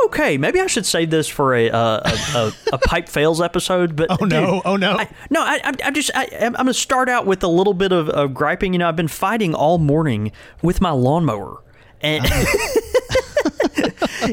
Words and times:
I'm 0.00 0.06
okay. 0.06 0.36
Maybe 0.38 0.60
I 0.60 0.66
should 0.66 0.86
save 0.86 1.10
this 1.10 1.28
for 1.28 1.54
a 1.54 1.70
uh, 1.70 2.00
a, 2.04 2.38
a, 2.38 2.52
a 2.74 2.78
pipe 2.78 3.08
fails 3.08 3.40
episode. 3.40 3.96
But 3.96 4.10
Oh, 4.20 4.24
no. 4.24 4.46
dude, 4.54 4.62
Oh, 4.64 4.76
no. 4.76 4.92
I, 4.96 5.08
no, 5.30 5.42
I, 5.42 5.60
I'm, 5.64 5.74
I'm 5.84 5.94
just 5.94 6.10
I, 6.14 6.28
I'm 6.40 6.52
going 6.52 6.66
to 6.66 6.74
start 6.74 7.08
out 7.08 7.26
with 7.26 7.42
a 7.42 7.48
little 7.48 7.74
bit 7.74 7.92
of, 7.92 8.08
of 8.08 8.34
griping. 8.34 8.72
You 8.72 8.78
know, 8.78 8.88
I've 8.88 8.96
been 8.96 9.08
fighting 9.08 9.54
all 9.54 9.78
morning 9.78 10.32
with 10.62 10.80
my 10.80 10.90
lawnmower, 10.90 11.62
and 12.00 12.24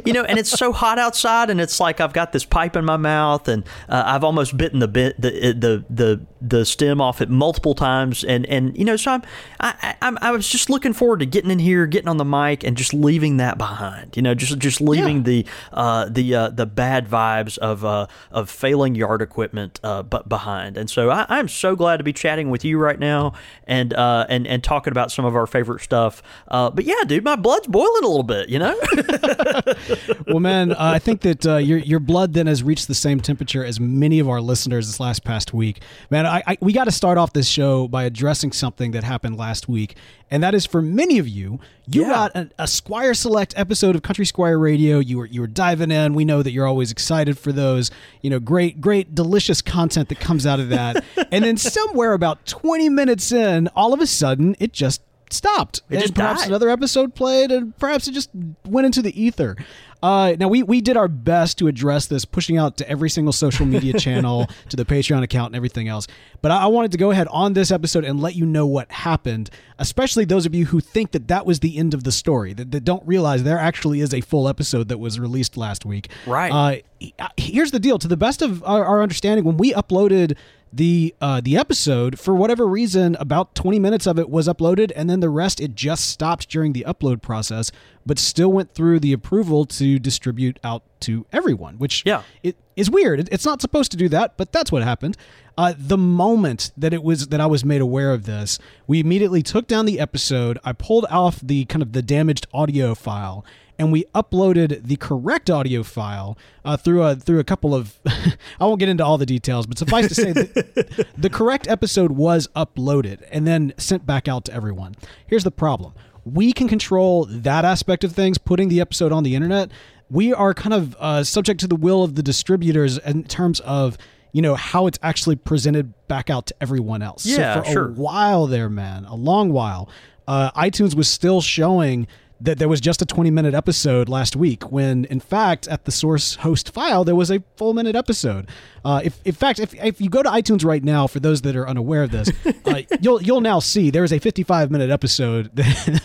you 0.05 0.13
know, 0.13 0.23
and 0.23 0.37
it's 0.39 0.49
so 0.51 0.71
hot 0.71 0.99
outside, 0.99 1.49
and 1.49 1.59
it's 1.61 1.79
like 1.79 1.99
I've 2.01 2.13
got 2.13 2.31
this 2.31 2.45
pipe 2.45 2.75
in 2.75 2.85
my 2.85 2.97
mouth, 2.97 3.47
and 3.47 3.63
uh, 3.89 4.03
I've 4.05 4.23
almost 4.23 4.57
bitten 4.57 4.79
the 4.79 4.87
bit 4.87 5.19
the 5.21 5.31
the 5.53 5.85
the 5.89 6.25
the 6.41 6.65
stem 6.65 7.01
off 7.01 7.21
it 7.21 7.29
multiple 7.29 7.73
times, 7.75 8.23
and 8.23 8.45
and 8.47 8.77
you 8.77 8.85
know, 8.85 8.95
so 8.95 9.11
I'm 9.11 9.23
I, 9.59 9.75
I 9.81 9.95
I'm 10.07 10.17
I 10.21 10.31
was 10.31 10.47
just 10.47 10.69
looking 10.69 10.93
forward 10.93 11.19
to 11.19 11.25
getting 11.25 11.51
in 11.51 11.59
here, 11.59 11.85
getting 11.87 12.07
on 12.07 12.17
the 12.17 12.25
mic, 12.25 12.63
and 12.63 12.75
just 12.77 12.93
leaving 12.93 13.37
that 13.37 13.57
behind. 13.57 14.15
You 14.15 14.21
know, 14.21 14.33
just 14.35 14.57
just 14.59 14.81
leaving 14.81 15.17
Yeah. 15.17 15.23
the 15.23 15.45
uh, 15.73 16.05
the 16.09 16.35
uh, 16.35 16.49
the 16.49 16.65
bad 16.65 17.07
vibes 17.07 17.57
of 17.57 17.83
uh, 17.85 18.07
of 18.31 18.49
failing 18.49 18.95
yard 18.95 19.21
equipment 19.21 19.79
uh, 19.83 20.03
but 20.03 20.27
behind. 20.29 20.77
And 20.77 20.89
so 20.89 21.09
I, 21.09 21.25
I'm 21.29 21.47
so 21.47 21.75
glad 21.75 21.97
to 21.97 22.03
be 22.03 22.13
chatting 22.13 22.49
with 22.49 22.63
you 22.65 22.77
right 22.77 22.99
now 22.99 23.33
and 23.65 23.93
uh, 23.93 24.25
and 24.29 24.45
and 24.47 24.63
talking 24.63 24.91
about 24.91 25.11
some 25.11 25.25
of 25.25 25.35
our 25.35 25.47
favorite 25.47 25.81
stuff. 25.81 26.21
Uh, 26.47 26.69
but 26.69 26.85
yeah, 26.85 27.03
dude, 27.05 27.23
my 27.23 27.35
blood's 27.35 27.67
boiling 27.67 28.03
a 28.03 28.07
little 28.07 28.23
bit. 28.23 28.49
You 28.49 28.59
know. 28.59 28.79
Well, 30.27 30.39
man, 30.41 30.73
uh, 30.73 30.75
I 30.79 30.99
think 30.99 31.21
that 31.21 31.45
uh, 31.45 31.55
your 31.57 31.77
your 31.77 31.99
blood 32.01 32.33
then 32.33 32.47
has 32.47 32.61
reached 32.61 32.87
the 32.89 32.95
same 32.95 33.21
temperature 33.21 33.63
as 33.63 33.79
many 33.79 34.19
of 34.19 34.27
our 34.27 34.41
listeners 34.41 34.87
this 34.87 34.99
last 34.99 35.23
past 35.23 35.53
week. 35.53 35.81
Man, 36.09 36.25
I, 36.25 36.43
I 36.45 36.57
we 36.59 36.73
got 36.73 36.83
to 36.85 36.91
start 36.91 37.17
off 37.17 37.31
this 37.33 37.47
show 37.47 37.87
by 37.87 38.03
addressing 38.03 38.51
something 38.51 38.91
that 38.91 39.03
happened 39.05 39.37
last 39.37 39.69
week, 39.69 39.95
and 40.29 40.43
that 40.43 40.53
is 40.53 40.65
for 40.65 40.81
many 40.81 41.17
of 41.19 41.27
you, 41.29 41.59
you 41.89 42.01
Yeah. 42.01 42.09
got 42.09 42.35
a, 42.35 42.49
a 42.59 42.67
Squire 42.67 43.13
Select 43.13 43.53
episode 43.55 43.95
of 43.95 44.01
Country 44.01 44.25
Squire 44.25 44.59
Radio. 44.59 44.99
You 44.99 45.19
were 45.19 45.25
you 45.27 45.39
were 45.39 45.47
diving 45.47 45.91
in. 45.91 46.13
We 46.13 46.25
know 46.25 46.43
that 46.43 46.51
you're 46.51 46.67
always 46.67 46.91
excited 46.91 47.37
for 47.37 47.53
those, 47.53 47.89
you 48.21 48.29
know, 48.29 48.39
great 48.39 48.81
great 48.81 49.15
delicious 49.15 49.61
content 49.61 50.09
that 50.09 50.19
comes 50.19 50.45
out 50.45 50.59
of 50.59 50.67
that. 50.69 51.05
and 51.31 51.45
then 51.45 51.55
somewhere 51.55 52.11
about 52.13 52.45
20 52.45 52.89
minutes 52.89 53.31
in, 53.31 53.69
all 53.69 53.93
of 53.93 54.01
a 54.01 54.07
sudden, 54.07 54.55
it 54.59 54.73
just 54.73 55.01
stopped. 55.33 55.81
It 55.89 55.95
and 55.95 56.01
just 56.01 56.15
perhaps 56.15 56.41
died. 56.41 56.49
another 56.49 56.69
episode 56.69 57.15
played, 57.15 57.51
and 57.51 57.77
perhaps 57.77 58.07
it 58.07 58.13
just 58.13 58.29
went 58.65 58.85
into 58.85 59.01
the 59.01 59.19
ether. 59.21 59.55
Uh, 60.01 60.35
now 60.39 60.47
we 60.47 60.61
we 60.61 60.79
did 60.79 60.95
our 60.95 61.07
best 61.07 61.57
to 61.57 61.67
address 61.67 62.05
this, 62.05 62.23
pushing 62.23 62.57
out 62.57 62.77
to 62.77 62.87
every 62.89 63.09
single 63.09 63.33
social 63.33 63.65
media 63.65 63.93
channel, 63.99 64.47
to 64.69 64.75
the 64.77 64.85
Patreon 64.85 65.23
account, 65.23 65.47
and 65.47 65.55
everything 65.55 65.87
else. 65.87 66.07
But 66.41 66.51
I, 66.51 66.63
I 66.63 66.65
wanted 66.67 66.91
to 66.91 66.97
go 66.97 67.11
ahead 67.11 67.27
on 67.31 67.53
this 67.53 67.71
episode 67.71 68.05
and 68.05 68.21
let 68.21 68.35
you 68.35 68.45
know 68.45 68.67
what 68.67 68.91
happened, 68.91 69.49
especially 69.79 70.25
those 70.25 70.45
of 70.45 70.53
you 70.53 70.67
who 70.67 70.79
think 70.79 71.11
that 71.11 71.27
that 71.29 71.45
was 71.45 71.61
the 71.61 71.77
end 71.77 71.93
of 71.93 72.03
the 72.03 72.11
story, 72.11 72.53
that, 72.53 72.71
that 72.71 72.83
don't 72.83 73.05
realize 73.07 73.43
there 73.43 73.57
actually 73.57 74.01
is 74.01 74.13
a 74.13 74.21
full 74.21 74.47
episode 74.47 74.87
that 74.89 74.99
was 74.99 75.19
released 75.19 75.57
last 75.57 75.83
week. 75.83 76.09
Right. 76.27 76.83
Uh, 77.19 77.29
here's 77.37 77.71
the 77.71 77.79
deal: 77.79 77.97
to 77.97 78.07
the 78.07 78.17
best 78.17 78.43
of 78.43 78.63
our, 78.63 78.85
our 78.85 79.01
understanding, 79.01 79.45
when 79.45 79.57
we 79.57 79.73
uploaded 79.73 80.37
the 80.73 81.15
uh, 81.21 81.41
the 81.41 81.57
episode, 81.57 82.19
for 82.19 82.35
whatever 82.35 82.67
reason, 82.67 83.15
about 83.19 83.55
20 83.55 83.79
minutes 83.79 84.05
of 84.05 84.19
it 84.19 84.29
was 84.29 84.47
uploaded, 84.47 84.91
and 84.95 85.09
then 85.09 85.19
the 85.19 85.29
rest 85.29 85.59
it 85.61 85.75
just 85.75 86.07
stopped 86.09 86.49
during 86.49 86.73
the 86.73 86.85
upload 86.87 87.21
process, 87.21 87.71
but 88.05 88.19
still 88.19 88.51
went 88.51 88.73
through 88.73 88.99
the 88.99 89.13
approval 89.13 89.65
to 89.65 89.99
distribute 89.99 90.59
out 90.63 90.83
to 91.01 91.25
everyone, 91.31 91.75
which 91.77 92.03
Yeah. 92.05 92.23
it 92.43 92.55
is 92.75 92.89
weird. 92.89 93.27
It's 93.31 93.45
not 93.45 93.61
supposed 93.61 93.91
to 93.91 93.97
do 93.97 94.09
that, 94.09 94.35
but 94.37 94.51
that's 94.51 94.71
what 94.71 94.83
happened. 94.83 95.17
Uh, 95.57 95.73
the 95.77 95.97
moment 95.97 96.71
that 96.77 96.93
it 96.93 97.01
was 97.03 97.27
that 97.29 97.41
I 97.41 97.47
was 97.47 97.65
made 97.65 97.81
aware 97.81 98.11
of 98.11 98.25
this, 98.25 98.59
we 98.85 98.99
immediately 98.99 99.41
took 99.41 99.67
down 99.67 99.85
the 99.85 99.99
episode. 99.99 100.59
I 100.63 100.73
pulled 100.73 101.05
off 101.09 101.39
the 101.41 101.65
kind 101.65 101.81
of 101.81 101.93
the 101.93 102.01
damaged 102.03 102.45
audio 102.53 102.93
file, 102.93 103.43
and 103.79 103.91
we 103.91 104.05
uploaded 104.15 104.83
the 104.83 104.95
correct 104.95 105.49
audio 105.49 105.83
file 105.83 106.37
uh, 106.65 106.77
through 106.77 107.03
a 107.03 107.15
through 107.15 107.39
a 107.39 107.43
couple 107.43 107.75
of. 107.75 107.99
I 108.05 108.65
won't 108.65 108.79
get 108.79 108.89
into 108.89 109.05
all 109.05 109.17
the 109.17 109.25
details, 109.25 109.67
but 109.67 109.77
suffice 109.77 110.07
to 110.07 110.15
say 110.15 110.31
that 110.31 111.07
the 111.17 111.29
correct 111.29 111.67
episode 111.67 112.11
was 112.11 112.47
uploaded 112.55 113.23
and 113.31 113.45
then 113.45 113.73
sent 113.77 114.05
back 114.05 114.27
out 114.27 114.45
to 114.45 114.53
everyone. 114.53 114.95
Here's 115.27 115.43
the 115.43 115.51
problem: 115.51 115.93
we 116.25 116.53
can 116.53 116.67
control 116.67 117.25
that 117.25 117.65
aspect 117.65 118.03
of 118.03 118.13
things, 118.13 118.37
putting 118.37 118.69
the 118.69 118.81
episode 118.81 119.11
on 119.11 119.23
the 119.23 119.35
internet. 119.35 119.71
We 120.09 120.33
are 120.33 120.53
kind 120.53 120.73
of 120.73 120.95
uh, 120.99 121.23
subject 121.23 121.59
to 121.61 121.67
the 121.67 121.75
will 121.75 122.03
of 122.03 122.15
the 122.15 122.23
distributors 122.23 122.97
in 122.99 123.25
terms 123.25 123.59
of 123.61 123.97
you 124.31 124.41
know 124.41 124.55
how 124.55 124.87
it's 124.87 124.99
actually 125.01 125.35
presented 125.35 125.93
back 126.07 126.29
out 126.29 126.47
to 126.47 126.55
everyone 126.61 127.01
else. 127.01 127.25
Yeah, 127.25 127.55
so 127.55 127.63
for 127.63 127.71
sure. 127.71 127.85
a 127.87 127.91
while 127.91 128.47
there, 128.47 128.69
man, 128.69 129.05
a 129.05 129.15
long 129.15 129.51
while, 129.51 129.89
uh, 130.27 130.51
iTunes 130.51 130.95
was 130.95 131.07
still 131.07 131.41
showing 131.41 132.07
that 132.39 132.59
there 132.59 132.69
was 132.69 132.79
just 132.79 133.01
a 133.01 133.05
20 133.05 133.31
minute 133.31 133.53
episode 133.53 134.07
last 134.07 134.35
week 134.35 134.71
when 134.71 135.05
in 135.05 135.19
fact 135.19 135.67
at 135.67 135.85
the 135.85 135.91
source 135.91 136.35
host 136.35 136.71
file 136.71 137.03
there 137.03 137.15
was 137.15 137.31
a 137.31 137.41
full 137.55 137.73
minute 137.73 137.95
episode. 137.95 138.47
Uh, 138.85 139.01
if 139.03 139.19
in 139.25 139.33
fact 139.33 139.59
if, 139.59 139.73
if 139.83 139.99
you 139.99 140.09
go 140.09 140.21
to 140.23 140.29
itunes 140.29 140.63
right 140.63 140.83
now 140.83 141.07
for 141.07 141.19
those 141.19 141.41
that 141.41 141.55
are 141.55 141.67
unaware 141.67 142.03
of 142.03 142.11
this 142.11 142.29
uh, 142.65 142.81
you'll 143.01 143.21
you'll 143.23 143.41
now 143.41 143.59
see 143.59 143.89
there 143.89 144.03
is 144.03 144.13
a 144.13 144.19
55 144.19 144.69
minute 144.71 144.89
episode 144.91 145.49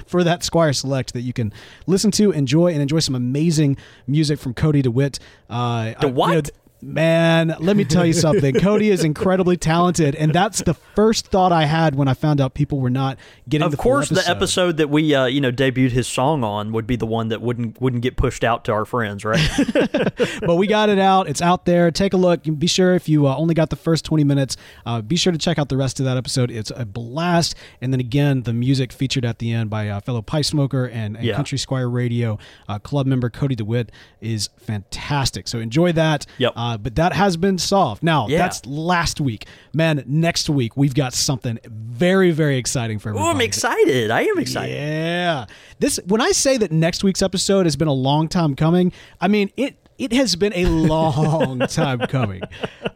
for 0.06 0.24
that 0.24 0.42
squire 0.42 0.72
select 0.72 1.12
that 1.12 1.20
you 1.20 1.32
can 1.32 1.52
listen 1.86 2.10
to 2.12 2.30
enjoy 2.32 2.68
and 2.72 2.80
enjoy 2.80 2.98
some 2.98 3.14
amazing 3.14 3.76
music 4.06 4.38
from 4.38 4.54
cody 4.54 4.80
dewitt. 4.82 5.18
Uh, 5.50 5.92
The 6.00 6.06
I- 6.08 6.10
you 6.10 6.34
know, 6.34 6.42
Man, 6.84 7.54
let 7.60 7.76
me 7.76 7.84
tell 7.84 8.04
you 8.04 8.12
something. 8.12 8.54
Cody 8.60 8.90
is 8.90 9.04
incredibly 9.04 9.56
talented, 9.56 10.16
and 10.16 10.32
that's 10.34 10.62
the 10.62 10.74
first 10.74 11.28
thought 11.28 11.52
I 11.52 11.64
had 11.66 11.94
when 11.94 12.08
I 12.08 12.14
found 12.14 12.40
out 12.40 12.54
people 12.54 12.80
were 12.80 12.90
not 12.90 13.18
getting. 13.48 13.64
Of 13.64 13.70
the 13.70 13.76
course, 13.76 14.08
the 14.08 14.28
episode 14.28 14.78
that 14.78 14.90
we 14.90 15.14
uh, 15.14 15.26
you 15.26 15.40
know 15.40 15.52
debuted 15.52 15.92
his 15.92 16.08
song 16.08 16.42
on 16.42 16.72
would 16.72 16.86
be 16.88 16.96
the 16.96 17.06
one 17.06 17.28
that 17.28 17.40
wouldn't 17.40 17.80
wouldn't 17.80 18.02
get 18.02 18.16
pushed 18.16 18.42
out 18.42 18.64
to 18.64 18.72
our 18.72 18.84
friends, 18.84 19.24
right? 19.24 19.40
but 20.40 20.56
we 20.56 20.66
got 20.66 20.88
it 20.88 20.98
out. 20.98 21.28
It's 21.28 21.40
out 21.40 21.66
there. 21.66 21.92
Take 21.92 22.14
a 22.14 22.16
look. 22.16 22.42
Be 22.58 22.66
sure 22.66 22.94
if 22.94 23.08
you 23.08 23.28
uh, 23.28 23.36
only 23.36 23.54
got 23.54 23.70
the 23.70 23.76
first 23.76 24.04
20 24.04 24.24
minutes, 24.24 24.56
uh, 24.84 25.00
be 25.02 25.14
sure 25.14 25.32
to 25.32 25.38
check 25.38 25.60
out 25.60 25.68
the 25.68 25.76
rest 25.76 26.00
of 26.00 26.06
that 26.06 26.16
episode. 26.16 26.50
It's 26.50 26.72
a 26.74 26.84
blast. 26.84 27.54
And 27.80 27.92
then 27.92 28.00
again, 28.00 28.42
the 28.42 28.52
music 28.52 28.92
featured 28.92 29.24
at 29.24 29.38
the 29.38 29.52
end 29.52 29.70
by 29.70 29.88
uh, 29.88 30.00
fellow 30.00 30.20
pipe 30.20 30.44
smoker 30.46 30.86
and, 30.86 31.16
and 31.16 31.24
Yeah. 31.24 31.36
Country 31.36 31.58
Squire 31.58 31.88
Radio 31.88 32.38
uh, 32.68 32.80
club 32.80 33.06
member 33.06 33.30
Cody 33.30 33.54
DeWitt 33.54 33.92
is 34.20 34.48
fantastic. 34.58 35.46
So 35.46 35.58
enjoy 35.60 35.92
that. 35.92 36.26
Yep. 36.38 36.52
Uh, 36.72 36.78
but 36.78 36.94
that 36.96 37.12
has 37.12 37.36
been 37.36 37.58
solved. 37.58 38.02
Now, 38.02 38.26
Yeah. 38.28 38.38
that's 38.38 38.64
last 38.66 39.20
week. 39.20 39.46
Man, 39.74 40.02
next 40.06 40.48
week, 40.48 40.76
we've 40.76 40.94
got 40.94 41.12
something 41.12 41.58
very, 41.66 42.30
very 42.30 42.56
exciting 42.56 42.98
for 42.98 43.10
everyone. 43.10 43.26
oh, 43.26 43.30
everybody. 43.30 43.44
I'm 43.44 43.48
excited. 43.48 44.10
I 44.10 44.22
am 44.22 44.38
excited. 44.38 44.74
Yeah. 44.74 45.46
This 45.80 46.00
when 46.06 46.20
I 46.20 46.30
say 46.32 46.56
that 46.58 46.72
next 46.72 47.04
week's 47.04 47.22
episode 47.22 47.66
has 47.66 47.76
been 47.76 47.88
a 47.88 47.92
long 47.92 48.28
time 48.28 48.54
coming, 48.56 48.92
I 49.20 49.28
mean 49.28 49.50
it 49.56 49.76
it 49.98 50.12
has 50.14 50.34
been 50.36 50.52
a 50.54 50.64
long 50.66 51.58
time 51.68 51.98
coming. 52.00 52.40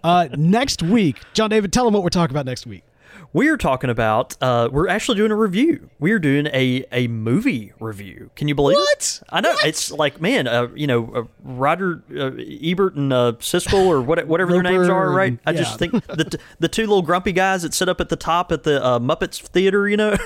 Uh, 0.03 0.28
next 0.37 0.82
week, 0.82 1.19
John 1.34 1.50
David, 1.50 1.72
tell 1.72 1.84
them 1.84 1.94
what 1.94 2.03
we're 2.03 2.08
talking 2.08 2.32
about 2.34 2.47
next 2.47 2.66
week. 2.66 2.82
We're 3.37 3.59
talking 3.59 3.91
about. 3.91 4.35
Uh, 4.41 4.71
we're 4.73 4.89
actually 4.89 5.19
doing 5.19 5.31
a 5.31 5.37
review. 5.37 5.91
We're 5.99 6.19
doing 6.19 6.47
a 6.55 6.87
a 6.91 7.07
movie 7.09 7.75
review. 7.79 8.31
Can 8.35 8.49
you 8.49 8.55
believe 8.55 8.79
What? 8.79 8.97
it? 8.97 9.21
I 9.29 9.43
know 9.43 9.55
it's 9.63 9.91
like 9.93 10.23
man, 10.23 10.49
uh, 10.49 10.69
you 10.75 10.87
know, 10.87 11.13
uh, 11.15 11.25
Roger 11.45 12.03
uh, 12.19 12.31
Ebert 12.39 12.95
and 12.95 13.13
uh, 13.13 13.33
Siskel 13.41 13.89
or 13.89 14.01
what, 14.01 14.27
whatever 14.27 14.53
their 14.53 14.63
names 14.63 14.89
are, 14.89 15.11
right? 15.11 15.33
and- 15.33 15.41
I 15.44 15.53
just 15.53 15.79
think 15.79 15.93
the 16.06 16.25
t- 16.25 16.38
the 16.61 16.69
two 16.69 16.85
little 16.85 17.03
grumpy 17.03 17.33
guys 17.33 17.61
that 17.62 17.75
sit 17.75 17.91
up 17.91 18.00
at 18.00 18.09
the 18.09 18.17
top 18.17 18.53
at 18.53 18.62
the 18.62 18.83
uh, 18.83 18.99
Muppets 19.00 19.39
Theater, 19.43 19.87
you 19.87 19.99
know. 19.99 20.17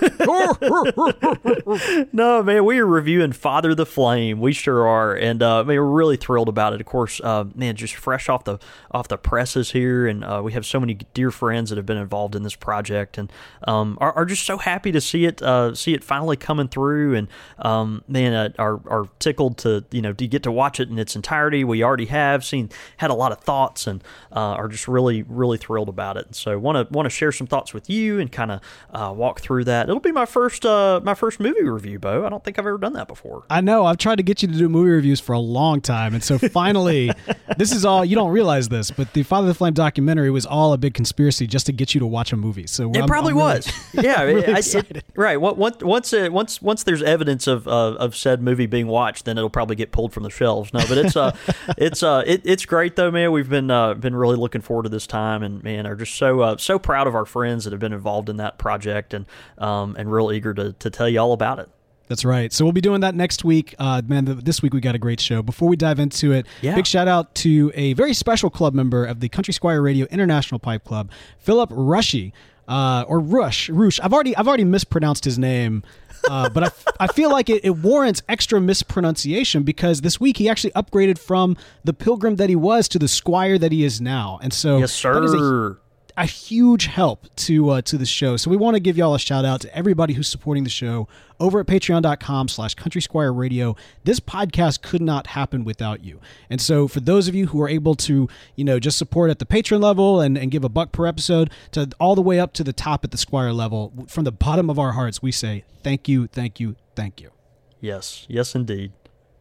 no, 2.13 2.45
man, 2.45 2.65
we 2.65 2.79
are 2.79 2.87
reviewing 2.87 3.33
Father 3.33 3.75
the 3.75 3.87
Flame. 3.87 4.39
We 4.39 4.53
sure 4.53 4.87
are, 4.87 5.17
and 5.17 5.43
uh, 5.43 5.59
I 5.59 5.63
mean, 5.65 5.79
we're 5.79 5.85
really 5.85 6.17
thrilled 6.17 6.49
about 6.49 6.75
it. 6.75 6.81
Of 6.81 6.87
course, 6.87 7.21
uh, 7.25 7.47
man, 7.57 7.75
just 7.75 7.97
fresh 7.97 8.29
off 8.29 8.45
the 8.45 8.59
off 8.93 9.09
the 9.09 9.19
presses 9.19 9.73
here, 9.73 10.07
and 10.07 10.23
uh, 10.23 10.41
we 10.45 10.53
have 10.53 10.65
so 10.65 10.79
many 10.79 10.95
dear 11.13 11.33
friends 11.33 11.71
that 11.71 11.77
have 11.77 11.87
been 11.87 11.97
involved 11.99 12.37
in 12.37 12.45
this 12.45 12.55
project 12.55 13.00
project, 13.01 13.19
and 13.19 13.33
um, 13.67 13.99
are, 14.01 14.13
are 14.13 14.25
just 14.25 14.45
so 14.45 14.59
happy 14.59 14.93
to 14.93 15.01
see 15.01 15.25
it 15.25 15.43
uh, 15.43 15.75
see 15.75 15.95
it 15.95 16.05
finally 16.05 16.37
coming 16.37 16.69
through, 16.69 17.15
and 17.15 17.29
um, 17.59 18.03
man, 18.09 18.33
uh, 18.33 18.51
are 18.59 18.81
are 18.89 19.09
tickled 19.19 19.59
to 19.59 19.85
you 19.91 20.03
know 20.03 20.13
to 20.13 20.27
get 20.27 20.43
to 20.43 20.53
watch 20.53 20.81
it 20.81 20.89
in 20.89 20.99
its 20.99 21.17
entirety. 21.17 21.65
We 21.65 21.83
already 21.83 22.07
have 22.07 22.45
seen 22.45 22.71
had 22.99 23.11
a 23.11 23.15
lot 23.15 23.33
of 23.33 23.41
thoughts, 23.41 23.87
and 23.87 24.03
uh, 24.33 24.55
are 24.55 24.69
just 24.69 24.89
really 24.89 25.23
really 25.23 25.59
thrilled 25.59 25.89
about 25.89 26.17
it. 26.17 26.35
So 26.35 26.59
want 26.59 26.89
to 26.89 26.93
want 26.93 27.07
to 27.07 27.11
share 27.11 27.33
some 27.33 27.47
thoughts 27.47 27.75
with 27.75 27.89
you 27.89 28.21
and 28.21 28.31
kind 28.31 28.53
of 28.53 28.61
uh, 28.93 29.13
walk 29.15 29.41
through 29.41 29.65
that. 29.65 29.89
It'll 29.89 30.01
be 30.01 30.13
my 30.13 30.27
first 30.27 30.65
uh, 30.67 31.01
my 31.03 31.15
first 31.15 31.41
movie 31.41 31.63
review, 31.63 31.99
Bo. 31.99 32.27
I 32.27 32.29
don't 32.29 32.45
think 32.45 32.59
I've 32.59 32.67
ever 32.67 32.79
done 32.79 32.95
that 32.95 33.09
before. 33.09 33.45
I 33.51 33.61
know. 33.61 33.87
I've 33.87 33.99
tried 33.99 34.17
to 34.17 34.23
get 34.23 34.43
you 34.43 34.49
to 34.49 34.55
do 34.55 34.69
movie 34.69 34.91
reviews 34.91 35.21
for 35.21 35.33
a 35.33 35.41
long 35.41 35.81
time, 35.81 36.15
and 36.15 36.23
so 36.23 36.39
finally, 36.39 37.11
this 37.57 37.73
is 37.73 37.85
all. 37.85 38.05
You 38.05 38.17
don't 38.17 38.31
realize 38.31 38.69
this, 38.69 38.91
but 38.91 39.13
the 39.13 39.23
Father 39.23 39.49
of 39.49 39.49
the 39.49 39.55
Flame 39.55 39.75
documentary 39.75 40.31
was 40.31 40.47
all 40.47 40.73
a 40.73 40.79
big 40.79 40.95
conspiracy 40.95 41.47
just 41.47 41.67
to 41.67 41.73
get 41.73 41.95
you 41.95 42.01
to 42.01 42.07
watch 42.07 42.33
a 42.33 42.37
movie. 42.37 42.67
So 42.67 42.80
It 42.81 42.97
I'm- 42.99 43.07
probably 43.07 43.33
I'm 43.33 43.39
really- 43.39 43.55
was. 43.57 43.73
yeah, 43.95 44.23
really 44.23 44.47
I- 44.47 44.59
it- 44.59 45.05
right. 45.15 45.37
Once 45.41 45.57
once 45.59 45.83
once, 45.83 46.13
uh, 46.13 46.29
once 46.31 46.63
once 46.63 46.83
there's 46.83 47.03
evidence 47.03 47.47
of 47.47 47.67
uh, 47.69 47.71
of 47.95 48.17
said 48.17 48.43
movie 48.43 48.67
being 48.67 48.87
watched, 48.87 49.25
then 49.25 49.37
it'll 49.39 49.51
probably 49.51 49.77
get 49.77 49.93
pulled 49.93 50.13
from 50.13 50.23
the 50.23 50.31
shelves. 50.31 50.73
No, 50.73 50.81
but 50.89 50.99
it's 50.99 51.17
uh 51.17 51.37
it's 51.77 52.03
uh 52.03 52.23
it, 52.27 52.43
it's 52.45 52.65
great 52.67 52.97
though, 52.97 53.11
man. 53.11 53.33
We've 53.33 53.49
been 53.51 53.71
uh, 53.71 53.95
been 53.95 54.15
really 54.17 54.37
looking 54.37 54.61
forward 54.61 54.85
to 54.85 54.89
this 54.89 55.07
time, 55.07 55.43
and 55.43 55.63
man, 55.63 55.87
are 55.87 55.97
just 55.97 56.15
so 56.15 56.41
uh, 56.41 56.57
so 56.57 56.79
proud 56.79 57.07
of 57.07 57.15
our 57.15 57.25
friends 57.27 57.65
that 57.65 57.73
have 57.73 57.81
been 57.81 57.93
involved 57.93 58.29
in 58.29 58.37
that 58.39 58.59
project, 58.59 59.15
and 59.15 59.27
um 59.59 59.97
and 59.99 60.11
real 60.13 60.33
eager 60.33 60.55
to 60.55 60.73
to 60.75 60.91
tell 60.91 61.09
you 61.09 61.19
all 61.21 61.33
about 61.33 61.59
it. 61.59 61.69
That's 62.09 62.25
right. 62.25 62.53
So 62.53 62.65
we'll 62.65 62.73
be 62.73 62.81
doing 62.81 63.03
that 63.03 63.15
next 63.15 63.45
week. 63.45 63.73
Uh, 63.79 64.03
man, 64.05 64.27
th 64.27 64.39
this 64.39 64.63
week 64.63 64.75
we 64.75 64.81
got 64.81 64.97
a 64.97 64.99
great 64.99 65.21
show. 65.21 65.43
Before 65.43 65.69
we 65.69 65.77
dive 65.77 66.01
into 66.01 66.33
it, 66.33 66.45
Yeah. 66.61 66.75
big 66.75 66.85
shout 66.85 67.07
out 67.07 67.37
to 67.37 67.71
a 67.77 67.93
very 67.93 68.15
special 68.15 68.51
club 68.51 68.75
member 68.75 69.05
of 69.05 69.21
the 69.21 69.29
Country 69.29 69.55
Squire 69.55 69.81
Radio 69.81 70.07
International 70.11 70.59
Pipe 70.59 70.83
Club, 70.83 71.13
Philip 71.39 71.71
Rushy, 71.73 72.33
uh, 72.71 73.05
or 73.09 73.21
Rush. 73.21 73.69
Rush. 73.69 74.01
I've 74.01 74.15
already 74.15 74.35
I've 74.37 74.49
already 74.49 74.65
mispronounced 74.65 75.25
his 75.25 75.39
name. 75.39 75.83
Uh, 76.29 76.51
but 76.51 76.65
I, 76.65 76.71
I 77.01 77.07
feel 77.07 77.31
like 77.31 77.49
it, 77.49 77.65
it 77.65 77.71
warrants 77.71 78.23
extra 78.29 78.61
mispronunciation 78.61 79.63
because 79.63 80.03
this 80.03 80.21
week 80.21 80.37
he 80.37 80.51
actually 80.51 80.71
upgraded 80.73 81.19
from 81.19 81.57
the 81.83 81.95
pilgrim 81.95 82.37
that 82.37 82.51
he 82.51 82.57
was 82.57 82.89
to 82.89 82.99
the 82.99 83.09
squire 83.09 83.57
that 83.57 83.73
he 83.73 83.85
is 83.85 84.03
now. 84.03 84.39
And 84.43 84.53
so 84.53 84.79
Yes, 84.79 85.01
that 85.03 85.25
is 85.25 85.33
a 85.33 85.39
sir. 85.39 85.79
A 86.21 86.27
huge 86.27 86.85
help 86.85 87.35
to 87.35 87.71
uh, 87.71 87.81
to 87.81 87.97
the 87.97 88.05
show. 88.05 88.37
So 88.37 88.51
we 88.51 88.57
want 88.59 88.75
to 88.75 88.81
give 88.81 88.99
y'all 88.99 89.15
a 89.15 89.19
shout 89.19 89.47
out 89.47 89.63
to 89.63 89.75
everybody 89.75 90.13
who's 90.13 90.29
supporting 90.29 90.65
the 90.65 90.71
show 90.71 91.09
over 91.41 91.61
at 91.61 91.67
patreon.com 91.67 92.49
slash 92.49 92.75
country 92.75 93.01
squire 93.01 93.33
radio. 93.33 93.75
This 94.05 94.21
podcast 94.21 94.83
could 94.83 95.01
not 95.01 95.29
happen 95.29 95.65
without 95.65 96.05
you. 96.05 96.21
And 96.51 96.61
so 96.61 96.89
for 96.89 97.01
those 97.01 97.27
of 97.27 97.35
you 97.35 97.47
who 97.47 97.63
are 97.63 97.71
able 97.71 97.95
to, 97.95 98.29
you 98.55 98.65
know, 98.65 98.79
just 98.79 98.99
support 98.99 99.31
at 99.31 99.39
the 99.39 99.47
patron 99.47 99.81
level 99.81 100.21
and, 100.21 100.37
and 100.37 100.51
give 100.51 100.63
a 100.63 100.69
buck 100.69 100.93
per 100.93 101.07
episode 101.07 101.51
to 101.73 101.89
all 101.99 102.15
the 102.15 102.21
way 102.21 102.39
up 102.39 102.53
to 102.53 102.65
the 102.65 102.75
top 102.75 103.03
at 103.03 103.13
the 103.13 103.19
squire 103.19 103.53
level, 103.53 103.91
from 104.07 104.25
the 104.25 104.33
bottom 104.33 104.69
of 104.69 104.79
our 104.79 104.93
hearts, 104.93 105.23
we 105.23 105.33
say 105.33 105.65
thank 105.83 106.07
you, 106.07 106.27
thank 106.27 106.61
you, 106.61 106.77
thank 106.95 107.23
you. 107.23 107.31
Yes, 107.81 108.27
yes, 108.29 108.55
indeed. 108.55 108.93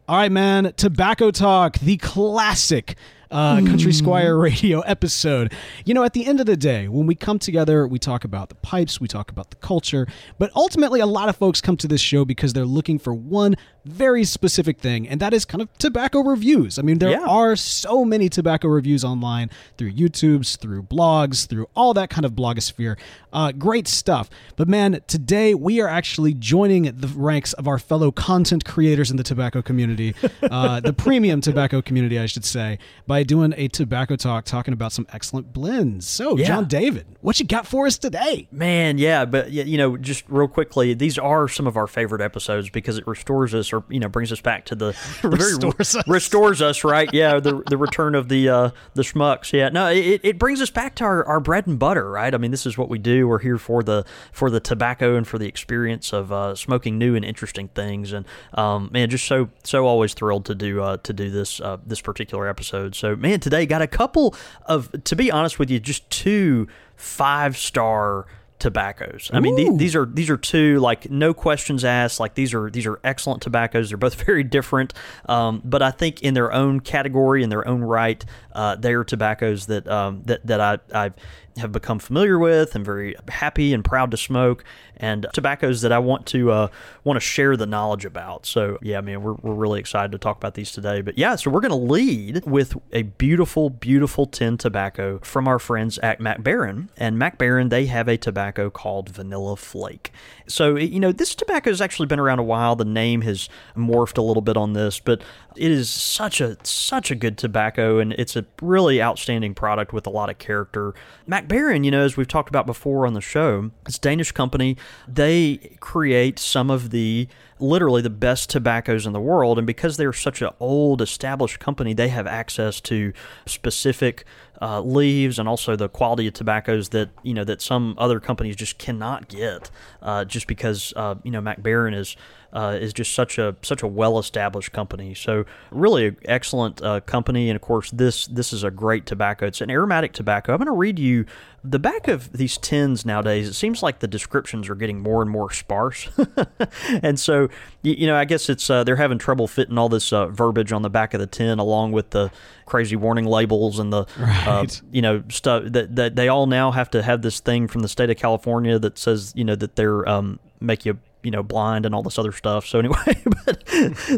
All 0.08 0.16
right, 0.16 0.32
man. 0.32 0.72
Tobacco 0.76 1.30
Talk, 1.30 1.78
the 1.78 1.98
classic 1.98 2.96
uh, 3.30 3.56
Country 3.56 3.92
Squire 3.92 4.36
radio 4.36 4.80
episode. 4.80 5.52
You 5.84 5.94
know, 5.94 6.04
at 6.04 6.12
the 6.12 6.26
end 6.26 6.40
of 6.40 6.46
the 6.46 6.56
day, 6.56 6.88
when 6.88 7.06
we 7.06 7.14
come 7.14 7.38
together, 7.38 7.86
we 7.86 7.98
talk 7.98 8.24
about 8.24 8.48
the 8.48 8.54
pipes, 8.56 9.00
we 9.00 9.08
talk 9.08 9.30
about 9.30 9.50
the 9.50 9.56
culture, 9.56 10.06
but 10.38 10.50
ultimately, 10.54 11.00
a 11.00 11.06
lot 11.06 11.28
of 11.28 11.36
folks 11.36 11.60
come 11.60 11.76
to 11.78 11.88
this 11.88 12.00
show 12.00 12.24
because 12.24 12.52
they're 12.52 12.64
looking 12.64 12.98
for 12.98 13.14
one 13.14 13.56
very 13.84 14.24
specific 14.24 14.78
thing, 14.78 15.08
and 15.08 15.20
that 15.20 15.32
is 15.32 15.44
kind 15.44 15.62
of 15.62 15.68
tobacco 15.78 16.20
reviews. 16.20 16.78
I 16.78 16.82
mean, 16.82 16.98
there 16.98 17.10
Yeah. 17.10 17.24
are 17.26 17.56
so 17.56 18.04
many 18.04 18.28
tobacco 18.28 18.68
reviews 18.68 19.04
online 19.04 19.50
through 19.78 19.92
YouTube's, 19.92 20.56
through 20.56 20.82
blogs, 20.84 21.46
through 21.46 21.68
all 21.74 21.94
that 21.94 22.10
kind 22.10 22.24
of 22.24 22.32
blogosphere. 22.32 22.96
Uh, 23.32 23.52
great 23.52 23.86
stuff. 23.86 24.28
But 24.56 24.68
man, 24.68 25.00
today 25.06 25.54
we 25.54 25.80
are 25.80 25.88
actually 25.88 26.34
joining 26.34 26.82
the 26.84 27.06
ranks 27.08 27.52
of 27.54 27.68
our 27.68 27.78
fellow 27.78 28.10
content 28.10 28.64
creators 28.64 29.10
in 29.10 29.16
the 29.16 29.22
tobacco 29.22 29.62
community, 29.62 30.14
uh, 30.42 30.80
the 30.80 30.92
premium 30.92 31.40
tobacco 31.40 31.80
community, 31.80 32.18
I 32.18 32.26
should 32.26 32.44
say, 32.44 32.78
by 33.06 33.22
doing 33.22 33.54
a 33.56 33.68
tobacco 33.68 34.16
talk 34.16 34.44
talking 34.44 34.74
about 34.74 34.92
some 34.92 35.06
excellent 35.12 35.52
blends. 35.52 36.06
So, 36.08 36.36
Yeah. 36.36 36.46
John 36.46 36.64
David, 36.66 37.06
what 37.20 37.38
you 37.38 37.46
got 37.46 37.66
for 37.66 37.86
us 37.86 37.98
today? 37.98 38.48
Man, 38.50 38.98
yeah, 38.98 39.24
but 39.24 39.50
you 39.52 39.76
know, 39.78 39.96
just 39.96 40.24
real 40.28 40.48
quickly, 40.48 40.92
these 40.94 41.18
are 41.18 41.48
some 41.48 41.66
of 41.66 41.76
our 41.76 41.86
favorite 41.86 42.20
episodes 42.20 42.68
because 42.70 42.98
it 42.98 43.06
restores 43.06 43.54
us, 43.54 43.72
or 43.72 43.79
you 43.88 44.00
know, 44.00 44.08
brings 44.08 44.32
us 44.32 44.40
back 44.40 44.66
to 44.66 44.74
the, 44.74 44.96
the 45.22 45.28
very- 45.28 45.52
Restores 45.54 45.96
us. 45.96 46.08
restores 46.08 46.62
us, 46.62 46.84
right? 46.84 47.08
Yeah, 47.12 47.40
the 47.40 47.62
the 47.68 47.76
return 47.76 48.14
of 48.14 48.28
the 48.28 48.48
uh, 48.48 48.70
the 48.94 49.02
schmucks. 49.02 49.52
Yeah, 49.52 49.68
no, 49.70 49.88
it, 49.88 50.20
it 50.22 50.38
brings 50.38 50.60
us 50.60 50.70
back 50.70 50.94
to 50.96 51.04
our, 51.04 51.24
our 51.24 51.40
bread 51.40 51.66
and 51.66 51.78
butter, 51.78 52.10
right? 52.10 52.34
I 52.34 52.38
mean, 52.38 52.50
this 52.50 52.66
is 52.66 52.76
what 52.76 52.88
we 52.88 52.98
do. 52.98 53.26
We're 53.28 53.38
here 53.38 53.58
for 53.58 53.82
the 53.82 54.04
for 54.32 54.50
the 54.50 54.60
tobacco 54.60 55.16
and 55.16 55.26
for 55.26 55.38
the 55.38 55.46
experience 55.46 56.12
of 56.12 56.30
uh, 56.32 56.54
smoking 56.54 56.98
new 56.98 57.14
and 57.14 57.24
interesting 57.24 57.68
things, 57.68 58.12
and 58.12 58.26
um, 58.54 58.90
man, 58.92 59.08
just 59.10 59.26
so 59.26 59.48
so 59.64 59.86
always 59.86 60.14
thrilled 60.14 60.44
to 60.46 60.54
do 60.54 60.82
uh, 60.82 60.96
to 60.98 61.12
do 61.12 61.30
this 61.30 61.60
uh, 61.60 61.78
this 61.86 62.00
particular 62.00 62.48
episode. 62.48 62.94
So, 62.94 63.16
man, 63.16 63.40
today 63.40 63.66
got 63.66 63.82
a 63.82 63.86
couple 63.86 64.34
of, 64.66 64.90
to 65.04 65.16
be 65.16 65.30
honest 65.30 65.58
with 65.58 65.70
you, 65.70 65.80
just 65.80 66.08
two 66.10 66.68
five 66.96 67.56
star 67.56 68.26
tobaccos. 68.60 69.30
I 69.32 69.40
mean, 69.40 69.56
the, 69.56 69.76
these 69.76 69.96
are 69.96 70.06
these 70.06 70.30
are 70.30 70.36
two 70.36 70.78
like 70.78 71.10
no 71.10 71.34
questions 71.34 71.84
asked. 71.84 72.20
Like 72.20 72.34
these 72.34 72.54
are 72.54 72.70
these 72.70 72.86
are 72.86 73.00
excellent 73.02 73.42
tobaccos. 73.42 73.88
They're 73.88 73.98
both 73.98 74.14
very 74.26 74.44
different, 74.44 74.94
um, 75.28 75.62
but 75.64 75.82
I 75.82 75.90
think 75.90 76.22
in 76.22 76.34
their 76.34 76.52
own 76.52 76.80
category, 76.80 77.42
in 77.42 77.48
their 77.48 77.66
own 77.66 77.80
right, 77.80 78.24
uh, 78.52 78.76
they 78.76 78.92
are 78.94 79.04
tobaccos 79.04 79.66
that 79.66 79.88
um, 79.88 80.22
that 80.26 80.46
that 80.46 80.60
I 80.60 80.78
I 80.94 81.10
have 81.56 81.72
become 81.72 81.98
familiar 81.98 82.38
with 82.38 82.74
and 82.74 82.84
very 82.84 83.14
happy 83.28 83.72
and 83.72 83.84
proud 83.84 84.10
to 84.10 84.16
smoke, 84.16 84.64
and 84.96 85.26
tobaccos 85.32 85.80
that 85.82 85.92
I 85.92 85.98
want 85.98 86.26
to 86.26 86.50
uh, 86.50 86.68
want 87.04 87.16
to 87.16 87.20
share 87.20 87.56
the 87.56 87.66
knowledge 87.66 88.04
about. 88.04 88.46
So 88.46 88.78
yeah, 88.82 89.00
man, 89.00 89.22
we're 89.22 89.34
we're 89.34 89.54
really 89.54 89.80
excited 89.80 90.12
to 90.12 90.18
talk 90.18 90.36
about 90.36 90.54
these 90.54 90.72
today. 90.72 91.00
But 91.00 91.18
yeah, 91.18 91.36
so 91.36 91.50
we're 91.50 91.60
gonna 91.60 91.76
lead 91.76 92.44
with 92.44 92.76
a 92.92 93.02
beautiful, 93.02 93.70
beautiful 93.70 94.26
tin 94.26 94.58
tobacco 94.58 95.18
from 95.22 95.48
our 95.48 95.58
friends 95.58 95.98
at 95.98 96.20
Mac 96.20 96.40
Baren, 96.42 96.88
and 96.96 97.18
Mac 97.18 97.38
Baren 97.38 97.70
they 97.70 97.86
have 97.86 98.08
a 98.08 98.16
tobacco 98.16 98.70
called 98.70 99.08
Vanilla 99.08 99.56
Flake. 99.56 100.12
So 100.50 100.76
you 100.76 101.00
know 101.00 101.12
this 101.12 101.34
tobacco 101.34 101.70
has 101.70 101.80
actually 101.80 102.06
been 102.06 102.18
around 102.18 102.38
a 102.38 102.44
while. 102.44 102.76
The 102.76 102.84
name 102.84 103.22
has 103.22 103.48
morphed 103.76 104.18
a 104.18 104.22
little 104.22 104.42
bit 104.42 104.56
on 104.56 104.72
this, 104.72 105.00
but 105.00 105.22
it 105.56 105.70
is 105.70 105.88
such 105.88 106.40
a 106.40 106.56
such 106.64 107.10
a 107.10 107.14
good 107.14 107.38
tobacco, 107.38 107.98
and 107.98 108.12
it's 108.14 108.36
a 108.36 108.44
really 108.60 109.02
outstanding 109.02 109.54
product 109.54 109.92
with 109.92 110.06
a 110.06 110.10
lot 110.10 110.30
of 110.30 110.38
character. 110.38 110.94
Mac 111.26 111.48
Baren, 111.48 111.84
you 111.84 111.90
know, 111.90 112.02
as 112.02 112.16
we've 112.16 112.28
talked 112.28 112.48
about 112.48 112.66
before 112.66 113.06
on 113.06 113.14
the 113.14 113.20
show, 113.20 113.70
it's 113.86 113.98
a 113.98 114.00
Danish 114.00 114.32
company. 114.32 114.76
They 115.08 115.76
create 115.80 116.38
some 116.38 116.70
of 116.70 116.90
the 116.90 117.28
literally 117.60 118.02
the 118.02 118.10
best 118.10 118.50
tobaccos 118.50 119.06
in 119.06 119.12
the 119.12 119.20
world, 119.20 119.58
and 119.58 119.66
because 119.66 119.96
they're 119.96 120.12
such 120.12 120.42
an 120.42 120.50
old 120.60 121.00
established 121.02 121.58
company, 121.58 121.92
they 121.94 122.08
have 122.08 122.26
access 122.26 122.80
to 122.82 123.12
specific 123.46 124.24
uh, 124.62 124.80
leaves 124.80 125.38
and 125.38 125.48
also 125.48 125.74
the 125.76 125.88
quality 125.88 126.26
of 126.26 126.34
tobaccos 126.34 126.90
that 126.90 127.10
you 127.22 127.32
know 127.32 127.44
that 127.44 127.62
some 127.62 127.94
other 127.98 128.20
companies 128.20 128.56
just 128.56 128.78
cannot 128.78 129.28
get, 129.28 129.70
uh, 130.02 130.24
just 130.24 130.46
because 130.46 130.92
uh, 130.96 131.14
you 131.22 131.30
know 131.30 131.40
Mac 131.40 131.60
Baren 131.62 131.94
is 131.94 132.16
uh, 132.52 132.76
is 132.80 132.92
just 132.92 133.12
such 133.14 133.38
a 133.38 133.54
such 133.62 133.82
a 133.82 133.86
well 133.86 134.18
established 134.18 134.72
company. 134.72 135.14
So 135.14 135.44
really 135.70 136.16
excellent 136.24 136.82
uh, 136.82 137.00
company, 137.00 137.48
and 137.48 137.56
of 137.56 137.62
course 137.62 137.90
this 137.90 138.26
this 138.26 138.52
is 138.52 138.64
a 138.64 138.70
great 138.70 139.06
tobacco. 139.06 139.46
It's 139.46 139.60
an 139.60 139.70
aromatic 139.70 140.12
tobacco. 140.12 140.52
I'm 140.52 140.58
going 140.58 140.66
to 140.66 140.72
read 140.72 140.98
you 140.98 141.26
the 141.62 141.78
back 141.78 142.08
of 142.08 142.32
these 142.32 142.56
tins 142.56 143.04
nowadays. 143.04 143.46
It 143.46 143.52
seems 143.54 143.82
like 143.82 143.98
the 143.98 144.08
descriptions 144.08 144.68
are 144.68 144.74
getting 144.74 145.00
more 145.00 145.20
and 145.22 145.30
more 145.30 145.52
sparse, 145.52 146.08
and 147.02 147.20
so 147.20 147.48
you, 147.82 147.94
you 147.94 148.06
know 148.06 148.16
I 148.16 148.24
guess 148.24 148.48
it's 148.48 148.68
uh, 148.70 148.82
they're 148.84 148.96
having 148.96 149.18
trouble 149.18 149.46
fitting 149.46 149.78
all 149.78 149.88
this 149.88 150.12
uh, 150.12 150.26
verbiage 150.28 150.72
on 150.72 150.82
the 150.82 150.90
back 150.90 151.14
of 151.14 151.20
the 151.20 151.26
tin 151.26 151.58
along 151.58 151.92
with 151.92 152.10
the 152.10 152.30
crazy 152.66 152.96
warning 152.96 153.24
labels 153.26 153.78
and 153.78 153.92
the 153.92 154.02
uh, 154.02 154.06
Right. 154.18 154.80
you 154.90 155.02
know 155.02 155.22
stuff 155.28 155.64
that, 155.66 155.96
that 155.96 156.16
they 156.16 156.28
all 156.28 156.46
now 156.46 156.70
have 156.70 156.90
to 156.90 157.02
have 157.02 157.22
this 157.22 157.40
thing 157.40 157.68
from 157.68 157.82
the 157.82 157.88
state 157.88 158.10
of 158.10 158.16
California 158.16 158.78
that 158.78 158.96
says 158.98 159.32
you 159.36 159.44
know 159.44 159.54
that 159.56 159.76
they're 159.76 160.08
um, 160.08 160.38
make 160.60 160.86
you 160.86 160.98
you 161.22 161.30
know 161.30 161.42
blind 161.42 161.86
and 161.86 161.94
all 161.94 162.02
this 162.02 162.18
other 162.18 162.32
stuff. 162.32 162.66
So 162.66 162.78
anyway, 162.78 163.22
but 163.46 163.64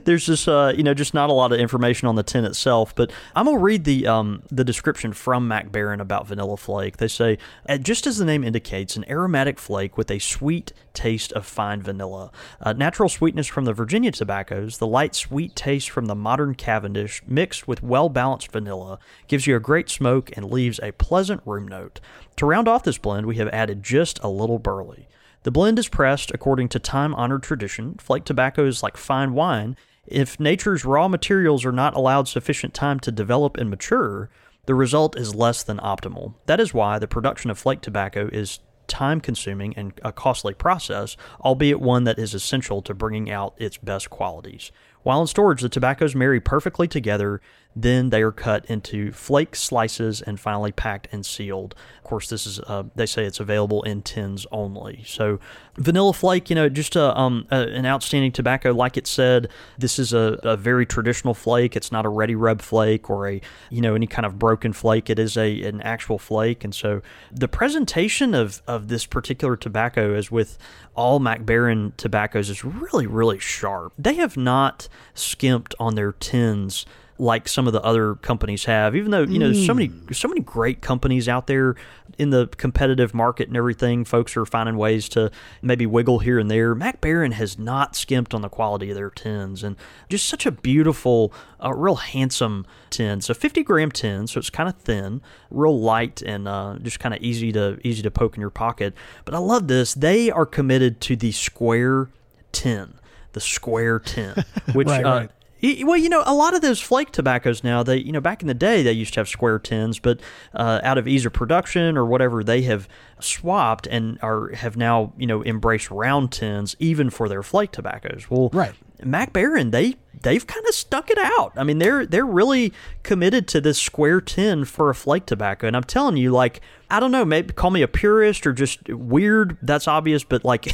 there's 0.04 0.26
just 0.26 0.49
uh, 0.49 0.73
you 0.76 0.82
know 0.82 0.94
just 0.94 1.14
not 1.14 1.30
a 1.30 1.32
lot 1.32 1.52
of 1.52 1.59
information 1.59 2.09
on 2.09 2.14
the 2.14 2.23
tin 2.23 2.44
itself. 2.44 2.94
But 2.94 3.12
I'm 3.35 3.47
gonna 3.47 3.59
read 3.59 3.85
the 3.85 4.06
um, 4.06 4.42
the 4.50 4.64
description 4.64 5.12
from 5.12 5.49
Mac 5.49 5.71
Baren 5.71 6.00
about 6.00 6.26
Vanilla 6.26 6.56
Flake. 6.56 6.99
They 6.99 7.09
say, 7.09 7.38
"Uh, 7.68 7.78
just 7.78 8.06
as 8.06 8.18
the 8.18 8.25
name 8.25 8.44
indicates, 8.44 8.97
an 8.97 9.04
aromatic 9.09 9.59
flake 9.59 9.97
with 9.97 10.11
a 10.11 10.18
sweet 10.18 10.73
taste 10.94 11.32
of 11.32 11.47
fine 11.47 11.82
vanilla, 11.82 12.30
uh, 12.61 12.73
natural 12.73 13.09
sweetness 13.09 13.47
from 13.47 13.64
the 13.64 13.73
Virginia 13.73 14.11
tobaccos, 14.11 14.78
the 14.78 14.87
light 14.87 15.14
sweet 15.14 15.56
taste 15.56 15.90
from 15.90 16.06
the 16.06 16.14
modern 16.14 16.54
Cavendish, 16.54 17.23
mixed 17.26 17.66
with 17.66 17.82
well 17.82 18.09
balanced 18.09 18.52
vanilla, 18.52 18.99
gives 19.28 19.47
you 19.47 19.56
a 19.56 19.61
great 19.61 19.88
smoke 19.88 20.30
and 20.37 20.50
leaves 20.50 20.80
a 20.82 20.92
pleasant 20.92 21.40
room 21.44 21.66
note. 21.66 22.00
To 22.37 22.47
round 22.47 22.68
off 22.68 22.85
this 22.85 22.99
blend, 22.99 23.26
we 23.26 23.37
have 23.37 23.49
added 23.49 23.82
just 23.82 24.18
a 24.23 24.28
little 24.28 24.59
burley." 24.59 25.09
The 25.43 25.51
blend 25.51 25.79
is 25.79 25.89
pressed 25.89 26.31
according 26.33 26.69
to 26.71 26.79
time 26.79 27.15
honored 27.15 27.43
tradition. 27.43 27.97
Flake 27.99 28.25
tobacco 28.25 28.65
is 28.67 28.83
like 28.83 28.97
fine 28.97 29.35
wine. 29.35 29.77
If 30.07 30.39
nature's 30.39 30.85
raw 30.85 31.09
materials 31.09 31.65
are 31.65 31.73
not 31.73 31.95
allowed 31.95 32.29
sufficient 32.29 32.75
time 32.75 33.01
to 33.01 33.13
develop 33.13 33.57
and 33.57 33.71
mature, 33.71 34.31
the 34.67 34.75
result 34.75 35.17
is 35.17 35.35
less 35.35 35.63
than 35.63 35.79
optimal. 35.79 36.35
That 36.47 36.61
is 36.61 36.73
why 36.73 36.99
the 36.99 37.09
production 37.09 37.51
of 37.51 37.59
flake 37.59 37.81
tobacco 37.81 38.29
is 38.33 38.61
time 38.87 39.21
consuming 39.21 39.75
and 39.77 39.93
a 40.05 40.13
costly 40.13 40.55
process, 40.55 41.17
albeit 41.41 41.81
one 41.81 42.05
that 42.05 42.19
is 42.19 42.35
essential 42.35 42.83
to 42.83 42.95
bringing 42.95 43.31
out 43.31 43.55
its 43.57 43.79
best 43.79 44.11
qualities. 44.11 44.71
While 45.03 45.21
in 45.23 45.27
storage, 45.27 45.63
the 45.63 45.69
tobaccos 45.69 46.15
marry 46.15 46.41
perfectly 46.41 46.87
together. 46.87 47.41
Then 47.75 48.11
they 48.11 48.23
are 48.23 48.33
cut 48.33 48.67
into 48.67 49.12
flake 49.12 49.57
slices 49.57 50.21
and 50.21 50.38
finally 50.38 50.73
packed 50.73 51.09
and 51.11 51.25
sealed. 51.25 51.75
Of 51.99 52.05
course, 52.05 52.29
this 52.29 52.47
is 52.47 52.61
uh, 52.61 52.85
they 52.95 53.07
say 53.07 53.25
it's 53.25 53.41
available 53.41 53.83
in 53.85 54.02
tins 54.02 54.47
only. 54.52 55.02
So, 55.07 55.41
vanilla 55.76 56.12
flake, 56.12 56.50
you 56.50 56.57
know, 56.57 56.69
just 56.69 56.97
a, 56.97 57.19
um, 57.19 57.47
a, 57.50 57.61
an 57.69 57.87
outstanding 57.87 58.33
tobacco. 58.33 58.73
Like 58.73 58.99
it 58.99 59.07
said, 59.07 59.49
this 59.79 59.99
is 59.99 60.12
a, 60.12 60.38
a 60.43 60.57
very 60.57 60.85
traditional 60.85 61.33
flake. 61.33 61.75
It's 61.75 61.91
not 61.91 62.05
a 62.05 62.11
ready 62.11 62.35
rub 62.35 62.61
flake 62.61 63.09
or 63.09 63.29
a 63.29 63.41
you 63.71 63.81
know 63.81 63.95
any 63.95 64.07
kind 64.07 64.26
of 64.26 64.38
broken 64.38 64.75
flake. 64.75 65.09
It 65.09 65.19
is 65.19 65.38
a 65.38 65.62
an 65.62 65.81
actual 65.81 66.19
flake, 66.19 66.64
and 66.64 66.75
so 66.75 67.00
the 67.31 67.49
presentation 67.49 68.35
of 68.35 68.61
of 68.67 68.88
this 68.88 69.07
particular 69.07 69.57
tobacco, 69.57 70.14
as 70.14 70.31
with 70.31 70.59
all 70.95 71.21
Mac 71.21 71.43
Baren 71.43 71.97
tobaccos, 71.97 72.50
is 72.50 72.64
really 72.64 73.07
really 73.07 73.38
sharp. 73.38 73.95
They 73.99 74.14
have 74.14 74.37
not 74.37 74.88
skimped 75.14 75.75
on 75.81 75.95
their 75.95 76.12
tins 76.12 76.85
like 77.19 77.49
some 77.49 77.66
of 77.66 77.73
the 77.73 77.83
other 77.83 78.14
companies 78.16 78.64
have. 78.64 78.97
Even 78.97 79.11
though 79.11 79.23
you 79.23 79.38
know 79.38 79.52
so 79.52 79.75
many 79.75 79.90
so 80.12 80.28
many 80.28 80.40
great 80.40 80.81
companies 80.81 81.28
out 81.28 81.47
there 81.47 81.76
in 82.19 82.31
the 82.31 82.49
competitive 82.57 83.14
market 83.14 83.49
and 83.49 83.57
everything, 83.57 84.04
folks 84.04 84.37
are 84.37 84.45
finding 84.45 84.76
ways 84.76 85.09
to 85.11 85.31
maybe 85.62 85.87
wiggle 85.87 86.21
here 86.21 86.38
and 86.38 86.50
there. 86.50 86.75
Mac 86.75 87.00
Baren 87.00 87.33
has 87.33 87.59
not 87.59 87.95
skimped 87.97 88.35
on 88.35 88.42
the 88.42 88.49
quality 88.49 88.90
of 88.90 88.97
their 88.97 89.11
tins, 89.11 89.62
and 89.62 89.76
just 90.09 90.26
such 90.26 90.47
a 90.47 90.50
beautiful, 90.50 91.33
uh, 91.62 91.73
real 91.73 91.97
handsome 91.97 92.66
tin. 92.90 93.21
So 93.21 93.35
50 93.35 93.62
gram 93.62 93.90
tin, 93.90 94.26
so 94.26 94.38
it's 94.38 94.50
kind 94.50 94.69
of 94.69 94.76
thin, 94.76 95.23
real 95.50 95.78
light, 95.78 96.23
and 96.23 96.49
uh, 96.49 96.76
just 96.83 97.00
kind 97.00 97.14
of 97.14 97.23
easy 97.23 97.52
to 97.52 97.78
easy 97.85 98.02
to 98.02 98.11
poke 98.11 98.35
in 98.37 98.40
your 98.40 98.50
pocket. 98.50 98.95
But 99.25 99.35
I 99.35 99.38
love 99.38 99.69
this. 99.69 99.95
They 99.95 100.31
are 100.31 100.47
committed 100.47 101.00
to 101.02 101.16
the 101.16 101.33
square 101.33 102.09
tin 102.52 102.95
the 103.33 103.40
square 103.40 103.99
tin, 103.99 104.35
which 104.73 104.88
Right, 104.88 105.04
uh, 105.04 105.11
right. 105.11 105.31
Well, 105.62 105.97
you 105.97 106.09
know, 106.09 106.25
a 106.26 106.35
lot 106.35 106.54
of 106.54 106.61
those 106.61 106.81
flake 106.81 107.12
tobaccos 107.12 107.62
now, 107.62 107.85
they, 107.85 107.99
you 107.99 108.11
know, 108.11 108.21
back 108.21 108.42
in 108.42 108.49
the 108.49 108.54
day, 108.54 108.83
they 108.83 108.92
used 108.92 109.14
to 109.14 109.21
have 109.21 109.28
square 109.28 109.61
tins, 109.61 110.00
but 110.00 110.19
uh, 110.54 110.81
out 110.83 110.99
of 110.99 111.07
ease 111.07 111.25
of 111.25 111.33
production 111.33 111.97
or 111.97 112.04
whatever, 112.04 112.42
they 112.42 112.62
have 112.62 112.88
swapped 113.21 113.87
and 113.87 114.19
are 114.23 114.49
have 114.54 114.76
now, 114.76 115.12
you 115.16 115.26
know, 115.26 115.45
embraced 115.45 115.88
round 115.90 116.33
tins 116.33 116.75
even 116.81 117.11
for 117.11 117.28
their 117.28 117.45
flake 117.45 117.71
tobaccos. 117.71 118.28
Well, 118.28 118.50
Right. 118.52 118.75
Mac 119.04 119.32
Baren, 119.32 119.71
they 119.71 119.97
they've 120.23 120.47
kind 120.47 120.64
of 120.66 120.75
stuck 120.75 121.11
it 121.11 121.18
out. 121.18 121.52
I 121.56 121.64
mean, 121.64 121.78
they're 121.78 122.06
they're 122.06 122.26
really 122.26 122.73
committed 123.02 123.49
to 123.49 123.61
this 123.61 123.78
square 123.78 124.21
tin 124.21 124.64
for 124.64 124.90
a 124.90 124.94
flake 124.94 125.26
tobacco, 125.26 125.66
and 125.66 125.76
I'm 125.76 125.85
telling 125.85 126.16
you, 126.16 126.30
like, 126.30 126.61
I 126.90 127.00
don't 127.00 127.11
know, 127.11 127.25
maybe 127.25 127.52
call 127.52 127.71
me 127.71 127.82
a 127.82 127.88
purist 127.88 128.47
or 128.47 128.52
just 128.52 128.88
weird. 128.88 129.56
That's 129.62 129.88
obvious, 129.88 130.25
but 130.25 130.44
like, 130.44 130.73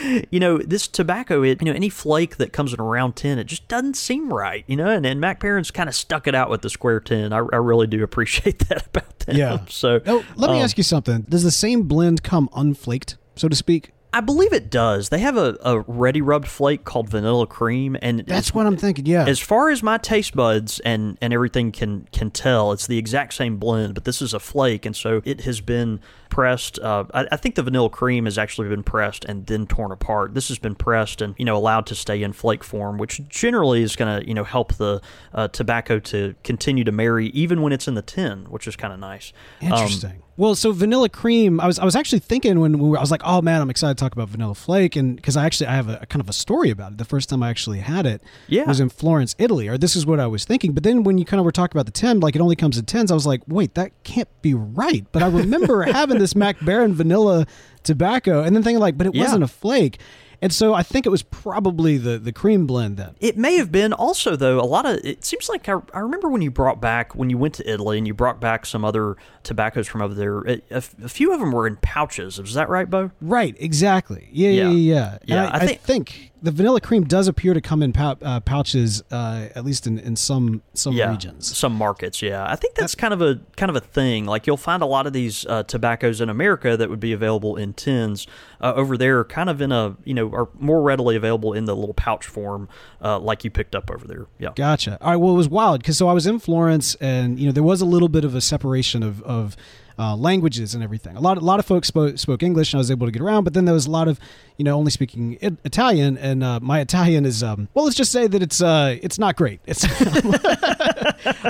you 0.30 0.40
know, 0.40 0.58
this 0.58 0.88
tobacco, 0.88 1.42
it 1.42 1.60
you 1.60 1.66
know, 1.66 1.72
any 1.72 1.88
flake 1.88 2.36
that 2.38 2.52
comes 2.52 2.72
in 2.72 2.80
a 2.80 2.84
round 2.84 3.16
tin, 3.16 3.38
it 3.38 3.44
just 3.44 3.68
doesn't 3.68 3.94
seem 3.94 4.32
right, 4.32 4.64
you 4.66 4.76
know. 4.76 4.88
And 4.88 5.04
and 5.04 5.20
Mac 5.20 5.40
Baren's 5.40 5.70
kind 5.70 5.88
of 5.88 5.94
stuck 5.94 6.26
it 6.26 6.34
out 6.34 6.50
with 6.50 6.62
the 6.62 6.70
square 6.70 7.00
tin. 7.00 7.32
I, 7.32 7.38
I 7.38 7.56
really 7.56 7.86
do 7.86 8.02
appreciate 8.02 8.58
that 8.68 8.86
about 8.86 9.18
them. 9.20 9.36
Yeah. 9.36 9.58
So, 9.68 10.00
Oh, 10.06 10.24
let 10.36 10.50
me 10.50 10.58
um, 10.58 10.64
ask 10.64 10.78
you 10.78 10.84
something. 10.84 11.22
Does 11.28 11.42
the 11.42 11.50
same 11.50 11.82
blend 11.82 12.22
come 12.22 12.48
unflaked, 12.54 13.16
so 13.36 13.48
to 13.48 13.56
speak? 13.56 13.92
I 14.12 14.20
believe 14.20 14.52
it 14.52 14.70
does. 14.70 15.08
They 15.10 15.20
have 15.20 15.36
a, 15.36 15.56
a 15.62 15.80
ready 15.80 16.20
rubbed 16.20 16.48
flake 16.48 16.84
called 16.84 17.08
Vanilla 17.08 17.46
Cream, 17.46 17.96
and 18.02 18.18
That's 18.20 18.48
it's- 18.48 18.54
what 18.54 18.66
I'm 18.66 18.76
thinking. 18.76 19.06
Yeah. 19.06 19.24
As 19.26 19.38
far 19.38 19.70
as 19.70 19.82
my 19.82 19.98
taste 19.98 20.34
buds 20.34 20.80
and, 20.80 21.16
and 21.20 21.32
everything 21.32 21.70
can 21.70 22.08
can 22.12 22.30
tell, 22.30 22.72
it's 22.72 22.86
the 22.86 22.98
exact 22.98 23.34
same 23.34 23.58
blend, 23.58 23.94
but 23.94 24.04
this 24.04 24.20
is 24.20 24.34
a 24.34 24.40
flake, 24.40 24.84
and 24.84 24.96
so 24.96 25.22
it 25.24 25.42
has 25.42 25.60
been 25.60 26.00
pressed. 26.28 26.78
Uh, 26.78 27.04
I, 27.14 27.26
I 27.32 27.36
think 27.36 27.54
the 27.56 27.62
vanilla 27.62 27.90
cream 27.90 28.24
has 28.24 28.38
actually 28.38 28.68
been 28.68 28.82
pressed 28.82 29.24
and 29.24 29.46
then 29.46 29.66
torn 29.66 29.90
apart. 29.92 30.34
This 30.34 30.48
has 30.48 30.58
been 30.58 30.74
pressed 30.74 31.20
and 31.22 31.34
you 31.38 31.44
know 31.44 31.56
allowed 31.56 31.86
to 31.86 31.94
stay 31.94 32.22
in 32.22 32.32
flake 32.32 32.64
form, 32.64 32.98
which 32.98 33.20
generally 33.28 33.82
is 33.82 33.94
going 33.96 34.20
to 34.22 34.26
you 34.28 34.34
know 34.34 34.44
help 34.44 34.74
the 34.74 35.00
uh, 35.34 35.46
tobacco 35.48 35.98
to 36.00 36.34
continue 36.42 36.82
to 36.84 36.92
marry 36.92 37.28
even 37.28 37.62
when 37.62 37.72
it's 37.72 37.86
in 37.86 37.94
the 37.94 38.02
tin, 38.02 38.46
which 38.46 38.66
is 38.66 38.74
kind 38.74 38.92
of 38.92 38.98
nice. 38.98 39.32
Um, 39.62 39.72
Interesting. 39.72 40.22
Well, 40.40 40.54
so 40.54 40.72
vanilla 40.72 41.10
cream. 41.10 41.60
I 41.60 41.66
was 41.66 41.78
I 41.78 41.84
was 41.84 41.94
actually 41.94 42.20
thinking 42.20 42.60
when 42.60 42.78
we 42.78 42.88
were, 42.88 42.96
I 42.96 43.00
was 43.02 43.10
like, 43.10 43.20
oh 43.24 43.42
man, 43.42 43.60
I'm 43.60 43.68
excited 43.68 43.98
to 43.98 44.02
talk 44.02 44.14
about 44.14 44.30
vanilla 44.30 44.54
flake, 44.54 44.96
and 44.96 45.16
because 45.16 45.36
I 45.36 45.44
actually 45.44 45.66
I 45.66 45.74
have 45.74 45.88
a, 45.90 45.98
a 46.02 46.06
kind 46.06 46.20
of 46.22 46.28
a 46.28 46.32
story 46.32 46.70
about 46.70 46.92
it. 46.92 46.98
The 46.98 47.04
first 47.04 47.28
time 47.28 47.42
I 47.42 47.50
actually 47.50 47.80
had 47.80 48.06
it 48.06 48.22
Yeah. 48.48 48.64
was 48.64 48.80
in 48.80 48.88
Florence, 48.88 49.36
Italy, 49.38 49.68
or 49.68 49.76
this 49.76 49.94
is 49.94 50.06
what 50.06 50.18
I 50.18 50.26
was 50.26 50.46
thinking. 50.46 50.72
But 50.72 50.82
then 50.82 51.02
when 51.04 51.18
you 51.18 51.26
kind 51.26 51.38
of 51.40 51.44
were 51.44 51.52
talking 51.52 51.76
about 51.76 51.84
the 51.86 51.92
ten, 51.92 52.20
like 52.20 52.34
it 52.34 52.40
only 52.40 52.56
comes 52.56 52.78
in 52.78 52.86
tens, 52.86 53.10
I 53.10 53.14
was 53.14 53.26
like, 53.26 53.42
wait, 53.46 53.74
that 53.74 53.92
can't 54.02 54.28
be 54.40 54.54
right. 54.54 55.04
But 55.12 55.22
I 55.22 55.26
remember 55.28 55.82
having 56.00 56.18
this 56.18 56.34
Mac 56.34 56.56
Baren 56.60 56.92
vanilla 56.92 57.46
tobacco, 57.82 58.42
and 58.42 58.54
then 58.56 58.62
thinking 58.62 58.80
like, 58.80 58.96
but 58.96 59.06
it 59.08 59.14
Yeah. 59.14 59.24
wasn't 59.24 59.44
a 59.44 59.48
flake. 59.48 59.98
And 60.42 60.52
so 60.54 60.72
I 60.72 60.82
think 60.82 61.04
it 61.04 61.10
was 61.10 61.22
probably 61.22 61.98
the 61.98 62.18
the 62.18 62.32
cream 62.32 62.66
blend 62.66 62.96
then. 62.96 63.14
It 63.20 63.36
may 63.36 63.56
have 63.58 63.70
been 63.70 63.92
also 63.92 64.36
though 64.36 64.58
a 64.58 64.64
lot 64.64 64.86
of 64.86 64.98
it 65.04 65.24
seems 65.24 65.48
like 65.48 65.68
I, 65.68 65.76
I 65.92 65.98
remember 65.98 66.28
when 66.30 66.40
you 66.40 66.50
brought 66.50 66.80
back 66.80 67.14
when 67.14 67.28
you 67.28 67.36
went 67.36 67.54
to 67.56 67.70
Italy 67.70 67.98
and 67.98 68.06
you 68.06 68.14
brought 68.14 68.40
back 68.40 68.64
some 68.64 68.84
other 68.84 69.16
tobaccos 69.42 69.86
from 69.86 70.00
over 70.00 70.14
there. 70.14 70.38
A, 70.40 70.52
a 70.70 70.76
f- 70.76 70.94
a 71.02 71.08
few 71.08 71.32
of 71.34 71.40
them 71.40 71.52
were 71.52 71.66
in 71.66 71.76
pouches. 71.76 72.38
Is 72.38 72.54
that 72.54 72.68
right, 72.70 72.88
Bo? 72.88 73.10
Right, 73.20 73.54
exactly. 73.60 74.28
Yeah, 74.32 74.50
yeah, 74.50 74.70
Yeah. 74.70 74.70
yeah. 74.70 75.18
yeah. 75.26 75.44
I, 75.44 75.48
I 75.48 75.56
I 75.60 75.66
think- 75.66 75.80
think, 75.82 76.29
the 76.42 76.50
vanilla 76.50 76.80
cream 76.80 77.04
does 77.04 77.28
appear 77.28 77.54
to 77.54 77.60
come 77.60 77.82
in 77.82 77.92
pou- 77.92 78.16
uh, 78.22 78.40
pouches, 78.40 79.02
uh, 79.10 79.48
at 79.54 79.64
least 79.64 79.86
in, 79.86 79.98
in 79.98 80.16
some 80.16 80.62
some 80.74 80.94
yeah, 80.94 81.10
regions. 81.10 81.56
some 81.56 81.74
markets. 81.74 82.22
Yeah, 82.22 82.44
I 82.48 82.56
think 82.56 82.74
that's 82.74 82.94
kind 82.94 83.12
of 83.12 83.20
a 83.20 83.40
kind 83.56 83.70
of 83.70 83.76
a 83.76 83.80
thing. 83.80 84.26
Like 84.26 84.46
you'll 84.46 84.56
find 84.56 84.82
a 84.82 84.86
lot 84.86 85.06
of 85.06 85.12
these 85.12 85.44
uh, 85.46 85.62
tobaccos 85.64 86.20
in 86.20 86.28
America 86.28 86.76
that 86.76 86.88
would 86.88 87.00
be 87.00 87.12
available 87.12 87.56
in 87.56 87.74
tins 87.74 88.26
uh, 88.60 88.72
over 88.74 88.96
there, 88.96 89.24
kind 89.24 89.50
of 89.50 89.60
in 89.60 89.72
a 89.72 89.96
you 90.04 90.14
know 90.14 90.30
are 90.32 90.48
more 90.58 90.82
readily 90.82 91.16
available 91.16 91.52
in 91.52 91.64
the 91.66 91.76
little 91.76 91.94
pouch 91.94 92.26
form, 92.26 92.68
uh, 93.02 93.18
like 93.18 93.44
you 93.44 93.50
picked 93.50 93.74
up 93.74 93.90
over 93.90 94.06
there. 94.06 94.26
Yeah. 94.38 94.50
Gotcha. 94.54 94.98
All 95.00 95.10
right. 95.10 95.16
Well, 95.16 95.32
it 95.32 95.36
was 95.36 95.48
wild 95.48 95.80
because 95.80 95.98
so 95.98 96.08
I 96.08 96.12
was 96.12 96.26
in 96.26 96.38
Florence, 96.38 96.94
and 96.96 97.38
you 97.38 97.46
know 97.46 97.52
there 97.52 97.62
was 97.62 97.80
a 97.80 97.86
little 97.86 98.08
bit 98.08 98.24
of 98.24 98.34
a 98.34 98.40
separation 98.40 99.02
of 99.02 99.22
of 99.22 99.56
uh, 100.00 100.16
languages 100.16 100.74
and 100.74 100.82
everything. 100.82 101.16
A 101.16 101.20
lot 101.20 101.36
a 101.36 101.40
lot 101.40 101.58
of 101.60 101.66
folks 101.66 101.86
spoke 101.88 102.18
spoke 102.18 102.42
English, 102.42 102.72
and 102.72 102.78
I 102.78 102.80
was 102.80 102.90
able 102.90 103.06
to 103.06 103.12
get 103.12 103.20
around. 103.22 103.44
But 103.44 103.52
then 103.54 103.66
there 103.66 103.74
was 103.74 103.86
a 103.86 103.90
lot 103.90 104.08
of 104.08 104.18
you 104.56 104.64
know 104.64 104.76
only 104.78 104.90
speaking 104.90 105.36
I- 105.42 105.56
Italian, 105.64 106.16
and 106.18 106.42
uh, 106.42 106.58
my 106.60 106.80
Italian 106.80 107.24
is 107.26 107.42
um, 107.42 107.68
well, 107.74 107.84
let's 107.84 107.96
just 107.96 108.10
say 108.10 108.26
that 108.26 108.42
it's 108.42 108.62
uh, 108.62 108.96
it's 109.02 109.18
not 109.18 109.36
great. 109.36 109.60
It's 109.66 109.84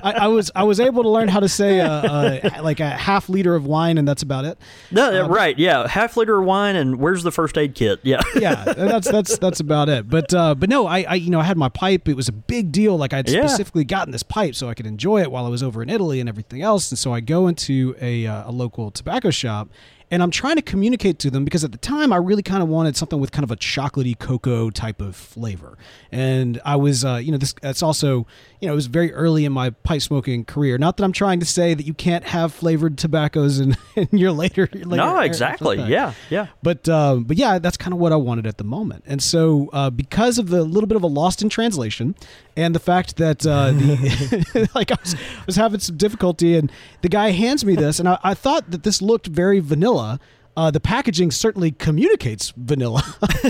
I, 0.03 0.15
I 0.23 0.27
was 0.29 0.51
I 0.55 0.65
was 0.65 0.81
able 0.81 1.03
to 1.03 1.09
learn 1.09 1.29
how 1.29 1.41
to 1.41 1.49
say 1.49 1.81
uh, 1.81 1.89
uh, 1.91 2.63
like 2.63 2.81
a 2.81 2.91
half 2.91 3.29
liter 3.29 3.55
of 3.55 3.67
wine, 3.67 3.99
and 3.99 4.07
that's 4.07 4.23
about 4.23 4.45
it. 4.45 4.59
No, 4.91 5.27
right. 5.29 5.59
Yeah, 5.59 5.87
half 5.87 6.17
liter 6.17 6.39
of 6.39 6.45
wine 6.47 6.77
and 6.77 6.97
where's 6.99 7.23
the 7.23 7.31
first 7.33 7.57
aid 7.59 7.75
kit? 7.75 8.01
Yeah. 8.03 8.21
yeah, 8.37 8.65
that's 8.65 9.11
that's 9.11 9.39
that's 9.39 9.61
about 9.61 9.89
it. 9.89 10.09
But 10.09 10.33
uh, 10.35 10.55
but 10.55 10.69
no, 10.69 10.87
I, 10.87 11.03
I 11.09 11.15
you 11.15 11.31
know 11.31 11.41
I 11.41 11.45
had 11.45 11.57
my 11.57 11.69
pipe. 11.69 12.09
It 12.09 12.15
was 12.17 12.29
a 12.29 12.33
big 12.33 12.73
deal. 12.73 12.97
Like 12.97 13.13
I'd 13.13 13.29
Yeah. 13.29 13.47
specifically 13.47 13.85
gotten 13.85 14.11
this 14.13 14.23
pipe 14.23 14.55
so 14.55 14.69
I 14.69 14.75
could 14.75 14.87
enjoy 14.87 15.21
it 15.23 15.31
while 15.31 15.47
I 15.47 15.49
was 15.49 15.63
over 15.63 15.83
in 15.83 15.91
Italy 15.91 16.21
and 16.21 16.29
everything 16.29 16.63
else. 16.63 16.91
And 16.91 16.99
so 16.99 17.13
I 17.13 17.21
go 17.21 17.47
into 17.49 17.95
a 18.01 18.27
uh, 18.41 18.51
a 18.51 18.53
local 18.53 18.91
tobacco 18.91 19.31
shop. 19.31 19.69
And 20.13 20.25
I'm 20.25 20.33
trying 20.33 20.57
to 20.57 20.63
communicate 20.63 21.21
to 21.21 21.31
them 21.31 21.45
because 21.45 21.63
at 21.63 21.71
the 21.71 21.79
time 21.79 22.13
I 22.13 22.17
really 22.17 22.43
kind 22.43 22.65
of 22.65 22.69
wanted 22.69 22.97
something 22.97 23.21
with 23.21 23.31
kind 23.31 23.45
of 23.45 23.53
a 23.53 23.57
chocolatey 23.57 24.19
cocoa 24.19 24.69
type 24.69 25.01
of 25.01 25.15
flavor. 25.15 25.79
And 26.11 26.61
I 26.65 26.75
was, 26.75 27.05
uh, 27.05 27.21
you 27.23 27.31
know, 27.31 27.39
this 27.39 27.55
it's 27.63 27.81
also, 27.81 28.27
you 28.59 28.67
know, 28.67 28.73
it 28.73 28.75
was 28.75 28.87
very 28.87 29.13
early 29.13 29.45
in 29.45 29.53
my 29.53 29.71
pipe 29.71 30.03
smoking 30.03 30.45
career. 30.45 30.79
Not 30.79 30.97
that 30.97 31.05
I'm 31.05 31.13
trying 31.13 31.39
to 31.39 31.47
say 31.47 31.75
that 31.75 31.87
you 31.87 31.95
can't 31.95 32.25
have 32.25 32.53
flavored 32.53 32.99
tobaccos 32.99 33.61
in, 33.61 33.77
in 33.95 34.09
your 34.11 34.33
later, 34.33 34.69
your 34.73 34.87
later 34.87 35.05
No, 35.05 35.21
exactly. 35.21 35.81
Yeah, 35.81 36.15
yeah. 36.29 36.49
But 36.61 36.89
uh, 36.89 37.21
but 37.21 37.37
yeah, 37.37 37.61
that's 37.61 37.77
kind 37.77 37.95
of 37.95 38.01
what 38.01 38.11
I 38.11 38.17
wanted 38.17 38.49
at 38.49 38.59
the 38.59 38.65
moment. 38.65 39.05
And 39.07 39.23
so 39.23 39.71
uh, 39.73 39.91
because 39.91 40.39
of 40.39 40.49
the 40.49 40.65
little 40.65 40.89
bit 40.89 40.97
of 40.97 41.05
a 41.05 41.09
lost 41.09 41.41
in 41.41 41.49
translation 41.49 42.17
and 42.61 42.75
the 42.75 42.81
fact 42.81 43.17
that 43.17 43.47
uh, 43.47 43.73
the 43.73 44.71
like 44.75 44.91
I 44.91 44.97
was, 45.03 45.15
I 45.15 45.45
was 45.47 45.57
having 45.57 45.81
some 45.81 45.97
difficulty, 45.97 46.57
and 46.57 46.71
the 47.03 47.09
guy 47.09 47.31
hands 47.31 47.65
me 47.65 47.77
this, 47.77 47.99
and 47.99 48.09
I, 48.09 48.19
I 48.23 48.35
thought 48.35 48.71
that 48.71 48.83
this 48.83 49.01
looked 49.03 49.27
very 49.27 49.61
vanilla. 49.61 50.21
Uh, 50.57 50.71
the 50.71 50.81
packaging 50.81 51.31
certainly 51.31 51.71
communicates 51.71 52.53
vanilla, 52.57 53.03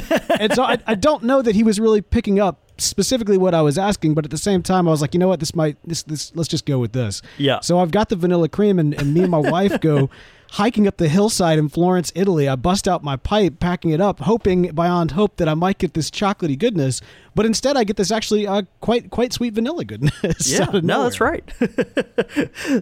and 0.38 0.52
so 0.54 0.62
I, 0.62 0.78
I 0.86 0.94
don't 0.94 1.24
know 1.24 1.42
that 1.42 1.54
he 1.54 1.62
was 1.62 1.80
really 1.80 2.02
picking 2.02 2.38
up 2.38 2.70
specifically 2.76 3.38
what 3.38 3.54
I 3.54 3.62
was 3.62 3.78
asking, 3.78 4.14
but 4.14 4.24
at 4.24 4.30
the 4.30 4.38
same 4.38 4.62
time, 4.62 4.86
I 4.86 4.90
was 4.90 5.00
like, 5.00 5.14
you 5.14 5.20
know 5.20 5.28
what, 5.28 5.40
this 5.40 5.54
might 5.54 5.76
this 5.84 6.02
this 6.02 6.34
let's 6.36 6.48
just 6.48 6.66
go 6.66 6.78
with 6.78 6.92
this. 6.92 7.22
Yeah. 7.38 7.60
So 7.60 7.78
I've 7.78 7.90
got 7.90 8.10
the 8.10 8.16
vanilla 8.16 8.48
cream, 8.48 8.78
and, 8.78 8.94
and 8.94 9.14
me 9.14 9.22
and 9.22 9.30
my 9.30 9.38
wife 9.38 9.80
go 9.80 10.10
hiking 10.52 10.86
up 10.86 10.96
the 10.96 11.08
hillside 11.08 11.58
in 11.58 11.68
Florence, 11.68 12.12
Italy. 12.14 12.48
I 12.48 12.56
bust 12.56 12.88
out 12.88 13.04
my 13.04 13.16
pipe, 13.16 13.60
packing 13.60 13.90
it 13.90 14.00
up, 14.00 14.20
hoping 14.20 14.62
beyond 14.74 15.12
hope 15.12 15.36
that 15.36 15.48
I 15.48 15.54
might 15.54 15.78
get 15.78 15.94
this 15.94 16.10
chocolatey 16.10 16.58
goodness, 16.58 17.00
but 17.34 17.46
instead 17.46 17.76
I 17.76 17.84
get 17.84 17.96
this 17.96 18.10
actually 18.10 18.46
uh, 18.46 18.62
quite 18.80 19.10
quite 19.10 19.32
sweet 19.32 19.54
vanilla 19.54 19.84
goodness. 19.84 20.50
Yeah, 20.50 20.80
no, 20.82 21.04
that's 21.04 21.20
right. 21.20 21.44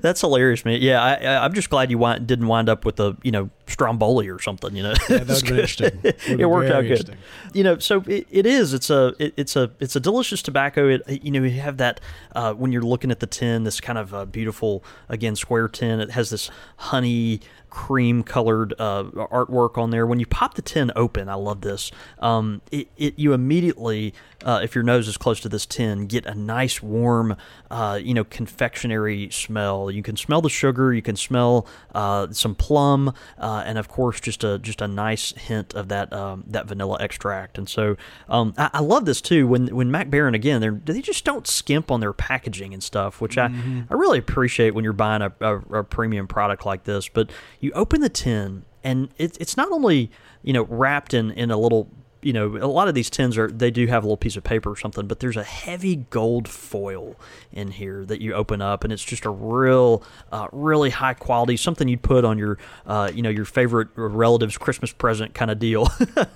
that's 0.02 0.20
hilarious, 0.20 0.64
man. 0.64 0.80
Yeah, 0.80 1.02
I, 1.02 1.14
I, 1.14 1.44
I'm 1.44 1.52
just 1.52 1.70
glad 1.70 1.90
you 1.90 1.98
wind, 1.98 2.26
didn't 2.26 2.46
wind 2.46 2.68
up 2.68 2.84
with 2.84 2.98
a 3.00 3.16
you 3.22 3.30
know 3.30 3.50
Stromboli 3.66 4.28
or 4.28 4.40
something. 4.40 4.74
You 4.74 4.84
know, 4.84 4.94
Yeah, 5.08 5.18
that 5.18 5.28
would 5.28 5.50
interesting. 5.58 6.00
It 6.02 6.48
worked 6.48 6.70
out 6.70 6.82
good. 6.82 7.16
You 7.52 7.64
know, 7.64 7.78
so 7.78 8.02
it, 8.06 8.26
it 8.30 8.46
is. 8.46 8.72
It's 8.72 8.90
a 8.90 9.14
it, 9.18 9.34
it's 9.36 9.56
a 9.56 9.70
it's 9.80 9.96
a 9.96 10.00
delicious 10.00 10.42
tobacco. 10.42 10.88
It 10.88 11.22
you 11.22 11.30
know 11.30 11.42
you 11.42 11.60
have 11.60 11.76
that 11.78 12.00
uh, 12.34 12.54
when 12.54 12.72
you're 12.72 12.82
looking 12.82 13.10
at 13.10 13.20
the 13.20 13.26
tin, 13.26 13.64
this 13.64 13.80
kind 13.80 13.98
of 13.98 14.14
uh, 14.14 14.24
beautiful 14.24 14.82
again 15.08 15.36
square 15.36 15.68
tin. 15.68 16.00
It 16.00 16.12
has 16.12 16.30
this 16.30 16.50
honey 16.76 17.40
cream 17.70 18.22
colored 18.22 18.74
uh, 18.78 19.04
artwork 19.04 19.78
on 19.78 19.90
there. 19.90 20.06
When 20.06 20.20
you 20.20 20.26
pop 20.26 20.54
the 20.54 20.62
tin 20.62 20.90
open, 20.96 21.28
I 21.28 21.34
love 21.34 21.60
this. 21.60 21.90
Um, 22.18 22.62
it, 22.70 22.88
it 22.96 23.18
you 23.18 23.32
immediately, 23.32 24.14
uh, 24.44 24.60
if 24.62 24.74
your 24.74 24.84
nose 24.84 25.08
is 25.08 25.16
close 25.16 25.40
to 25.40 25.48
this 25.48 25.66
tin, 25.66 26.06
get 26.06 26.26
a 26.26 26.34
nice 26.34 26.82
warm, 26.82 27.36
uh, 27.70 27.98
you 28.02 28.14
know, 28.14 28.24
confectionery 28.24 29.28
smell. 29.30 29.90
You 29.90 30.02
can 30.02 30.16
smell 30.16 30.40
the 30.40 30.48
sugar. 30.48 30.92
You 30.92 31.02
can 31.02 31.16
smell 31.16 31.66
uh, 31.94 32.28
some 32.30 32.54
plum, 32.54 33.12
uh, 33.38 33.62
and 33.66 33.78
of 33.78 33.88
course, 33.88 34.20
just 34.20 34.44
a 34.44 34.58
just 34.58 34.80
a 34.80 34.88
nice 34.88 35.32
hint 35.32 35.74
of 35.74 35.88
that 35.88 36.12
um, 36.12 36.44
that 36.46 36.66
vanilla 36.66 36.98
extract. 37.00 37.58
And 37.58 37.68
so, 37.68 37.96
um, 38.28 38.54
I, 38.56 38.70
I, 38.74 38.80
love 38.80 39.04
this 39.04 39.20
too. 39.20 39.46
When 39.46 39.68
when 39.74 39.90
Mac 39.90 40.08
again, 40.12 40.60
they 40.60 40.92
they 40.92 41.00
just 41.02 41.24
don't 41.24 41.46
skimp 41.46 41.90
on 41.90 42.00
their 42.00 42.12
packaging 42.12 42.72
and 42.72 42.82
stuff, 42.82 43.20
which 43.20 43.36
mm-hmm. 43.36 43.80
I 43.90 43.94
I 43.94 43.94
really 43.98 44.18
appreciate 44.18 44.74
when 44.74 44.84
you're 44.84 44.92
buying 44.92 45.22
a, 45.22 45.32
a, 45.40 45.56
a 45.80 45.84
premium 45.84 46.26
product 46.28 46.64
like 46.64 46.84
this. 46.84 47.08
But 47.08 47.30
you 47.60 47.72
open 47.72 48.00
the 48.00 48.08
tin, 48.08 48.64
and 48.84 49.08
it, 49.18 49.36
it's 49.40 49.56
not 49.56 49.70
only 49.70 50.10
you 50.42 50.52
know 50.52 50.64
wrapped 50.64 51.14
in 51.14 51.30
in 51.32 51.50
a 51.50 51.56
little 51.56 51.88
you 52.20 52.32
know, 52.32 52.56
a 52.56 52.66
lot 52.66 52.88
of 52.88 52.94
these 52.94 53.08
tins 53.08 53.38
are 53.38 53.48
they 53.48 53.70
do 53.70 53.86
have 53.86 54.02
a 54.02 54.06
little 54.06 54.16
piece 54.16 54.36
of 54.36 54.42
paper 54.42 54.70
or 54.70 54.76
something, 54.76 55.06
but 55.06 55.20
there's 55.20 55.36
a 55.36 55.44
heavy 55.44 55.96
gold 55.96 56.48
foil 56.48 57.14
in 57.52 57.70
here 57.70 58.04
that 58.06 58.20
you 58.20 58.34
open 58.34 58.60
up, 58.60 58.82
and 58.82 58.92
it's 58.92 59.04
just 59.04 59.24
a 59.24 59.30
real, 59.30 60.02
uh, 60.32 60.48
really 60.50 60.90
high 60.90 61.14
quality, 61.14 61.56
something 61.56 61.86
you'd 61.86 62.02
put 62.02 62.24
on 62.24 62.36
your, 62.36 62.58
uh, 62.86 63.10
you 63.14 63.22
know, 63.22 63.30
your 63.30 63.44
favorite 63.44 63.88
relative's 63.94 64.58
Christmas 64.58 64.92
present 64.92 65.32
kind 65.32 65.50
of 65.50 65.60
deal, 65.60 65.88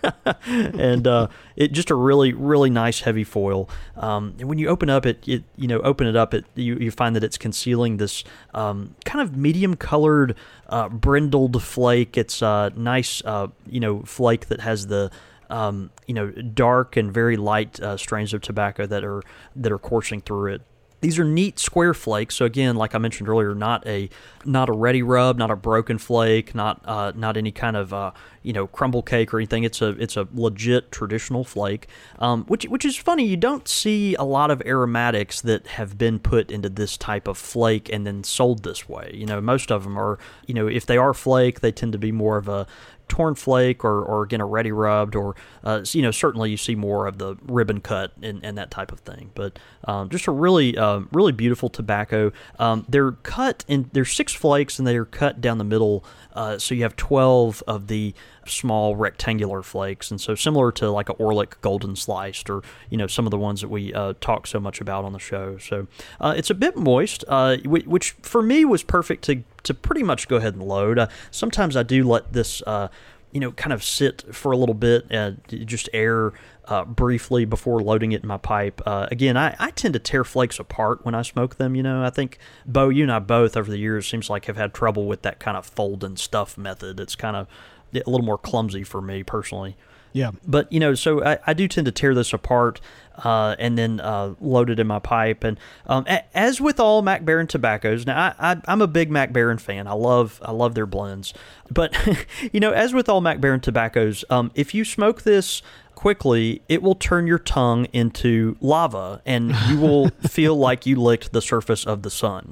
and 0.47 1.07
uh, 1.07 1.27
it 1.57 1.73
just 1.73 1.91
a 1.91 1.97
really, 1.97 2.33
really 2.33 2.71
nice 2.71 3.01
heavy 3.01 3.25
foil. 3.25 3.69
Um, 3.97 4.37
and 4.39 4.49
when 4.49 4.59
you 4.59 4.69
open 4.69 4.89
up 4.89 5.05
it, 5.05 5.27
it 5.27 5.43
you 5.57 5.67
know, 5.67 5.81
open 5.81 6.07
it 6.07 6.15
up, 6.15 6.33
it 6.33 6.45
you, 6.55 6.77
you 6.77 6.93
find 6.93 7.17
that 7.17 7.25
it's 7.25 7.37
concealing 7.37 7.97
this 7.97 8.23
um, 8.55 8.95
kind 9.05 9.21
of 9.21 9.37
medium 9.37 9.75
colored 9.75 10.37
uh, 10.73 10.89
brindled 10.89 11.63
flake. 11.63 12.17
It's 12.17 12.43
a 12.43 12.73
nice, 12.75 13.23
uh, 13.25 13.49
you 13.69 13.79
know, 13.79 14.03
flake 14.03 14.49
that 14.49 14.61
has 14.61 14.87
the 14.87 15.11
um, 15.51 15.91
you 16.07 16.15
know, 16.15 16.31
dark 16.31 16.97
and 16.97 17.13
very 17.13 17.37
light 17.37 17.79
uh, 17.79 17.99
strains 17.99 18.33
of 18.33 18.41
tobacco 18.41 18.87
that 18.87 19.05
are 19.05 19.23
that 19.55 19.71
are 19.71 19.79
coursing 19.79 20.23
through 20.23 20.55
it. 20.55 20.63
These 21.03 21.19
are 21.19 21.25
neat 21.25 21.59
square 21.59 21.95
flakes. 21.95 22.37
So 22.37 22.45
again, 22.45 22.77
like 22.77 22.95
I 22.95 22.99
mentioned 22.99 23.29
earlier, 23.29 23.57
not 23.57 23.85
a 23.89 24.09
not 24.45 24.69
a 24.69 24.73
ready 24.73 25.03
rub, 25.03 25.37
not 25.37 25.51
a 25.51 25.57
broken 25.57 25.99
flake, 25.99 26.55
not 26.55 26.81
uh, 26.85 27.13
not 27.17 27.37
any 27.37 27.51
kind 27.51 27.77
of 27.77 27.93
uh, 27.93 28.13
you 28.43 28.53
know 28.53 28.69
crumble 28.69 29.03
cake 29.03 29.35
or 29.35 29.39
anything. 29.39 29.65
It's 29.65 29.83
a 29.83 29.89
it's 30.01 30.17
a 30.17 30.29
legit 30.33 30.93
traditional 30.93 31.43
flake, 31.43 31.89
um, 32.21 32.45
which 32.45 32.67
which 32.67 32.85
is 32.85 32.97
funny. 32.97 33.27
You 33.27 33.37
don't 33.37 33.67
see 33.67 34.15
a 34.15 34.23
lot 34.23 34.53
of 34.53 34.63
aromatics 34.65 35.41
that 35.41 35.67
have 35.67 35.99
been 35.99 36.21
put 36.21 36.53
into 36.53 36.69
this 36.69 36.97
type 36.97 37.27
of 37.27 37.37
flake 37.37 37.93
and 37.93 38.07
then 38.07 38.23
sold 38.23 38.63
this 38.63 38.89
way. 38.89 39.11
You 39.13 39.27
know, 39.27 39.41
most 39.41 39.73
of 39.73 39.83
them 39.83 39.99
are 39.99 40.21
you 40.47 40.55
know 40.55 40.69
if 40.69 40.87
they 40.87 40.99
are 40.99 41.13
flake, 41.13 41.63
they 41.63 41.73
tend 41.73 41.91
to 41.95 41.99
be 41.99 42.13
more 42.13 42.37
of 42.37 42.49
a 42.49 42.69
torn 43.13 43.35
flake 43.35 43.85
or, 43.85 44.03
or 44.03 44.23
again 44.23 44.41
a 44.41 44.47
ready 44.47 44.73
rubbed 44.73 45.15
or 45.15 45.37
uh, 45.65 45.85
you 45.93 46.01
know 46.01 46.11
certainly 46.11 46.51
you 46.51 46.57
see 46.57 46.75
more 46.75 47.07
of 47.07 47.19
the 47.19 47.37
ribbon 47.43 47.79
cut 47.79 48.11
and, 48.23 48.43
and 48.43 48.57
that 48.57 48.71
type 48.71 48.91
of 48.91 49.01
thing. 49.01 49.31
But 49.35 49.59
um, 49.85 50.09
just 50.09 50.27
a 50.27 50.31
really 50.31 50.79
uh, 50.79 51.01
really 51.13 51.33
beautiful 51.33 51.69
tobacco. 51.69 52.33
Um, 52.59 52.87
they're 52.89 53.13
cut 53.13 53.67
in 53.69 53.91
there's 53.93 54.13
six 54.13 54.33
flakes 54.33 54.79
and 54.79 54.89
they're 54.89 55.05
cut 55.05 55.43
down 55.43 55.59
the 55.59 55.65
middle 55.65 56.03
uh, 56.33 56.57
so 56.57 56.75
you 56.75 56.85
have 56.85 56.97
12 56.97 57.63
of 57.67 57.89
the 57.89 58.15
small 58.47 58.97
rectangular 58.97 59.63
flakes. 59.63 60.11
And 60.11 60.19
so 60.19 60.35
similar 60.35 60.73
to 60.73 60.91
like 60.91 61.11
a 61.11 61.15
Orlik 61.15 61.61
golden 61.61 61.97
sliced 61.97 62.49
or 62.49 62.63
you 62.89 62.97
know 62.97 63.07
some 63.07 63.27
of 63.27 63.31
the 63.31 63.39
ones 63.39 63.61
that 63.61 63.69
we 63.69 63.93
uh, 63.93 64.15
talk 64.23 64.47
so 64.47 64.59
much 64.59 64.81
about 64.81 65.05
on 65.05 65.13
the 65.13 65.19
show. 65.19 65.59
So 65.59 65.87
uh, 66.19 66.33
it's 66.35 66.49
a 66.49 66.55
bit 66.55 66.79
moist 66.79 67.27
uh, 67.29 67.59
which 67.59 68.13
for 68.23 68.41
me 68.43 68.65
was 68.65 68.83
perfect 68.83 69.25
to 69.25 69.45
to 69.65 69.75
pretty 69.75 70.03
much 70.03 70.29
go 70.29 70.37
ahead 70.37 70.55
and 70.55 70.63
load. 70.63 70.99
Uh, 70.99 71.09
sometimes 71.31 71.77
I 71.77 71.83
do 71.83 72.05
let 72.05 72.33
this, 72.33 72.63
uh, 72.67 72.89
you 73.31 73.41
know, 73.41 73.53
kind 73.53 73.73
of 73.73 73.83
sit 73.83 74.35
for 74.35 74.53
a 74.53 74.57
little 74.57 74.75
bit 74.75 75.07
and 75.11 75.41
just 75.49 75.89
air 75.93 76.33
uh, 76.67 76.85
briefly 76.85 77.45
before 77.45 77.83
loading 77.83 78.13
it 78.13 78.23
in 78.23 78.29
my 78.29 78.37
pipe. 78.37 78.81
Uh, 78.87 79.09
again, 79.11 79.37
I, 79.37 79.57
I 79.59 79.71
tend 79.71 79.95
to 79.95 80.01
tear 80.01 80.25
flakes 80.25 80.59
apart 80.59 81.05
when 81.05 81.15
I 81.15 81.23
smoke 81.23 81.57
them. 81.57 81.75
You 81.75 81.83
know, 81.83 82.05
I 82.05 82.11
think 82.11 82.39
Bo, 82.67 82.89
you 82.89 83.03
and 83.03 83.13
I 83.13 83.19
both 83.19 83.57
over 83.57 83.71
the 83.71 83.79
years 83.79 84.07
seems 84.07 84.29
like 84.29 84.45
have 84.47 84.57
had 84.57 84.75
trouble 84.75 85.07
with 85.07 85.23
that 85.23 85.41
kind 85.41 85.57
of 85.57 85.67
fold 85.67 86.05
and 86.05 86.19
stuff 86.19 86.59
method. 86.59 87.01
It's 87.01 87.17
kind 87.17 87.37
of 87.37 87.49
a 87.95 88.09
little 88.09 88.27
more 88.27 88.39
clumsy 88.39 88.85
for 88.85 89.01
me 89.01 89.23
personally. 89.23 89.77
Yeah. 90.13 90.33
But, 90.47 90.71
you 90.71 90.79
know, 90.79 90.95
so 90.95 91.25
I, 91.25 91.39
I 91.47 91.55
do 91.55 91.67
tend 91.67 91.87
to 91.87 91.93
tear 91.93 92.15
this 92.15 92.33
apart 92.35 92.81
uh, 93.19 93.57
and 93.59 93.77
then 93.77 94.01
uh, 94.01 94.35
load 94.41 94.71
it 94.71 94.79
in 94.79 94.87
my 94.87 94.99
pipe. 94.99 95.45
And 95.45 95.59
um, 95.87 96.05
a, 96.09 96.25
as 96.37 96.61
with 96.61 96.81
all 96.81 97.03
Mac 97.03 97.23
Baren 97.25 97.49
tobaccos, 97.49 98.07
now 98.07 98.35
I, 98.39 98.61
am 98.67 98.83
a 98.83 98.87
big 98.87 99.11
Mac 99.11 99.33
Baren 99.33 99.61
fan. 99.61 99.87
I 99.87 99.93
love 99.93 100.41
I 100.45 100.53
love 100.53 100.75
their 100.75 100.87
blends. 100.87 101.35
But, 101.71 101.97
you 102.53 102.61
know, 102.61 102.73
as 102.73 102.93
with 102.93 103.09
all 103.09 103.21
Mac 103.21 103.39
Baren 103.39 103.61
tobaccos, 103.61 104.25
um, 104.31 104.51
if 104.55 104.75
you 104.75 104.85
smoke 104.85 105.23
this 105.23 105.63
quickly, 106.03 106.61
it 106.69 106.83
will 106.83 106.97
turn 106.97 107.29
your 107.29 107.39
tongue 107.39 107.85
into 107.93 108.57
lava 108.61 109.23
and 109.25 109.55
you 109.69 109.79
will 109.79 110.09
feel 110.29 110.57
like 110.57 110.85
you 110.85 110.97
licked 110.97 111.33
the 111.33 111.41
surface 111.41 111.87
of 111.87 112.03
the 112.03 112.11
sun. 112.11 112.51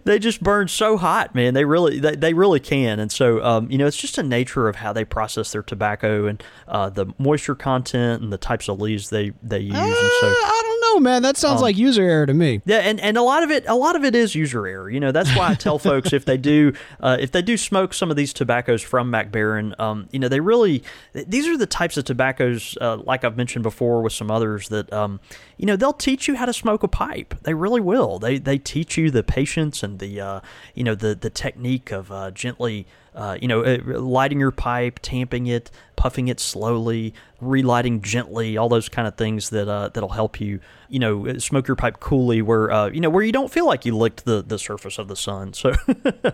they 0.04 0.18
just 0.18 0.42
burn 0.42 0.66
so 0.66 0.96
hot, 0.96 1.36
man. 1.36 1.54
They 1.54 1.64
really, 1.64 2.00
they, 2.00 2.16
they 2.16 2.34
really 2.34 2.58
can. 2.58 2.98
And 2.98 3.12
so, 3.12 3.40
um, 3.44 3.70
you 3.70 3.78
know, 3.78 3.86
it's 3.86 3.96
just 3.96 4.18
a 4.18 4.24
nature 4.24 4.68
of 4.68 4.74
how 4.74 4.92
they 4.92 5.04
process 5.04 5.52
their 5.52 5.62
tobacco 5.62 6.26
and 6.26 6.42
uh, 6.66 6.90
the 6.90 7.06
moisture 7.16 7.54
content 7.54 8.20
and 8.20 8.32
the 8.32 8.38
types 8.38 8.68
of 8.68 8.80
leaves 8.80 9.10
they, 9.10 9.30
they 9.40 9.60
use. 9.60 9.76
Uh, 9.76 9.78
and 9.78 10.10
so, 10.20 10.34
uh, 10.36 10.81
know, 10.94 11.00
man. 11.00 11.22
That 11.22 11.36
sounds 11.36 11.56
um, 11.56 11.62
like 11.62 11.76
user 11.76 12.02
error 12.02 12.26
to 12.26 12.34
me. 12.34 12.62
Yeah, 12.64 12.78
and, 12.78 13.00
and 13.00 13.16
a 13.16 13.22
lot 13.22 13.42
of 13.42 13.50
it, 13.50 13.64
a 13.66 13.74
lot 13.74 13.96
of 13.96 14.04
it 14.04 14.14
is 14.14 14.34
user 14.34 14.66
error. 14.66 14.90
You 14.90 15.00
know, 15.00 15.12
that's 15.12 15.34
why 15.36 15.50
I 15.50 15.54
tell 15.54 15.78
folks 15.78 16.12
if 16.12 16.24
they 16.24 16.36
do, 16.36 16.72
uh, 17.00 17.16
if 17.20 17.32
they 17.32 17.42
do 17.42 17.56
smoke 17.56 17.94
some 17.94 18.10
of 18.10 18.16
these 18.16 18.32
tobaccos 18.32 18.82
from 18.82 19.10
Mac 19.10 19.30
Baren, 19.30 19.78
um, 19.80 20.08
you 20.12 20.18
know, 20.18 20.28
they 20.28 20.40
really 20.40 20.82
these 21.12 21.46
are 21.46 21.56
the 21.56 21.66
types 21.66 21.96
of 21.96 22.04
tobaccos, 22.04 22.76
uh, 22.80 22.96
like 22.98 23.24
I've 23.24 23.36
mentioned 23.36 23.62
before 23.62 24.02
with 24.02 24.12
some 24.12 24.30
others, 24.30 24.68
that 24.68 24.92
um, 24.92 25.20
you 25.56 25.66
know 25.66 25.76
they'll 25.76 25.92
teach 25.92 26.28
you 26.28 26.36
how 26.36 26.46
to 26.46 26.52
smoke 26.52 26.82
a 26.82 26.88
pipe. 26.88 27.34
They 27.42 27.54
really 27.54 27.80
will. 27.80 28.18
They 28.18 28.38
they 28.38 28.58
teach 28.58 28.96
you 28.96 29.10
the 29.10 29.22
patience 29.22 29.82
and 29.82 29.98
the 29.98 30.20
uh, 30.20 30.40
you 30.74 30.84
know 30.84 30.94
the 30.94 31.14
the 31.14 31.30
technique 31.30 31.90
of 31.90 32.10
uh, 32.10 32.30
gently 32.30 32.86
uh, 33.14 33.36
you 33.40 33.48
know, 33.48 33.62
uh, 33.62 33.78
lighting 34.00 34.40
your 34.40 34.50
pipe, 34.50 34.98
tamping 35.02 35.46
it, 35.46 35.70
puffing 36.02 36.26
it 36.26 36.40
slowly, 36.40 37.14
relighting 37.40 38.02
gently, 38.02 38.56
all 38.56 38.68
those 38.68 38.88
kind 38.88 39.06
of 39.06 39.14
things 39.14 39.50
that 39.50 39.68
uh, 39.68 39.88
that'll 39.88 40.08
help 40.08 40.40
you, 40.40 40.58
you 40.88 40.98
know, 40.98 41.38
smoke 41.38 41.68
your 41.68 41.76
pipe 41.76 42.00
coolly, 42.00 42.42
where 42.42 42.72
uh, 42.72 42.88
you 42.88 43.00
know 43.00 43.08
where 43.08 43.22
you 43.22 43.30
don't 43.30 43.52
feel 43.52 43.68
like 43.68 43.86
you 43.86 43.96
licked 43.96 44.24
the 44.24 44.42
the 44.42 44.58
surface 44.58 44.98
of 44.98 45.06
the 45.06 45.14
sun. 45.14 45.52
So, 45.52 45.72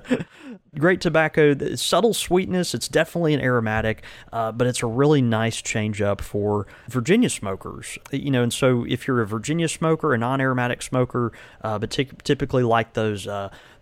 great 0.79 1.03
tobacco, 1.03 1.55
subtle 1.77 2.15
sweetness. 2.15 2.73
It's 2.73 2.89
definitely 2.89 3.35
an 3.35 3.41
aromatic, 3.41 4.05
uh, 4.33 4.53
but 4.53 4.67
it's 4.67 4.83
a 4.83 4.87
really 4.87 5.21
nice 5.21 5.61
change 5.61 6.01
up 6.01 6.23
for 6.23 6.67
Virginia 6.89 7.29
smokers. 7.29 7.99
You 8.11 8.31
know, 8.31 8.43
and 8.43 8.55
so 8.55 8.87
if 8.89 9.07
you're 9.07 9.21
a 9.21 9.27
Virginia 9.27 9.69
smoker, 9.69 10.15
a 10.15 10.19
non-aromatic 10.19 10.81
smoker, 10.81 11.31
uh, 11.61 11.79
but 11.79 11.91
t- 11.91 12.09
typically 12.25 12.63
like 12.63 12.95
those 12.95 13.29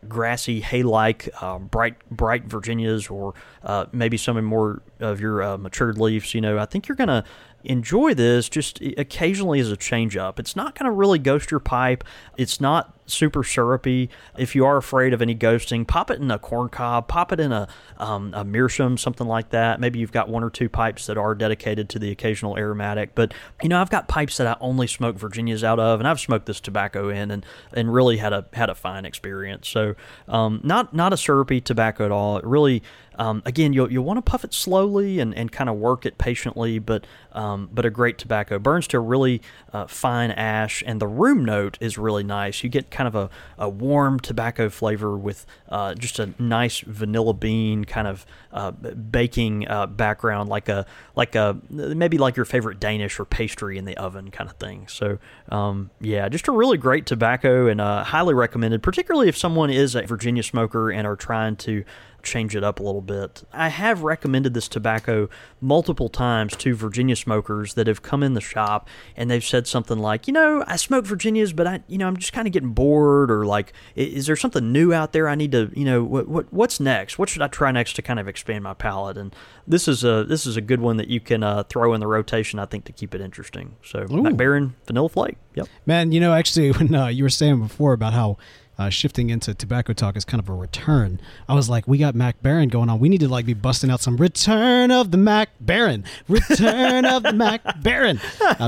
grassy 0.09 0.61
hay-like, 0.61 1.29
uh, 1.40 1.59
bright 1.59 1.96
bright 2.11 2.44
Virginias, 2.44 3.09
or 3.09 3.35
uh, 3.62 3.87
maybe 3.92 4.16
some 4.16 4.42
more 4.44 4.83
of 5.01 5.20
your 5.20 5.42
uh, 5.42 5.57
leaves. 5.81 6.35
You 6.35 6.41
know, 6.41 6.59
I 6.59 6.67
think 6.67 6.89
you're 6.89 6.97
gonna 6.97 7.25
enjoy 7.67 8.15
this 8.15 8.49
just 8.49 8.81
occasionally 8.97 9.61
as 9.61 9.71
a 9.71 9.77
change 9.77 10.17
up. 10.17 10.39
It's 10.39 10.57
not 10.57 10.79
going 10.79 10.85
to 10.85 10.91
really 10.91 11.19
ghost 11.19 11.51
your 11.51 11.61
pipe. 11.61 12.05
It's 12.37 12.61
not 12.61 12.96
super 13.07 13.42
syrupy. 13.42 14.11
If 14.37 14.55
you 14.55 14.64
are 14.64 14.77
afraid 14.77 15.12
of 15.12 15.23
any 15.23 15.35
ghosting, 15.35 15.87
pop 15.87 16.11
it 16.11 16.21
in 16.21 16.31
a 16.31 16.38
corn 16.38 16.69
cob, 16.69 17.09
pop 17.09 17.33
it 17.33 17.40
in 17.40 17.53
a, 17.53 17.69
um, 17.99 18.33
a 18.35 18.45
meerschaum, 18.45 18.99
something 18.99 19.27
like 19.27 19.51
that. 19.51 19.81
Maybe 19.81 19.99
you've 19.99 20.12
got 20.12 20.29
one 20.29 20.42
or 20.42 20.51
two 20.51 20.69
pipes 20.69 21.07
that 21.07 21.16
are 21.16 21.35
dedicated 21.35 21.88
to 21.90 21.99
the 21.99 22.11
occasional 22.11 22.57
aromatic. 22.57 23.14
But, 23.14 23.35
you 23.62 23.69
know, 23.69 23.81
I've 23.81 23.90
got 23.90 24.09
pipes 24.09 24.37
that 24.37 24.47
I 24.47 24.57
only 24.61 24.87
smoke 24.87 25.16
Virginias 25.16 25.64
out 25.64 25.79
of, 25.79 26.01
and 26.01 26.09
I've 26.09 26.21
smoked 26.21 26.47
this 26.47 26.61
tobacco 26.61 27.09
in 27.09 27.31
and, 27.31 27.47
and 27.73 27.92
really 27.92 28.19
had 28.19 28.33
a 28.33 28.47
had 28.53 28.71
a 28.71 28.75
fine 28.75 29.05
experience. 29.05 29.69
So, 29.69 29.95
um, 30.29 30.61
not 30.62 30.95
not 30.95 31.12
a 31.12 31.16
syrupy 31.16 31.61
tobacco 31.61 32.05
at 32.05 32.11
all. 32.11 32.38
It 32.38 32.45
really 32.45 32.83
um, 33.19 33.42
again, 33.45 33.73
you'll, 33.73 33.90
you'll 33.90 34.05
want 34.05 34.19
to 34.19 34.23
puff 34.23 34.45
it 34.45 34.53
slowly 34.53 35.19
and, 35.19 35.35
and 35.35 35.51
kind 35.51 35.69
of 35.71 35.77
work 35.77 36.07
it 36.07 36.19
patiently, 36.19 36.79
but 36.79 37.07
um, 37.33 37.69
but 37.73 37.85
a 37.85 37.90
great 37.90 38.19
tobacco. 38.19 38.59
Burns 38.59 38.87
to 38.88 38.97
a 38.99 39.01
really 39.01 39.42
uh, 39.73 39.87
fine 39.87 40.31
ash, 40.31 40.83
and 40.87 41.01
the 41.01 41.07
room 41.07 41.45
note 41.45 41.77
is 41.81 41.99
really 41.99 42.25
nice. 42.25 42.62
You 42.62 42.71
get 42.71 42.90
kind 42.97 43.07
of 43.07 43.15
a, 43.15 43.31
a 43.59 43.69
warm 43.69 44.19
tobacco 44.19 44.71
flavor 44.71 45.19
with 45.19 45.45
uh, 45.69 45.95
just 45.95 46.19
a 46.19 46.33
nice 46.39 46.81
vanilla 46.81 47.35
bean 47.35 47.85
kind 47.85 48.09
of 48.09 48.25
uh, 48.53 48.71
baking 48.71 49.69
uh, 49.69 49.87
background, 49.87 50.49
like 50.49 50.71
a 50.71 50.87
like 51.15 51.35
a 51.35 51.61
maybe 51.69 52.17
like 52.17 52.37
your 52.37 52.47
favorite 52.47 52.81
Danish 52.81 53.21
or 53.21 53.27
pastry 53.27 53.77
in 53.77 53.85
the 53.85 53.97
oven 53.99 54.31
kind 54.31 54.49
of 54.49 54.57
thing. 54.57 54.89
So 54.89 55.19
um, 55.51 55.91
yeah, 56.01 56.29
just 56.31 56.49
a 56.49 56.53
really 56.53 56.79
great 56.79 57.05
tobacco 57.05 57.67
and 57.67 57.83
uh, 57.83 58.03
highly 58.03 58.33
recommended, 58.33 58.83
particularly 58.83 59.29
if 59.29 59.37
someone 59.37 59.69
is 59.69 59.95
a 59.95 60.03
Virginia 60.03 60.43
smoker 60.43 60.91
and 60.91 61.07
are 61.07 61.17
trying 61.17 61.57
to 61.57 61.85
change 62.27 62.55
it 62.57 62.65
up 62.65 62.81
a 62.81 62.83
little 62.83 63.01
bit. 63.01 63.45
I 63.53 63.69
have 63.69 64.03
recommended 64.03 64.53
this 64.53 64.69
tobacco 64.69 65.29
multiple 65.61 66.09
times 66.09 66.57
to 66.57 66.75
Virginia 66.75 67.17
smokers 67.17 67.75
that 67.75 67.87
have 67.87 68.03
come 68.03 68.23
in 68.23 68.35
the 68.35 68.41
shop 68.41 68.89
and 69.17 69.31
they've 69.31 69.45
said 69.45 69.67
something 69.67 69.99
like, 69.99 70.27
you 70.27 70.33
know, 70.33 70.65
I 70.67 70.77
smoke 70.77 71.07
Virginias, 71.07 71.53
but 71.53 71.67
I, 71.67 71.81
you 71.87 71.99
know, 71.99 72.07
I'm 72.07 72.17
just 72.17 72.33
kind 72.33 72.47
of 72.47 72.53
getting 72.53 72.71
bored, 72.71 73.31
or 73.31 73.47
like, 73.47 73.73
is 73.95 74.27
there 74.27 74.37
something 74.37 74.73
new 74.73 74.93
out 74.93 75.12
there 75.12 75.29
I 75.29 75.35
need 75.35 75.53
to, 75.53 75.71
you 75.75 75.85
know, 75.85 76.03
what, 76.03 76.29
what 76.29 76.53
what's 76.53 76.81
next? 76.81 77.19
What 77.19 77.29
should 77.29 77.43
I 77.43 77.49
try 77.49 77.71
next 77.71 77.95
to 77.95 78.03
kind 78.03 78.19
of 78.19 78.29
expand 78.29 78.65
my 78.65 78.75
palate? 78.75 79.17
And 79.17 79.35
this 79.67 79.89
is 79.89 80.05
a 80.05 80.25
this 80.25 80.47
is 80.47 80.57
a 80.57 80.61
good 80.61 80.81
one 80.81 80.97
that 80.97 81.09
you 81.09 81.21
can 81.21 81.43
uh, 81.43 81.62
throw 81.65 81.95
in 81.95 82.01
the 82.01 82.07
rotation, 82.07 82.59
I 82.59 82.67
think, 82.67 82.85
to 82.87 82.93
keep 82.93 83.15
it 83.15 83.21
interesting. 83.21 83.77
So, 83.85 84.07
Mac 84.11 84.35
Baren 84.35 84.73
Vanilla 84.87 85.09
Flake. 85.09 85.37
Yep. 85.55 85.69
Man, 85.87 86.12
you 86.12 86.21
know, 86.21 86.35
actually, 86.35 86.71
when 86.73 86.95
uh, 86.95 87.07
you 87.07 87.23
were 87.23 87.31
saying 87.31 87.61
before 87.61 87.93
about 87.93 88.12
how 88.12 88.37
uh, 88.79 88.89
shifting 88.91 89.31
into 89.31 89.55
tobacco 89.55 89.93
talk 89.93 90.17
is 90.17 90.25
kind 90.25 90.41
of 90.41 90.49
a 90.49 90.53
return. 90.53 91.21
I 91.49 91.55
was 91.55 91.69
like, 91.69 91.89
we 91.89 91.99
got 91.99 92.15
Mac 92.15 92.43
Baren 92.43 92.71
going 92.71 92.89
on. 92.91 92.99
We 92.99 93.09
need 93.09 93.21
to 93.21 93.29
like 93.29 93.47
be 93.47 93.55
busting 93.55 93.91
out 93.91 94.01
some 94.01 94.17
Return 94.17 94.91
of 94.91 95.11
the 95.11 95.17
Mac 95.17 95.51
Baren, 95.65 96.05
Return 96.29 97.05
of 97.05 97.23
the 97.23 97.33
Mac 97.33 97.62
Baren, 97.81 98.21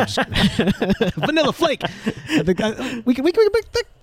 just, 0.07 1.15
Vanilla 1.17 1.53
Flake. 1.53 1.83
we 2.47 2.55
can, 2.55 3.03
we 3.05 3.15
can, 3.15 3.25
we 3.25 3.33
can 3.33 3.49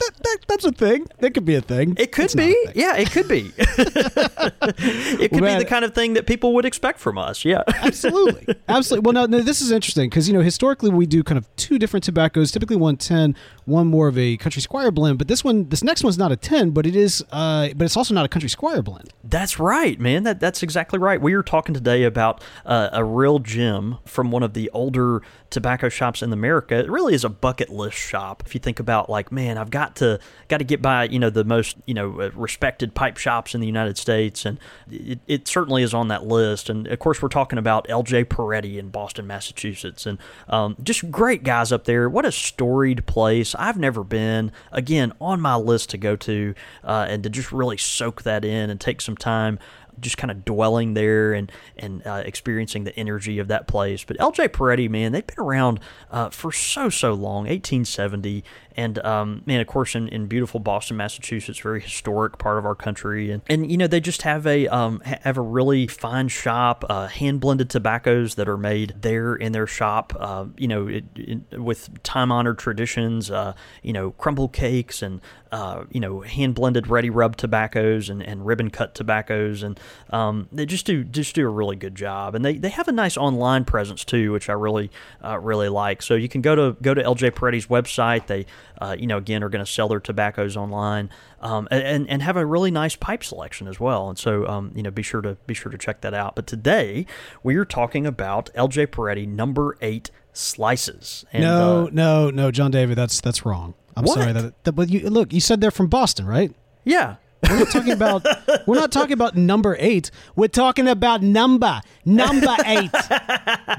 that, 0.06 0.18
that, 0.18 0.24
that, 0.24 0.38
that's 0.48 0.65
a 0.65 0.72
thing. 0.72 1.08
That 1.20 1.34
could 1.34 1.46
be 1.46 1.56
a 1.56 1.62
thing. 1.62 1.96
It 1.98 2.12
could 2.12 2.26
it's 2.26 2.36
be. 2.36 2.56
Yeah, 2.74 2.96
it 2.96 3.12
could 3.12 3.28
be. 3.28 3.52
it 3.58 5.32
could 5.32 5.41
well, 5.41 5.58
be 5.58 5.63
the 5.63 5.70
kind 5.70 5.86
of 5.86 5.94
thing 5.94 6.13
that 6.13 6.26
people 6.26 6.54
would 6.56 6.65
expect 6.65 7.00
from 7.00 7.18
us. 7.18 7.46
Yeah, 7.46 7.63
absolutely, 7.68 8.56
absolutely. 8.68 9.06
Well, 9.06 9.13
no, 9.13 9.38
no 9.38 9.41
this 9.44 9.62
is 9.62 9.72
interesting 9.72 10.10
because 10.10 10.28
you 10.28 10.34
know 10.34 10.41
historically 10.41 10.89
we 10.89 11.06
do 11.06 11.24
kind 11.24 11.38
of 11.38 11.54
two 11.56 11.80
different 11.80 12.04
tobaccos. 12.04 12.52
Typically, 12.52 12.76
one 12.78 12.98
ten, 12.98 13.36
one 13.65 13.88
more 13.88 14.08
of 14.08 14.18
a 14.18 14.38
Country 14.38 14.62
Squire 14.62 14.91
blend. 14.91 15.18
But 15.18 15.28
this 15.28 15.44
one, 15.44 15.70
this 15.70 15.84
next 15.84 16.04
one's 16.04 16.18
not 16.18 16.32
a 16.32 16.36
10, 16.36 16.72
but 16.72 16.86
it 16.86 16.96
is 16.96 17.24
uh, 17.32 17.70
but 17.76 17.86
it's 17.86 17.98
also 17.98 18.13
not 18.13 18.26
a 18.26 18.30
country 18.30 18.50
squire 18.50 18.82
blend. 18.82 19.12
That's 19.24 19.60
right, 19.60 20.00
man. 20.00 20.24
That 20.24 20.39
that's 20.39 20.63
exactly 20.63 21.00
right. 21.00 21.22
We 21.22 21.34
are 21.34 21.44
talking 21.44 21.74
today 21.74 22.04
about 22.04 22.44
uh, 22.65 22.89
a 22.91 23.04
real 23.04 23.39
gem 23.39 23.98
from 24.06 24.32
one 24.32 24.44
of 24.44 24.54
the 24.54 24.70
older 24.74 25.22
tobacco 25.50 25.89
shops 25.89 26.22
in 26.22 26.32
America. 26.32 26.76
It 26.76 26.89
really 26.89 27.13
is 27.13 27.24
a 27.24 27.30
bucket 27.30 27.70
list 27.70 27.98
shop. 27.98 28.44
If 28.46 28.54
you 28.54 28.60
think 28.60 28.80
about 28.80 29.10
like, 29.10 29.32
man, 29.32 29.58
I've 29.58 29.70
got 29.70 29.95
to 29.96 30.20
got 30.48 30.58
to 30.58 30.64
get 30.64 30.82
by, 30.82 31.06
you 31.06 31.20
know, 31.20 31.30
the 31.30 31.44
most, 31.44 31.78
you 31.86 31.94
know, 31.94 32.22
uh, 32.22 32.32
respected 32.34 32.94
pipe 32.94 33.18
shops 33.18 33.56
in 33.56 33.62
the 33.62 33.68
United 33.68 33.98
States 33.98 34.46
and 34.46 34.60
it, 34.90 35.20
it 35.28 35.48
certainly 35.48 35.84
is 35.84 35.94
on 35.94 36.08
that 36.10 36.26
list. 36.26 36.70
And 36.70 36.88
of 36.88 37.00
course, 37.00 37.22
we're 37.22 37.30
talking 37.30 37.60
about 37.60 37.88
LJ 37.88 38.26
Peretti 38.26 38.78
in 38.78 38.90
Boston, 38.90 39.28
Massachusetts 39.28 40.06
and 40.06 40.18
um, 40.48 40.76
just 40.84 41.10
great 41.12 41.44
guys 41.44 41.72
up 41.72 41.86
there. 41.86 42.10
What 42.10 42.26
a 42.26 42.32
storied 42.32 43.06
place. 43.06 43.56
I've 43.56 43.78
never 43.80 44.04
been. 44.04 44.52
Again, 44.72 45.14
on 45.20 45.42
my 45.42 45.56
list 45.56 45.90
to 45.92 45.98
go 45.98 46.16
to 46.16 46.54
uh, 46.84 47.08
and 47.10 47.24
to 47.24 47.30
just 47.30 47.52
really 47.52 47.78
soak 47.78 48.24
that 48.24 48.46
in 48.46 48.70
and 48.70 48.80
take 48.80 49.02
some 49.02 49.18
time 49.18 49.60
just 50.00 50.18
kind 50.18 50.32
of 50.32 50.46
dwelling 50.46 50.94
there 50.94 51.34
and 51.34 51.52
and 51.78 52.06
uh, 52.06 52.22
experiencing 52.26 52.84
the 52.84 52.98
energy 52.98 53.40
of 53.40 53.48
that 53.48 53.68
place. 53.68 54.04
But 54.04 54.18
LJ 54.18 54.50
Peretti, 54.50 54.90
man, 54.90 55.12
they've 55.12 55.26
been 55.26 55.40
around 55.40 55.80
uh, 56.12 56.30
for 56.30 56.52
so 56.52 56.90
so 56.90 57.14
long, 57.14 57.46
1870, 57.46 58.44
and 58.78 59.00
um, 59.06 59.42
man, 59.46 59.62
of 59.62 59.68
course, 59.68 59.96
in, 59.96 60.08
in 60.10 60.28
beautiful 60.28 60.60
Boston, 60.60 60.98
Massachusetts, 60.98 61.60
very 61.60 61.82
historic 61.82 62.38
part 62.38 62.58
of 62.58 62.66
our 62.66 62.76
country, 62.76 63.32
and 63.32 63.42
and 63.48 63.72
you 63.72 63.78
know 63.78 63.88
they 63.88 64.00
just 64.00 64.24
have 64.24 64.46
a 64.46 64.68
um, 64.68 65.00
have 65.02 65.38
a 65.38 65.42
really 65.42 65.88
fine 65.88 66.28
shop, 66.28 66.84
uh, 66.90 67.08
hand 67.08 67.40
blended 67.40 67.70
tobaccos 67.70 68.36
that 68.36 68.50
are 68.50 68.58
made 68.58 68.96
there 69.00 69.36
in 69.36 69.52
their 69.52 69.68
shop. 69.68 70.14
Uh, 70.20 70.46
you 70.58 70.68
know, 70.68 70.88
it, 70.88 71.06
it, 71.16 71.62
with 71.62 72.02
time 72.04 72.32
honored 72.32 72.60
traditions. 72.60 73.32
Uh, 73.32 73.54
you 73.82 73.94
know, 73.94 74.12
crumble 74.12 74.50
cakes 74.50 75.02
and 75.02 75.22
uh, 75.52 75.86
you 75.90 76.02
know 76.02 76.20
hand 76.20 76.54
blended 76.54 76.88
ready 76.88 77.10
rub 77.10 77.38
tobaccos 77.38 78.10
and, 78.10 78.22
and 78.22 78.46
ribbon 78.46 78.70
cut 78.70 78.94
tobaccos, 78.94 79.64
and 79.64 79.80
um, 80.10 80.50
they 80.52 80.66
just 80.66 80.86
do 80.86 81.04
just 81.04 81.34
do 81.34 81.46
a 81.46 81.50
really 81.50 81.78
good 81.78 81.96
job. 81.96 82.36
And 82.36 82.44
they, 82.44 82.58
they 82.58 82.70
have 82.70 82.90
a 82.90 82.92
nice 82.92 83.16
online 83.16 83.64
presence 83.64 84.04
too, 84.04 84.34
which 84.34 84.50
I 84.50 84.54
really 84.54 84.92
uh, 85.24 85.40
really 85.40 85.70
like. 85.70 86.02
So 86.02 86.16
you 86.16 86.28
can 86.28 86.42
go 86.42 86.56
to 86.56 86.78
go 86.82 86.94
to 86.94 87.02
LJ 87.02 87.32
Peretti's 87.32 87.68
website. 87.68 88.28
They 88.28 88.46
uh, 88.80 88.95
you 88.97 89.08
know, 89.08 89.17
again, 89.17 89.43
are 89.43 89.49
going 89.49 89.63
to 89.63 89.71
sell 89.71 89.88
their 89.88 89.99
tobaccos 89.99 90.58
online 90.58 91.10
um, 91.41 91.67
and 91.71 92.10
and 92.10 92.21
have 92.21 92.38
a 92.38 92.45
really 92.45 92.71
nice 92.71 92.95
pipe 92.95 93.23
selection 93.23 93.67
as 93.67 93.80
well. 93.80 94.10
And 94.10 94.17
so, 94.17 94.47
um, 94.47 94.71
you 94.75 94.84
know, 94.84 94.91
be 94.91 95.04
sure 95.04 95.21
to 95.21 95.38
be 95.47 95.54
sure 95.54 95.71
to 95.71 95.78
check 95.78 96.01
that 96.01 96.13
out. 96.13 96.36
But 96.36 96.47
today 96.47 97.06
we 97.43 97.56
are 97.56 97.65
talking 97.65 98.06
about 98.06 98.49
LJ 98.56 98.88
Peretti 98.88 99.28
number 99.28 99.78
eight 99.82 100.12
slices. 100.34 101.25
And, 101.32 101.43
no, 101.43 101.88
uh, 101.88 101.89
no, 101.91 102.30
no, 102.30 102.51
John 102.51 102.71
David, 102.71 102.97
that's 102.97 103.21
that's 103.21 103.45
wrong. 103.45 103.73
I'm 103.95 104.04
what? 104.04 104.15
sorry 104.15 104.34
that, 104.34 104.63
that. 104.63 104.71
But 104.73 104.89
you 104.89 105.10
look, 105.10 105.34
you 105.34 105.39
said 105.39 105.62
they're 105.62 105.71
from 105.71 105.88
Boston, 105.88 106.25
right? 106.25 106.54
Yeah. 106.84 107.15
We're 107.50 107.60
not 107.60 107.72
talking 107.72 107.92
about 107.94 108.68
we're 108.68 108.80
not 108.80 108.92
talking 108.92 109.14
about 109.14 109.36
number 109.36 109.76
eight. 109.80 110.12
We're 110.36 110.48
talking 110.48 110.88
about 110.88 111.22
number 111.22 111.82
number 112.06 112.56
eight. 112.66 112.92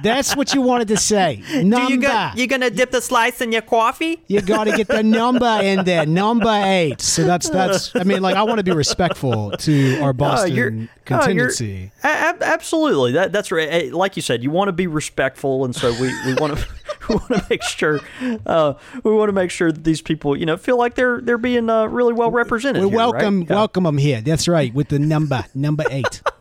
That's 0.02 0.36
what 0.36 0.54
you 0.54 0.60
wanted 0.62 0.88
to 0.88 0.96
say. 0.96 1.42
Number. 1.62 1.92
You 1.92 2.00
got, 2.00 2.36
you're 2.36 2.46
gonna 2.46 2.70
dip 2.70 2.90
the 2.90 3.00
slice 3.00 3.40
in 3.40 3.52
your 3.52 3.62
coffee. 3.62 4.22
You 4.26 4.40
got 4.42 4.64
to 4.64 4.76
get 4.76 4.88
the 4.88 5.02
number 5.02 5.58
in 5.62 5.84
there. 5.84 6.06
Number 6.06 6.50
eight. 6.64 7.00
So 7.00 7.24
that's 7.24 7.48
that's. 7.48 7.94
I 7.96 8.02
mean, 8.02 8.22
like 8.22 8.36
I 8.36 8.42
want 8.42 8.58
to 8.58 8.64
be 8.64 8.72
respectful 8.72 9.52
to 9.52 10.00
our 10.00 10.12
Boston 10.12 10.88
uh, 10.88 11.04
contingency. 11.04 11.90
Uh, 12.02 12.34
absolutely. 12.40 13.12
That 13.12 13.32
that's 13.32 13.50
right. 13.50 13.92
Like 13.92 14.16
you 14.16 14.22
said, 14.22 14.42
you 14.42 14.50
want 14.50 14.68
to 14.68 14.72
be 14.72 14.86
respectful, 14.86 15.64
and 15.64 15.74
so 15.74 15.92
we 16.00 16.12
we 16.26 16.34
want 16.34 16.58
to. 16.58 16.66
we 17.08 17.16
want 17.16 17.28
to 17.28 17.46
make 17.48 17.62
sure 17.62 18.00
uh, 18.46 18.74
we 19.02 19.12
want 19.12 19.28
to 19.28 19.32
make 19.32 19.50
sure 19.50 19.72
that 19.72 19.84
these 19.84 20.02
people, 20.02 20.36
you 20.36 20.46
know, 20.46 20.56
feel 20.56 20.78
like 20.78 20.94
they're 20.94 21.20
they're 21.20 21.38
being 21.38 21.70
uh, 21.70 21.86
really 21.86 22.12
well 22.12 22.30
represented. 22.30 22.82
We 22.82 22.88
here, 22.88 22.96
welcome 22.96 23.40
right? 23.40 23.50
welcome 23.50 23.84
them 23.84 23.98
here. 23.98 24.20
That's 24.20 24.48
right, 24.48 24.72
with 24.72 24.88
the 24.88 24.98
number 24.98 25.44
number 25.54 25.84
eight. 25.90 26.22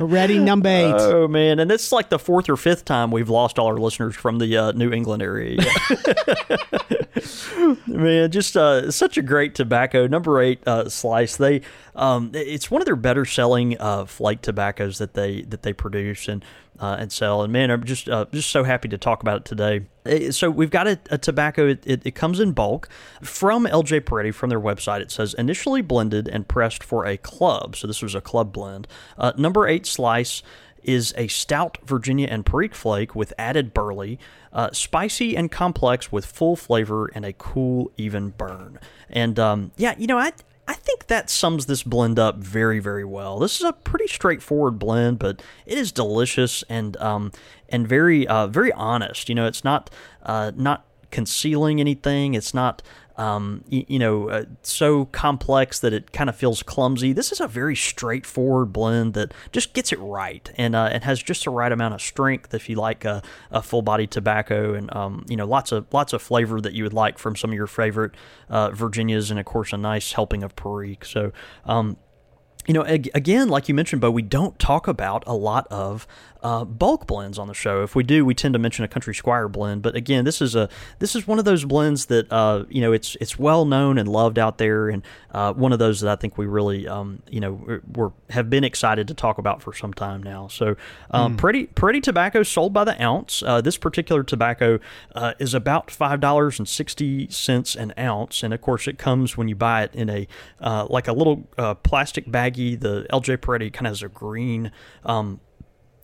Ready, 0.00 0.38
number 0.38 0.68
eight. 0.68 0.94
Oh 0.94 1.26
man, 1.26 1.58
and 1.58 1.70
this 1.70 1.86
is 1.86 1.92
like 1.92 2.08
the 2.08 2.18
fourth 2.18 2.48
or 2.48 2.56
fifth 2.56 2.84
time 2.84 3.10
we've 3.10 3.28
lost 3.28 3.58
all 3.58 3.66
our 3.66 3.78
listeners 3.78 4.14
from 4.14 4.38
the 4.38 4.56
uh, 4.56 4.72
New 4.72 4.92
England 4.92 5.22
area. 5.22 5.56
man, 7.86 8.30
just 8.30 8.56
uh, 8.56 8.90
such 8.90 9.18
a 9.18 9.22
great 9.22 9.54
tobacco. 9.54 10.06
Number 10.06 10.40
eight 10.40 10.66
uh, 10.66 10.88
slice. 10.88 11.36
They, 11.36 11.62
um, 11.96 12.30
it's 12.32 12.70
one 12.70 12.80
of 12.80 12.86
their 12.86 12.96
better 12.96 13.24
selling 13.24 13.76
uh, 13.80 14.04
flake 14.04 14.42
tobaccos 14.42 14.98
that 14.98 15.14
they 15.14 15.42
that 15.42 15.62
they 15.62 15.72
produce, 15.72 16.28
and 16.28 16.44
uh, 16.82 16.96
and 16.98 17.12
sell. 17.12 17.42
And 17.42 17.52
man, 17.52 17.70
I'm 17.70 17.84
just 17.84 18.08
uh, 18.08 18.26
just 18.32 18.50
so 18.50 18.64
happy 18.64 18.88
to 18.88 18.98
talk 18.98 19.22
about 19.22 19.38
it 19.38 19.44
today. 19.44 19.86
Uh, 20.04 20.32
so 20.32 20.50
we've 20.50 20.70
got 20.70 20.88
a, 20.88 20.98
a 21.10 21.16
tobacco. 21.16 21.68
It, 21.68 21.86
it, 21.86 22.02
it, 22.04 22.14
comes 22.16 22.40
in 22.40 22.52
bulk 22.52 22.88
from 23.22 23.66
LJ 23.66 24.00
Peretti 24.00 24.34
from 24.34 24.50
their 24.50 24.60
website. 24.60 25.00
It 25.00 25.12
says 25.12 25.32
initially 25.34 25.80
blended 25.80 26.26
and 26.26 26.46
pressed 26.46 26.82
for 26.82 27.06
a 27.06 27.16
club. 27.16 27.76
So 27.76 27.86
this 27.86 28.02
was 28.02 28.16
a 28.16 28.20
club 28.20 28.52
blend. 28.52 28.88
Uh, 29.16 29.32
number 29.38 29.68
eight 29.68 29.86
slice 29.86 30.42
is 30.82 31.14
a 31.16 31.28
stout 31.28 31.78
Virginia 31.86 32.26
and 32.28 32.44
Perique 32.44 32.74
flake 32.74 33.14
with 33.14 33.32
added 33.38 33.72
burley, 33.72 34.18
uh, 34.52 34.70
spicy 34.72 35.36
and 35.36 35.52
complex 35.52 36.10
with 36.10 36.26
full 36.26 36.56
flavor 36.56 37.08
and 37.14 37.24
a 37.24 37.32
cool, 37.32 37.92
even 37.96 38.30
burn. 38.30 38.80
And 39.08 39.38
um, 39.38 39.70
yeah, 39.76 39.94
you 39.96 40.08
know, 40.08 40.18
I 40.18 40.32
I 40.68 40.74
think 40.74 41.08
that 41.08 41.28
sums 41.28 41.66
this 41.66 41.82
blend 41.82 42.18
up 42.18 42.36
very, 42.36 42.78
very 42.78 43.04
well. 43.04 43.38
This 43.38 43.58
is 43.60 43.66
a 43.66 43.72
pretty 43.72 44.06
straightforward 44.06 44.78
blend, 44.78 45.18
but 45.18 45.42
it 45.66 45.76
is 45.76 45.90
delicious 45.90 46.62
and 46.68 46.96
um, 46.98 47.32
and 47.68 47.86
very, 47.86 48.26
uh, 48.26 48.46
very 48.46 48.72
honest. 48.72 49.28
You 49.28 49.34
know, 49.34 49.46
it's 49.46 49.64
not 49.64 49.90
uh, 50.22 50.52
not 50.54 50.86
concealing 51.10 51.80
anything. 51.80 52.34
It's 52.34 52.54
not 52.54 52.82
um, 53.16 53.64
you, 53.68 53.84
you, 53.88 53.98
know, 53.98 54.28
uh, 54.28 54.44
so 54.62 55.06
complex 55.06 55.78
that 55.80 55.92
it 55.92 56.12
kind 56.12 56.30
of 56.30 56.36
feels 56.36 56.62
clumsy. 56.62 57.12
This 57.12 57.32
is 57.32 57.40
a 57.40 57.48
very 57.48 57.76
straightforward 57.76 58.72
blend 58.72 59.14
that 59.14 59.32
just 59.52 59.74
gets 59.74 59.92
it 59.92 59.98
right 59.98 60.50
and 60.56 60.74
uh, 60.74 60.98
has 61.00 61.22
just 61.22 61.44
the 61.44 61.50
right 61.50 61.72
amount 61.72 61.94
of 61.94 62.00
strength 62.00 62.54
if 62.54 62.68
you 62.68 62.76
like 62.76 63.04
a, 63.04 63.22
a 63.50 63.62
full 63.62 63.82
body 63.82 64.06
tobacco 64.06 64.74
and 64.74 64.94
um, 64.94 65.24
you 65.28 65.36
know 65.36 65.46
lots 65.46 65.72
of 65.72 65.86
lots 65.92 66.12
of 66.12 66.22
flavor 66.22 66.60
that 66.60 66.72
you 66.72 66.84
would 66.84 66.92
like 66.92 67.18
from 67.18 67.36
some 67.36 67.50
of 67.50 67.54
your 67.54 67.66
favorite 67.66 68.12
uh, 68.48 68.70
Virginias 68.70 69.30
and 69.30 69.38
of 69.38 69.46
course 69.46 69.72
a 69.72 69.76
nice 69.76 70.12
helping 70.12 70.42
of 70.42 70.56
Perique. 70.56 71.04
So. 71.04 71.32
Um, 71.64 71.96
you 72.66 72.74
know, 72.74 72.82
again, 72.82 73.48
like 73.48 73.68
you 73.68 73.74
mentioned, 73.74 74.00
Bo, 74.00 74.10
we 74.12 74.22
don't 74.22 74.56
talk 74.56 74.86
about 74.86 75.24
a 75.26 75.34
lot 75.34 75.66
of 75.68 76.06
uh, 76.42 76.64
bulk 76.64 77.06
blends 77.06 77.38
on 77.38 77.46
the 77.46 77.54
show. 77.54 77.82
If 77.82 77.94
we 77.94 78.02
do, 78.02 78.24
we 78.24 78.34
tend 78.34 78.54
to 78.54 78.58
mention 78.58 78.84
a 78.84 78.88
Country 78.88 79.14
Squire 79.14 79.48
blend. 79.48 79.82
But 79.82 79.94
again, 79.94 80.24
this 80.24 80.42
is 80.42 80.56
a 80.56 80.68
this 80.98 81.14
is 81.14 81.26
one 81.26 81.38
of 81.38 81.44
those 81.44 81.64
blends 81.64 82.06
that 82.06 82.30
uh, 82.32 82.64
you 82.68 82.80
know 82.80 82.92
it's 82.92 83.16
it's 83.20 83.38
well 83.38 83.64
known 83.64 83.96
and 83.96 84.08
loved 84.08 84.38
out 84.38 84.58
there, 84.58 84.88
and 84.88 85.02
uh, 85.30 85.52
one 85.52 85.72
of 85.72 85.78
those 85.78 86.00
that 86.00 86.10
I 86.10 86.16
think 86.16 86.36
we 86.36 86.46
really 86.46 86.88
um, 86.88 87.22
you 87.30 87.40
know 87.40 87.80
we're, 87.94 88.10
have 88.30 88.50
been 88.50 88.64
excited 88.64 89.06
to 89.08 89.14
talk 89.14 89.38
about 89.38 89.62
for 89.62 89.72
some 89.72 89.94
time 89.94 90.22
now. 90.22 90.48
So, 90.48 90.76
um, 91.12 91.36
mm. 91.36 91.38
pretty 91.38 91.66
pretty 91.66 92.00
tobacco 92.00 92.42
sold 92.42 92.72
by 92.72 92.84
the 92.84 93.00
ounce. 93.00 93.42
Uh, 93.42 93.60
this 93.60 93.76
particular 93.76 94.24
tobacco 94.24 94.80
uh, 95.14 95.34
is 95.38 95.54
about 95.54 95.90
five 95.90 96.20
dollars 96.20 96.58
and 96.58 96.68
sixty 96.68 97.28
cents 97.30 97.76
an 97.76 97.94
ounce, 97.96 98.42
and 98.42 98.52
of 98.52 98.60
course 98.60 98.88
it 98.88 98.98
comes 98.98 99.36
when 99.36 99.46
you 99.46 99.54
buy 99.54 99.84
it 99.84 99.94
in 99.94 100.10
a 100.10 100.26
like 100.90 101.06
a 101.06 101.12
little 101.12 101.44
plastic 101.84 102.26
baggie. 102.26 102.78
The 102.78 103.06
LJ 103.12 103.38
Peretti 103.38 103.72
kind 103.72 103.86
of 103.86 103.92
has 103.92 104.02
a 104.02 104.08
green. 104.08 104.72
Um, 105.04 105.40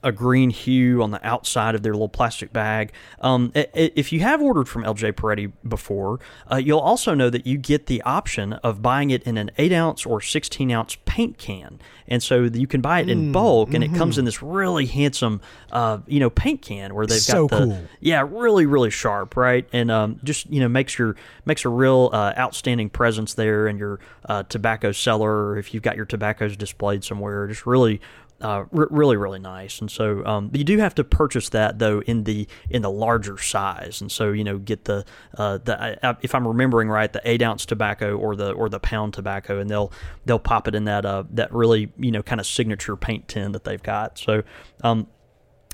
a 0.02 0.12
green 0.12 0.50
hue 0.50 1.02
on 1.02 1.10
the 1.10 1.26
outside 1.26 1.74
of 1.74 1.82
their 1.82 1.92
little 1.92 2.08
plastic 2.08 2.52
bag. 2.52 2.92
Um, 3.20 3.50
if 3.54 4.12
you 4.12 4.20
have 4.20 4.40
ordered 4.40 4.68
from 4.68 4.84
LJ 4.84 5.12
Peretti 5.12 5.52
before, 5.68 6.20
uh, 6.50 6.56
you'll 6.56 6.78
also 6.78 7.14
know 7.14 7.30
that 7.30 7.46
you 7.46 7.58
get 7.58 7.86
the 7.86 8.00
option 8.02 8.52
of 8.54 8.80
buying 8.80 9.10
it 9.10 9.22
in 9.24 9.36
an 9.36 9.50
8 9.58 9.72
ounce 9.72 10.06
or 10.06 10.20
16 10.20 10.70
ounce 10.70 10.96
paint 11.04 11.38
can. 11.38 11.80
And 12.06 12.22
so 12.22 12.44
you 12.44 12.66
can 12.66 12.80
buy 12.80 13.00
it 13.00 13.10
in 13.10 13.28
mm, 13.28 13.32
bulk, 13.32 13.74
and 13.74 13.84
mm-hmm. 13.84 13.94
it 13.94 13.98
comes 13.98 14.14
mm-hmm. 14.14 14.20
in 14.20 14.24
this 14.24 14.42
really 14.42 14.86
handsome, 14.86 15.42
uh, 15.72 15.98
you 16.06 16.20
know, 16.20 16.30
paint 16.30 16.62
can 16.62 16.94
where 16.94 17.06
they've 17.06 17.20
so 17.20 17.46
got 17.46 17.58
the 17.58 17.66
cool. 17.66 17.84
yeah, 18.00 18.26
really 18.26 18.64
really 18.64 18.88
sharp, 18.88 19.36
right? 19.36 19.68
And 19.74 19.90
um, 19.90 20.18
just 20.24 20.48
you 20.50 20.60
know 20.60 20.68
makes 20.68 20.98
your 20.98 21.16
makes 21.44 21.66
a 21.66 21.68
real 21.68 22.08
uh, 22.12 22.32
outstanding 22.38 22.88
presence 22.88 23.34
there 23.34 23.68
in 23.68 23.76
your 23.76 24.00
uh, 24.26 24.44
tobacco 24.44 24.90
cellar, 24.90 25.58
if 25.58 25.74
you've 25.74 25.82
got 25.82 25.96
your 25.96 26.06
tobaccos 26.06 26.56
displayed 26.56 27.04
somewhere. 27.04 27.46
Just 27.46 27.66
really 27.66 28.00
uh, 28.40 28.64
r- 28.72 28.88
really 28.90 29.16
really 29.16 29.38
nice. 29.38 29.80
And 29.80 29.90
so 29.90 30.24
um, 30.24 30.50
you 30.52 30.64
do 30.64 30.78
have 30.78 30.94
to 30.96 31.04
purchase 31.04 31.48
that 31.50 31.78
though 31.78 32.00
in 32.02 32.24
the 32.24 32.46
in 32.70 32.82
the 32.82 32.90
larger 32.90 33.38
size. 33.38 34.00
And 34.00 34.10
so 34.10 34.32
you 34.32 34.44
know 34.44 34.58
get 34.58 34.84
the 34.84 35.04
uh, 35.36 35.58
the 35.58 36.16
if 36.22 36.34
I'm 36.34 36.46
remembering 36.46 36.88
right 36.88 37.12
the 37.12 37.22
eight 37.24 37.42
ounce 37.42 37.66
tobacco 37.66 38.16
or 38.16 38.36
the 38.36 38.52
or 38.52 38.68
the 38.68 38.80
pound 38.80 39.14
tobacco 39.14 39.58
and 39.58 39.68
they'll 39.68 39.92
they'll 40.24 40.38
pop 40.38 40.68
it 40.68 40.74
in 40.74 40.84
that 40.84 41.04
uh, 41.04 41.24
that 41.30 41.52
really 41.52 41.92
you 41.98 42.12
know 42.12 42.22
kind 42.22 42.40
of 42.40 42.46
signature 42.46 42.96
paint 42.96 43.28
tin 43.28 43.52
that 43.52 43.64
they've 43.64 43.82
got. 43.82 44.18
So 44.18 44.42
um, 44.84 45.08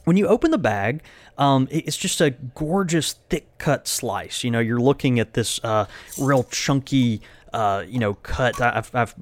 when 0.05 0.17
you 0.17 0.27
open 0.27 0.51
the 0.51 0.59
bag, 0.59 1.03
um, 1.39 1.67
it's 1.71 1.97
just 1.97 2.21
a 2.21 2.31
gorgeous 2.31 3.15
thick 3.29 3.59
cut 3.59 3.89
slice. 3.89 4.45
You 4.45 4.51
know, 4.51 4.61
you're 4.61 4.81
looking 4.81 5.19
at 5.19 5.33
this 5.35 5.61
uh, 5.65 5.87
real 6.19 6.45
chunky 6.45 7.23
uh, 7.55 7.85
you 7.89 8.01
know, 8.01 8.15
cut. 8.15 8.61
I've, 8.61 8.91
I've 8.93 9.15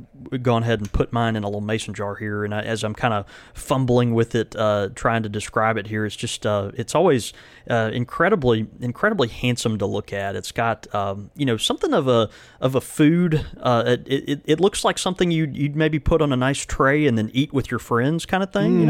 gone 0.42 0.62
ahead 0.62 0.80
and 0.80 0.90
put 0.90 1.12
mine 1.12 1.36
in 1.36 1.44
a 1.44 1.46
little 1.46 1.60
mason 1.60 1.92
jar 1.92 2.14
here, 2.14 2.44
and 2.44 2.54
I, 2.54 2.62
as 2.62 2.82
I'm 2.82 2.94
kind 2.94 3.12
of 3.12 3.26
fumbling 3.52 4.14
with 4.14 4.34
it, 4.34 4.56
uh, 4.56 4.88
trying 4.94 5.22
to 5.24 5.28
describe 5.28 5.76
it 5.76 5.86
here, 5.86 6.06
it's 6.06 6.16
just 6.16 6.46
uh, 6.46 6.70
it's 6.72 6.94
always 6.94 7.34
uh, 7.68 7.90
incredibly 7.92 8.68
incredibly 8.80 9.28
handsome 9.28 9.76
to 9.78 9.84
look 9.84 10.14
at. 10.14 10.34
It's 10.34 10.50
got 10.50 10.92
um, 10.94 11.30
you 11.36 11.44
know 11.44 11.58
something 11.58 11.92
of 11.92 12.08
a 12.08 12.30
of 12.58 12.74
a 12.74 12.80
food. 12.80 13.44
Uh, 13.60 13.96
it, 14.06 14.28
it, 14.28 14.42
it 14.46 14.60
looks 14.60 14.82
like 14.82 14.96
something 14.96 15.30
you 15.30 15.50
you'd 15.52 15.76
maybe 15.76 15.98
put 15.98 16.22
on 16.22 16.32
a 16.32 16.36
nice 16.36 16.64
tray 16.64 17.06
and 17.06 17.18
then 17.18 17.30
eat 17.34 17.52
with 17.52 17.70
your 17.70 17.80
friends, 17.80 18.24
kind 18.24 18.42
of 18.42 18.50
thing. 18.50 18.72
Mm. 18.72 18.80
You 18.80 18.86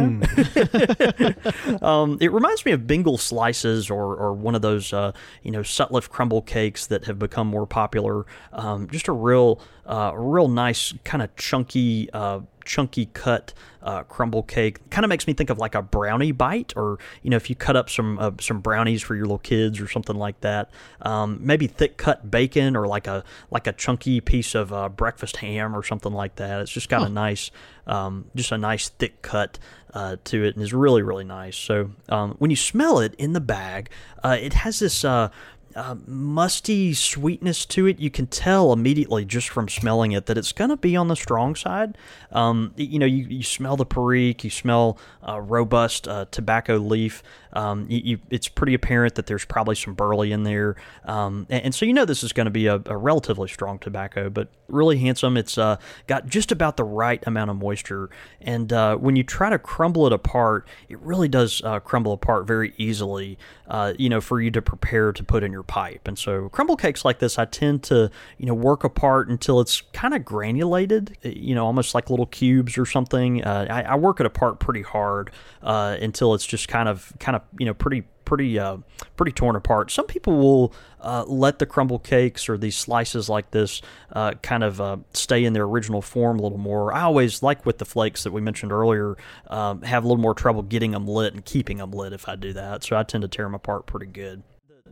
know, 1.26 1.32
hmm. 1.78 1.84
um, 1.84 2.18
it 2.20 2.30
reminds 2.30 2.64
me 2.64 2.70
of 2.70 2.86
Bengal 2.86 3.18
slices 3.18 3.90
or 3.90 4.14
or 4.14 4.34
one 4.34 4.54
of 4.54 4.62
those 4.62 4.92
you 4.92 5.50
know 5.50 5.62
Sutliff 5.62 6.08
crumble 6.08 6.42
cakes 6.42 6.86
that 6.86 7.06
have 7.06 7.18
become 7.18 7.48
more 7.48 7.66
popular. 7.66 8.24
Um, 8.52 8.88
just 8.88 9.08
a 9.08 9.12
real 9.12 9.31
real, 9.32 9.60
uh, 9.86 10.12
real 10.14 10.48
nice 10.48 10.94
kind 11.04 11.22
of 11.22 11.34
chunky, 11.36 12.10
uh, 12.12 12.40
chunky 12.64 13.06
cut 13.06 13.52
uh, 13.82 14.02
crumble 14.04 14.42
cake. 14.42 14.78
Kind 14.90 15.04
of 15.04 15.08
makes 15.08 15.26
me 15.26 15.32
think 15.32 15.50
of 15.50 15.58
like 15.58 15.74
a 15.74 15.82
brownie 15.82 16.32
bite, 16.32 16.72
or 16.76 16.98
you 17.22 17.30
know, 17.30 17.36
if 17.36 17.50
you 17.50 17.56
cut 17.56 17.76
up 17.76 17.90
some 17.90 18.18
uh, 18.18 18.30
some 18.40 18.60
brownies 18.60 19.02
for 19.02 19.14
your 19.14 19.24
little 19.24 19.38
kids 19.38 19.80
or 19.80 19.88
something 19.88 20.16
like 20.16 20.40
that. 20.40 20.70
Um, 21.00 21.38
maybe 21.40 21.66
thick 21.66 21.96
cut 21.96 22.30
bacon 22.30 22.76
or 22.76 22.86
like 22.86 23.06
a 23.06 23.24
like 23.50 23.66
a 23.66 23.72
chunky 23.72 24.20
piece 24.20 24.54
of 24.54 24.72
uh, 24.72 24.88
breakfast 24.88 25.38
ham 25.38 25.74
or 25.74 25.82
something 25.82 26.12
like 26.12 26.36
that. 26.36 26.60
It's 26.60 26.72
just 26.72 26.88
got 26.88 27.00
huh. 27.00 27.06
a 27.06 27.10
nice, 27.10 27.50
um, 27.86 28.26
just 28.34 28.52
a 28.52 28.58
nice 28.58 28.88
thick 28.88 29.22
cut. 29.22 29.58
Uh, 29.94 30.16
to 30.24 30.42
it 30.42 30.54
and 30.54 30.64
is 30.64 30.72
really 30.72 31.02
really 31.02 31.22
nice. 31.22 31.54
So 31.54 31.90
um, 32.08 32.36
when 32.38 32.50
you 32.50 32.56
smell 32.56 32.98
it 32.98 33.14
in 33.16 33.34
the 33.34 33.42
bag, 33.42 33.90
uh, 34.24 34.38
it 34.40 34.54
has 34.54 34.78
this 34.78 35.04
uh, 35.04 35.28
uh, 35.74 35.96
musty 36.06 36.94
sweetness 36.94 37.66
to 37.66 37.86
it. 37.86 37.98
You 37.98 38.10
can 38.10 38.26
tell 38.26 38.72
immediately 38.72 39.24
just 39.24 39.48
from 39.48 39.68
smelling 39.68 40.12
it 40.12 40.26
that 40.26 40.38
it's 40.38 40.52
going 40.52 40.70
to 40.70 40.76
be 40.76 40.96
on 40.96 41.08
the 41.08 41.16
strong 41.16 41.54
side. 41.54 41.96
Um, 42.30 42.72
you 42.76 42.98
know, 42.98 43.06
you, 43.06 43.24
you 43.24 43.42
smell 43.42 43.76
the 43.76 43.86
perique, 43.86 44.44
you 44.44 44.50
smell 44.50 44.98
uh, 45.26 45.40
robust 45.40 46.08
uh, 46.08 46.26
tobacco 46.30 46.76
leaf. 46.76 47.22
Um, 47.52 47.86
you, 47.88 48.00
you, 48.04 48.18
it's 48.30 48.48
pretty 48.48 48.72
apparent 48.72 49.14
that 49.16 49.26
there's 49.26 49.44
probably 49.44 49.74
some 49.74 49.92
burley 49.92 50.32
in 50.32 50.42
there, 50.42 50.76
um, 51.04 51.46
and, 51.50 51.66
and, 51.66 51.74
so 51.74 51.84
you 51.84 51.92
know 51.92 52.06
this 52.06 52.22
is 52.24 52.32
going 52.32 52.46
to 52.46 52.50
be 52.50 52.66
a, 52.66 52.80
a, 52.86 52.96
relatively 52.96 53.46
strong 53.46 53.78
tobacco, 53.78 54.30
but 54.30 54.48
really 54.68 54.96
handsome. 54.96 55.36
It's 55.36 55.58
uh, 55.58 55.76
got 56.06 56.26
just 56.26 56.50
about 56.50 56.78
the 56.78 56.84
right 56.84 57.22
amount 57.26 57.50
of 57.50 57.58
moisture, 57.58 58.08
and 58.40 58.72
uh, 58.72 58.96
when 58.96 59.16
you 59.16 59.22
try 59.22 59.50
to 59.50 59.58
crumble 59.58 60.06
it 60.06 60.14
apart, 60.14 60.66
it 60.88 60.98
really 61.00 61.28
does 61.28 61.60
uh, 61.62 61.78
crumble 61.80 62.14
apart 62.14 62.46
very 62.46 62.72
easily. 62.78 63.36
You 63.98 64.10
know, 64.10 64.20
for 64.20 64.40
you 64.40 64.50
to 64.50 64.60
prepare 64.60 65.12
to 65.12 65.24
put 65.24 65.42
in 65.42 65.50
your 65.50 65.61
pipe, 65.62 66.06
and 66.06 66.18
so 66.18 66.48
crumble 66.48 66.76
cakes 66.76 67.04
like 67.04 67.18
this, 67.18 67.38
I 67.38 67.44
tend 67.44 67.82
to 67.84 68.10
you 68.38 68.46
know 68.46 68.54
work 68.54 68.84
apart 68.84 69.28
until 69.28 69.60
it's 69.60 69.80
kind 69.92 70.14
of 70.14 70.24
granulated, 70.24 71.16
you 71.22 71.54
know, 71.54 71.66
almost 71.66 71.94
like 71.94 72.10
little 72.10 72.26
cubes 72.26 72.78
or 72.78 72.86
something. 72.86 73.44
Uh, 73.44 73.66
I, 73.68 73.82
I, 73.82 73.96
work 73.96 74.20
it 74.20 74.26
apart 74.26 74.58
pretty 74.58 74.82
hard 74.82 75.30
uh, 75.62 75.96
until 76.00 76.34
it's 76.34 76.46
just 76.46 76.68
kind 76.68 76.88
of 76.88 77.12
kind 77.18 77.36
of 77.36 77.42
you 77.58 77.66
know 77.66 77.74
pretty 77.74 78.04
pretty 78.24 78.58
uh, 78.58 78.78
pretty 79.16 79.32
torn 79.32 79.56
apart. 79.56 79.90
Some 79.90 80.06
people 80.06 80.38
will 80.38 80.74
uh, 81.00 81.24
let 81.26 81.58
the 81.58 81.66
crumble 81.66 81.98
cakes 81.98 82.48
or 82.48 82.56
these 82.56 82.76
slices 82.76 83.28
like 83.28 83.50
this 83.50 83.82
uh, 84.12 84.32
kind 84.42 84.64
of 84.64 84.80
uh, 84.80 84.96
stay 85.12 85.44
in 85.44 85.52
their 85.52 85.64
original 85.64 86.00
form 86.00 86.38
a 86.38 86.42
little 86.42 86.58
more. 86.58 86.92
I 86.94 87.02
always 87.02 87.42
like 87.42 87.66
with 87.66 87.78
the 87.78 87.84
flakes 87.84 88.24
that 88.24 88.32
we 88.32 88.40
mentioned 88.40 88.72
earlier, 88.72 89.16
um, 89.48 89.82
have 89.82 90.04
a 90.04 90.08
little 90.08 90.22
more 90.22 90.34
trouble 90.34 90.62
getting 90.62 90.92
them 90.92 91.06
lit 91.06 91.34
and 91.34 91.44
keeping 91.44 91.78
them 91.78 91.90
lit 91.90 92.12
if 92.12 92.28
I 92.28 92.36
do 92.36 92.52
that. 92.54 92.84
So 92.84 92.96
I 92.96 93.02
tend 93.02 93.22
to 93.22 93.28
tear 93.28 93.44
them 93.44 93.54
apart 93.54 93.86
pretty 93.86 94.06
good. 94.06 94.42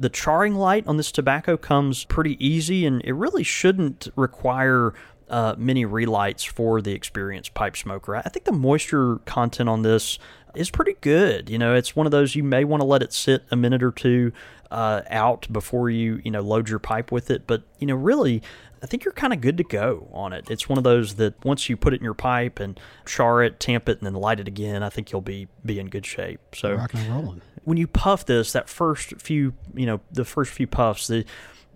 The 0.00 0.08
charring 0.08 0.54
light 0.54 0.86
on 0.86 0.96
this 0.96 1.12
tobacco 1.12 1.58
comes 1.58 2.04
pretty 2.04 2.42
easy, 2.44 2.86
and 2.86 3.02
it 3.04 3.12
really 3.12 3.42
shouldn't 3.42 4.08
require 4.16 4.94
uh, 5.28 5.54
many 5.58 5.84
relights 5.84 6.42
for 6.42 6.80
the 6.80 6.92
experienced 6.92 7.52
pipe 7.52 7.76
smoker. 7.76 8.16
I 8.16 8.22
think 8.22 8.46
the 8.46 8.52
moisture 8.52 9.16
content 9.26 9.68
on 9.68 9.82
this 9.82 10.18
is 10.54 10.70
pretty 10.70 10.96
good. 11.02 11.50
You 11.50 11.58
know, 11.58 11.74
it's 11.74 11.94
one 11.94 12.06
of 12.06 12.12
those 12.12 12.34
you 12.34 12.42
may 12.42 12.64
want 12.64 12.80
to 12.80 12.86
let 12.86 13.02
it 13.02 13.12
sit 13.12 13.44
a 13.50 13.56
minute 13.56 13.82
or 13.82 13.92
two 13.92 14.32
uh, 14.70 15.02
out 15.10 15.46
before 15.52 15.90
you 15.90 16.20
you 16.24 16.30
know 16.30 16.40
load 16.40 16.68
your 16.68 16.78
pipe 16.78 17.12
with 17.12 17.30
it. 17.30 17.46
But 17.46 17.62
you 17.78 17.86
know, 17.86 17.94
really, 17.94 18.42
I 18.82 18.86
think 18.86 19.04
you're 19.04 19.12
kind 19.12 19.32
of 19.32 19.40
good 19.40 19.58
to 19.58 19.64
go 19.64 20.08
on 20.12 20.32
it. 20.32 20.50
It's 20.50 20.68
one 20.68 20.78
of 20.78 20.84
those 20.84 21.16
that 21.16 21.44
once 21.44 21.68
you 21.68 21.76
put 21.76 21.92
it 21.92 22.00
in 22.00 22.04
your 22.04 22.14
pipe 22.14 22.58
and 22.58 22.80
char 23.04 23.42
it, 23.42 23.60
tamp 23.60 23.88
it, 23.88 23.98
and 23.98 24.06
then 24.06 24.14
light 24.14 24.40
it 24.40 24.48
again, 24.48 24.82
I 24.82 24.88
think 24.88 25.12
you'll 25.12 25.20
be 25.20 25.48
be 25.64 25.78
in 25.78 25.88
good 25.88 26.06
shape. 26.06 26.40
So 26.54 26.74
rocking 26.74 27.00
and 27.00 27.10
rolling. 27.10 27.42
When 27.64 27.76
you 27.76 27.86
puff 27.86 28.24
this, 28.24 28.52
that 28.52 28.68
first 28.68 29.20
few 29.20 29.54
you 29.74 29.86
know 29.86 30.00
the 30.10 30.24
first 30.24 30.52
few 30.52 30.66
puffs, 30.66 31.06
the 31.06 31.24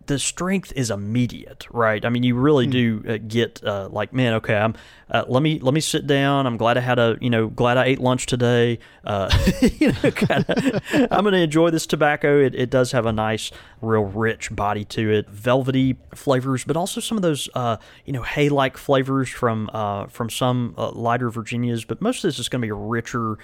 the 0.06 0.18
strength 0.18 0.72
is 0.76 0.90
immediate, 0.90 1.66
right? 1.70 2.04
I 2.04 2.08
mean, 2.08 2.22
you 2.22 2.34
really 2.34 2.66
mm. 2.66 2.70
do 2.70 3.04
uh, 3.08 3.18
get 3.26 3.62
uh, 3.64 3.88
like, 3.90 4.12
man, 4.12 4.34
okay, 4.34 4.56
I'm 4.56 4.74
uh, 5.10 5.24
let 5.28 5.42
me 5.42 5.58
let 5.60 5.74
me 5.74 5.80
sit 5.80 6.06
down. 6.06 6.46
I'm 6.46 6.56
glad 6.56 6.76
I 6.76 6.80
had 6.80 6.98
a 6.98 7.16
you 7.20 7.30
know 7.30 7.48
glad 7.48 7.76
I 7.76 7.86
ate 7.86 8.00
lunch 8.00 8.26
today. 8.26 8.78
Uh, 9.04 9.30
you 9.60 9.92
know, 9.92 10.10
kinda, 10.10 10.82
I'm 11.10 11.24
going 11.24 11.32
to 11.32 11.40
enjoy 11.40 11.70
this 11.70 11.86
tobacco. 11.86 12.40
It, 12.40 12.54
it 12.54 12.70
does 12.70 12.92
have 12.92 13.06
a 13.06 13.12
nice, 13.12 13.50
real 13.80 14.04
rich 14.04 14.54
body 14.54 14.84
to 14.86 15.10
it, 15.10 15.28
velvety 15.28 15.96
flavors, 16.14 16.64
but 16.64 16.76
also 16.76 17.00
some 17.00 17.18
of 17.18 17.22
those 17.22 17.48
uh, 17.54 17.76
you 18.04 18.12
know 18.12 18.22
hay 18.22 18.48
like 18.48 18.76
flavors 18.76 19.28
from 19.28 19.70
uh, 19.72 20.06
from 20.06 20.30
some 20.30 20.74
lighter 20.76 21.30
Virginias. 21.30 21.84
But 21.84 22.00
most 22.00 22.18
of 22.18 22.28
this 22.28 22.38
is 22.38 22.48
going 22.48 22.62
to 22.62 22.66
be 22.66 22.70
a 22.70 22.74
richer 22.74 23.38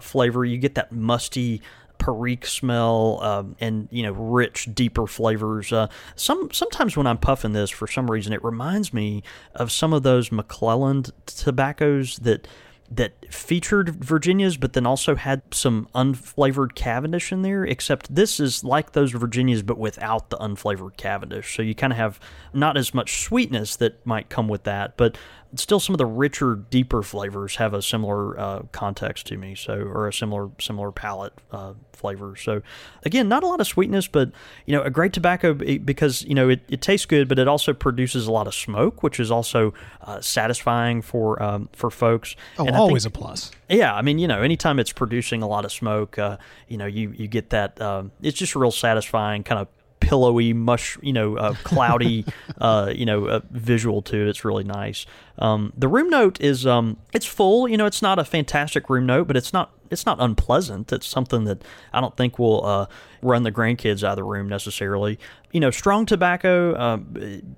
flavor. 0.00 0.44
You 0.44 0.58
get 0.58 0.74
that 0.76 0.92
musty 0.92 1.60
perique 2.00 2.46
smell 2.46 3.20
um, 3.22 3.54
and 3.60 3.86
you 3.92 4.02
know 4.02 4.12
rich, 4.12 4.68
deeper 4.74 5.06
flavors. 5.06 5.72
Uh, 5.72 5.86
some 6.16 6.50
sometimes 6.50 6.96
when 6.96 7.06
I'm 7.06 7.18
puffing 7.18 7.52
this, 7.52 7.70
for 7.70 7.86
some 7.86 8.10
reason, 8.10 8.32
it 8.32 8.42
reminds 8.42 8.92
me 8.92 9.22
of 9.54 9.70
some 9.70 9.92
of 9.92 10.02
those 10.02 10.30
McClelland 10.30 11.12
tobaccos 11.26 12.16
that 12.16 12.48
that 12.92 13.32
featured 13.32 13.90
Virginias, 14.04 14.56
but 14.56 14.72
then 14.72 14.84
also 14.84 15.14
had 15.14 15.42
some 15.52 15.86
unflavored 15.94 16.74
Cavendish 16.74 17.30
in 17.30 17.42
there. 17.42 17.64
Except 17.64 18.12
this 18.12 18.40
is 18.40 18.64
like 18.64 18.92
those 18.92 19.12
Virginias, 19.12 19.62
but 19.62 19.78
without 19.78 20.30
the 20.30 20.38
unflavored 20.38 20.96
Cavendish. 20.96 21.54
So 21.54 21.62
you 21.62 21.76
kind 21.76 21.92
of 21.92 21.98
have 21.98 22.18
not 22.52 22.76
as 22.76 22.92
much 22.92 23.22
sweetness 23.22 23.76
that 23.76 24.04
might 24.04 24.28
come 24.28 24.48
with 24.48 24.64
that, 24.64 24.96
but 24.96 25.16
still 25.54 25.80
some 25.80 25.94
of 25.94 25.98
the 25.98 26.06
richer, 26.06 26.54
deeper 26.54 27.02
flavors 27.02 27.56
have 27.56 27.74
a 27.74 27.82
similar 27.82 28.38
uh, 28.38 28.62
context 28.72 29.26
to 29.26 29.36
me, 29.36 29.54
so 29.54 29.74
or 29.74 30.08
a 30.08 30.12
similar 30.12 30.50
similar 30.60 30.92
palate 30.92 31.32
uh, 31.50 31.74
flavor. 31.92 32.36
So 32.36 32.62
again, 33.04 33.28
not 33.28 33.42
a 33.42 33.46
lot 33.46 33.60
of 33.60 33.66
sweetness, 33.66 34.06
but 34.06 34.30
you 34.66 34.74
know, 34.74 34.82
a 34.82 34.90
great 34.90 35.12
tobacco 35.12 35.54
because 35.54 36.22
you 36.22 36.34
know 36.34 36.48
it, 36.48 36.60
it 36.68 36.80
tastes 36.80 37.06
good, 37.06 37.28
but 37.28 37.38
it 37.38 37.48
also 37.48 37.72
produces 37.72 38.26
a 38.26 38.32
lot 38.32 38.46
of 38.46 38.54
smoke, 38.54 39.02
which 39.02 39.18
is 39.20 39.30
also 39.30 39.74
uh, 40.02 40.20
satisfying 40.20 41.02
for 41.02 41.42
um, 41.42 41.68
for 41.72 41.90
folks. 41.90 42.36
Oh, 42.58 42.66
and 42.66 42.76
always 42.76 43.04
think, 43.04 43.16
a 43.16 43.18
plus. 43.18 43.50
Yeah, 43.68 43.94
I 43.94 44.02
mean, 44.02 44.18
you 44.18 44.28
know, 44.28 44.42
anytime 44.42 44.78
it's 44.78 44.92
producing 44.92 45.42
a 45.42 45.48
lot 45.48 45.64
of 45.64 45.72
smoke, 45.72 46.18
uh, 46.18 46.38
you 46.68 46.76
know, 46.76 46.86
you 46.86 47.10
you 47.10 47.28
get 47.28 47.50
that. 47.50 47.80
Um, 47.80 48.12
it's 48.22 48.38
just 48.38 48.54
real 48.54 48.70
satisfying, 48.70 49.42
kind 49.42 49.60
of 49.60 49.68
pillowy, 50.00 50.52
mush, 50.52 50.98
you 51.02 51.12
know, 51.12 51.36
uh, 51.36 51.54
cloudy, 51.62 52.24
uh, 52.60 52.92
you 52.94 53.06
know, 53.06 53.26
uh, 53.26 53.40
visual 53.50 54.02
to 54.02 54.16
it. 54.16 54.28
It's 54.28 54.44
really 54.44 54.64
nice. 54.64 55.06
Um, 55.38 55.72
the 55.76 55.88
room 55.88 56.10
note 56.10 56.40
is 56.40 56.66
um, 56.66 56.98
it's 57.12 57.26
full. 57.26 57.68
You 57.68 57.76
know, 57.76 57.86
it's 57.86 58.02
not 58.02 58.18
a 58.18 58.24
fantastic 58.24 58.90
room 58.90 59.06
note, 59.06 59.26
but 59.26 59.36
it's 59.36 59.52
not 59.52 59.72
it's 59.90 60.06
not 60.06 60.18
unpleasant. 60.20 60.92
It's 60.92 61.06
something 61.06 61.44
that 61.44 61.62
I 61.92 62.00
don't 62.00 62.16
think 62.16 62.38
will 62.38 62.64
uh, 62.64 62.86
run 63.22 63.42
the 63.42 63.52
grandkids 63.52 64.04
out 64.04 64.12
of 64.12 64.16
the 64.16 64.24
room 64.24 64.48
necessarily. 64.48 65.18
You 65.52 65.60
know, 65.60 65.70
strong 65.70 66.06
tobacco, 66.06 66.74
uh, 66.74 66.98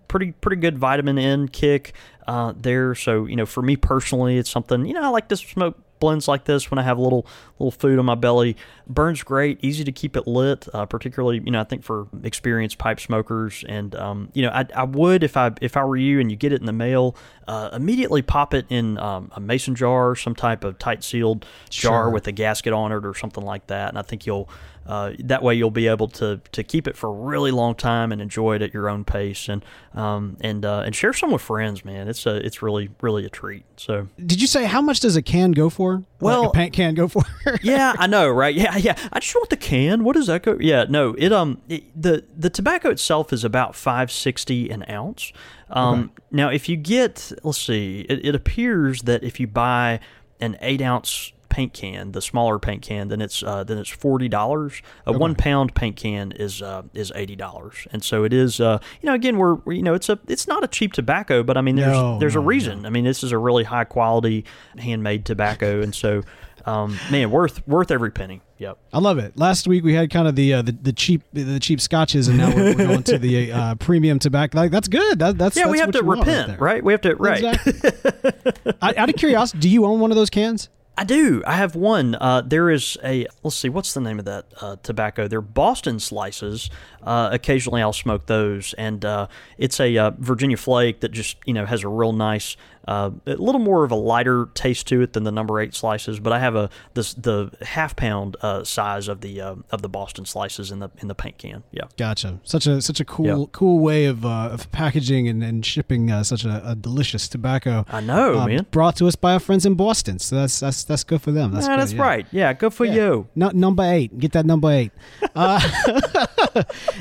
pretty 0.08 0.32
pretty 0.32 0.56
good 0.56 0.78
vitamin 0.78 1.18
N 1.18 1.48
kick 1.48 1.92
uh, 2.26 2.54
there. 2.56 2.94
So 2.94 3.26
you 3.26 3.36
know, 3.36 3.46
for 3.46 3.62
me 3.62 3.76
personally, 3.76 4.38
it's 4.38 4.50
something 4.50 4.86
you 4.86 4.94
know 4.94 5.02
I 5.02 5.08
like 5.08 5.28
to 5.28 5.36
smoke 5.36 5.78
blends 6.02 6.26
like 6.26 6.44
this 6.46 6.68
when 6.68 6.78
I 6.80 6.82
have 6.82 6.98
a 6.98 7.00
little 7.00 7.24
little 7.60 7.70
food 7.70 7.96
on 8.00 8.04
my 8.04 8.16
belly. 8.16 8.56
Burns 8.88 9.22
great, 9.22 9.58
easy 9.62 9.84
to 9.84 9.92
keep 9.92 10.16
it 10.16 10.26
lit, 10.26 10.66
uh, 10.74 10.84
particularly 10.84 11.40
you 11.44 11.52
know 11.52 11.60
I 11.60 11.64
think 11.64 11.84
for 11.84 12.08
experienced 12.24 12.78
pipe 12.78 12.98
smokers. 12.98 13.64
And 13.68 13.94
um, 13.94 14.28
you 14.34 14.42
know 14.42 14.50
I, 14.50 14.66
I 14.74 14.82
would 14.82 15.22
if 15.22 15.36
I 15.36 15.52
if 15.60 15.76
I 15.76 15.84
were 15.84 15.96
you 15.96 16.18
and 16.18 16.28
you 16.28 16.36
get 16.36 16.52
it 16.52 16.60
in 16.60 16.66
the 16.66 16.72
mail, 16.72 17.14
uh, 17.46 17.70
immediately 17.72 18.20
pop 18.20 18.52
it 18.52 18.66
in 18.68 18.98
um, 18.98 19.30
a 19.36 19.40
mason 19.40 19.76
jar, 19.76 20.16
some 20.16 20.34
type 20.34 20.64
of 20.64 20.76
tight 20.78 21.04
sealed 21.04 21.46
jar 21.70 22.04
Sure. 22.06 22.10
with 22.10 22.26
a 22.26 22.32
gasket 22.32 22.72
on 22.72 22.90
it 22.90 23.06
or 23.06 23.14
something 23.14 23.44
like 23.44 23.68
that. 23.68 23.88
And 23.90 23.98
I 23.98 24.02
think 24.02 24.26
you'll 24.26 24.50
uh, 24.86 25.12
that 25.20 25.42
way 25.42 25.54
you'll 25.54 25.70
be 25.70 25.86
able 25.88 26.08
to 26.08 26.40
to 26.52 26.62
keep 26.62 26.88
it 26.88 26.96
for 26.96 27.08
a 27.08 27.12
really 27.12 27.50
long 27.50 27.74
time 27.74 28.12
and 28.12 28.20
enjoy 28.20 28.56
it 28.56 28.62
at 28.62 28.74
your 28.74 28.88
own 28.88 29.04
pace 29.04 29.48
and 29.48 29.64
um, 29.94 30.36
and 30.40 30.64
uh, 30.64 30.82
and 30.84 30.94
share 30.94 31.12
some 31.12 31.30
with 31.30 31.42
friends, 31.42 31.84
man. 31.84 32.08
It's 32.08 32.26
a 32.26 32.36
it's 32.44 32.62
really 32.62 32.90
really 33.00 33.24
a 33.24 33.28
treat. 33.28 33.64
So 33.76 34.08
Did 34.24 34.40
you 34.40 34.46
say 34.46 34.64
how 34.64 34.80
much 34.82 35.00
does 35.00 35.16
a 35.16 35.22
can 35.22 35.52
go 35.52 35.70
for? 35.70 36.04
Well- 36.20 36.42
like 36.42 36.50
a 36.50 36.52
paint 36.52 36.72
can 36.74 36.94
go 36.94 37.08
for? 37.08 37.22
yeah, 37.62 37.94
I 37.98 38.06
know, 38.06 38.28
right? 38.28 38.54
Yeah, 38.54 38.76
yeah. 38.76 38.96
I 39.12 39.20
just 39.20 39.34
want 39.34 39.50
the 39.50 39.56
can. 39.56 40.04
What 40.04 40.14
does 40.16 40.26
that 40.26 40.42
go? 40.42 40.56
Yeah, 40.60 40.84
no. 40.88 41.14
It 41.18 41.32
um 41.32 41.60
it, 41.68 41.84
the 42.00 42.24
the 42.36 42.50
tobacco 42.50 42.90
itself 42.90 43.32
is 43.32 43.44
about 43.44 43.74
five 43.74 44.10
sixty 44.10 44.70
an 44.70 44.84
ounce. 44.90 45.32
Um, 45.70 46.10
now 46.30 46.50
if 46.50 46.68
you 46.68 46.76
get 46.76 47.32
let's 47.42 47.58
see, 47.60 48.00
it, 48.08 48.26
it 48.26 48.34
appears 48.34 49.02
that 49.02 49.22
if 49.24 49.40
you 49.40 49.46
buy 49.46 50.00
an 50.40 50.58
eight 50.60 50.82
ounce 50.82 51.32
paint 51.52 51.74
can, 51.74 52.12
the 52.12 52.22
smaller 52.22 52.58
paint 52.58 52.80
can, 52.80 53.08
then 53.08 53.20
it's 53.20 53.42
uh, 53.42 53.62
then 53.62 53.76
it's 53.76 53.90
forty 53.90 54.26
dollars. 54.26 54.80
A 55.04 55.12
one 55.12 55.34
pound 55.34 55.74
paint 55.74 55.96
can 55.96 56.32
is 56.32 56.62
uh, 56.62 56.82
is 56.94 57.12
eighty 57.14 57.36
dollars, 57.36 57.86
and 57.92 58.02
so 58.02 58.24
it 58.24 58.32
is. 58.32 58.58
Uh, 58.58 58.78
you 59.02 59.06
know, 59.06 59.14
again, 59.14 59.36
we're 59.36 59.58
you 59.70 59.82
know 59.82 59.92
it's 59.92 60.08
a 60.08 60.18
it's 60.28 60.48
not 60.48 60.64
a 60.64 60.66
cheap 60.66 60.94
tobacco, 60.94 61.42
but 61.42 61.58
I 61.58 61.60
mean 61.60 61.76
there's 61.76 61.92
No, 61.92 62.18
there's 62.18 62.36
a 62.36 62.40
no, 62.40 62.46
reason. 62.46 62.86
I 62.86 62.88
mean 62.90 63.04
this 63.04 63.22
is 63.22 63.32
a 63.32 63.38
really 63.38 63.64
high 63.64 63.84
quality 63.84 64.46
handmade 64.78 65.26
tobacco, 65.26 65.82
and 65.82 65.94
so 65.94 66.22
um, 66.64 66.98
man, 67.10 67.30
worth 67.30 67.66
worth 67.68 67.90
every 67.90 68.10
penny. 68.10 68.40
Yep. 68.58 68.78
I 68.92 68.98
love 68.98 69.18
it. 69.18 69.36
Last 69.36 69.66
week 69.66 69.84
we 69.84 69.92
had 69.92 70.10
kind 70.10 70.26
of 70.26 70.36
the 70.36 70.54
uh, 70.54 70.62
the, 70.62 70.72
the 70.72 70.92
cheap 70.92 71.22
the 71.34 71.60
cheap 71.60 71.82
scotches, 71.82 72.28
and 72.28 72.38
now 72.38 72.54
we're, 72.54 72.74
we're 72.74 72.86
going 72.86 73.02
to 73.04 73.18
the 73.18 73.52
uh, 73.52 73.74
premium 73.74 74.18
tobacco. 74.18 74.56
Like 74.56 74.70
that's 74.70 74.88
good. 74.88 75.18
That, 75.18 75.36
that's 75.36 75.56
Yeah, 75.56 75.68
we 75.68 75.80
have 75.80 75.90
to 75.92 76.02
want 76.02 76.26
right 76.26 76.28
repent, 76.28 76.60
right? 76.60 76.82
We 76.82 76.92
have 76.92 77.02
to 77.02 77.14
right. 77.16 77.44
Exactly. 77.44 78.72
I, 78.82 78.94
out 78.96 79.10
of 79.10 79.16
curiosity, 79.16 79.58
do 79.58 79.68
you 79.68 79.84
own 79.84 80.00
one 80.00 80.10
of 80.10 80.16
those 80.16 80.30
cans? 80.30 80.70
I 80.96 81.04
do. 81.04 81.42
I 81.46 81.54
have 81.54 81.74
one. 81.74 82.14
Uh, 82.16 82.42
there 82.42 82.70
is 82.70 82.98
a 83.02 83.26
let's 83.42 83.56
see, 83.56 83.70
what's 83.70 83.94
the 83.94 84.00
name 84.00 84.18
of 84.18 84.26
that 84.26 84.44
uh, 84.60 84.76
tobacco? 84.82 85.26
They're 85.26 85.40
Boston 85.40 85.98
slices. 85.98 86.68
Uh, 87.02 87.30
occasionally, 87.32 87.80
I'll 87.80 87.94
smoke 87.94 88.26
those, 88.26 88.74
and 88.74 89.02
uh, 89.04 89.28
it's 89.56 89.80
a 89.80 89.96
uh, 89.96 90.10
Virginia 90.18 90.58
flake 90.58 91.00
that 91.00 91.10
just 91.10 91.38
you 91.46 91.54
know 91.54 91.64
has 91.64 91.82
a 91.82 91.88
real 91.88 92.12
nice, 92.12 92.58
uh, 92.88 93.10
a 93.26 93.34
little 93.36 93.60
more 93.60 93.84
of 93.84 93.90
a 93.90 93.94
lighter 93.96 94.48
taste 94.54 94.86
to 94.88 95.00
it 95.02 95.12
than 95.12 95.24
the 95.24 95.32
number 95.32 95.60
eight 95.60 95.74
slices. 95.74 96.18
But 96.20 96.32
I 96.32 96.38
have 96.40 96.54
a 96.56 96.68
this 96.94 97.14
the 97.14 97.50
half 97.62 97.94
pound 97.96 98.36
uh, 98.42 98.64
size 98.64 99.08
of 99.08 99.20
the 99.20 99.40
uh, 99.40 99.54
of 99.70 99.82
the 99.82 99.88
Boston 99.88 100.24
slices 100.24 100.70
in 100.70 100.78
the 100.80 100.90
in 100.98 101.08
the 101.08 101.14
paint 101.14 101.38
can. 101.38 101.62
Yeah. 101.70 101.84
Gotcha. 101.96 102.40
Such 102.44 102.66
a 102.66 102.80
such 102.82 103.00
a 103.00 103.04
cool 103.04 103.26
Yeah. 103.26 103.44
cool 103.52 103.78
way 103.78 104.06
of 104.06 104.24
uh, 104.26 104.48
of 104.52 104.70
packaging 104.72 105.28
and, 105.28 105.42
and 105.44 105.64
shipping 105.64 106.10
uh, 106.10 106.24
such 106.24 106.44
a, 106.44 106.62
a 106.70 106.74
delicious 106.74 107.28
tobacco. 107.28 107.84
I 107.88 108.00
know, 108.00 108.38
uh, 108.40 108.46
man. 108.46 108.66
Brought 108.70 108.96
to 108.96 109.06
us 109.06 109.14
by 109.16 109.34
our 109.34 109.40
friends 109.40 109.64
in 109.66 109.74
Boston. 109.74 110.18
So 110.18 110.36
that's 110.36 110.60
that's 110.60 110.84
that's 110.84 111.04
good 111.04 111.22
for 111.22 111.30
them. 111.32 111.52
That's 111.52 111.66
Yeah, 111.66 111.74
good, 111.76 111.80
that's 111.82 111.92
yeah. 111.92 112.02
right. 112.02 112.26
Yeah, 112.32 112.52
good 112.52 112.74
for 112.74 112.84
Yeah. 112.84 112.94
you. 112.94 113.28
No, 113.34 113.50
number 113.50 113.84
eight. 113.84 114.18
Get 114.18 114.32
that 114.32 114.46
number 114.46 114.70
eight. 114.70 114.92
Uh, 115.34 115.60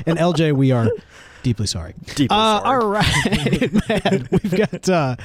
and 0.06 0.18
LJ, 0.18 0.52
we 0.54 0.70
are 0.72 0.88
deeply 1.42 1.66
sorry. 1.66 1.94
Deeply 2.14 2.28
Uh, 2.30 2.60
sorry. 2.60 2.82
All 2.82 2.88
right, 2.88 3.88
man. 3.88 4.28
We've 4.30 4.56
got 4.56 4.88
uh, 4.88 5.16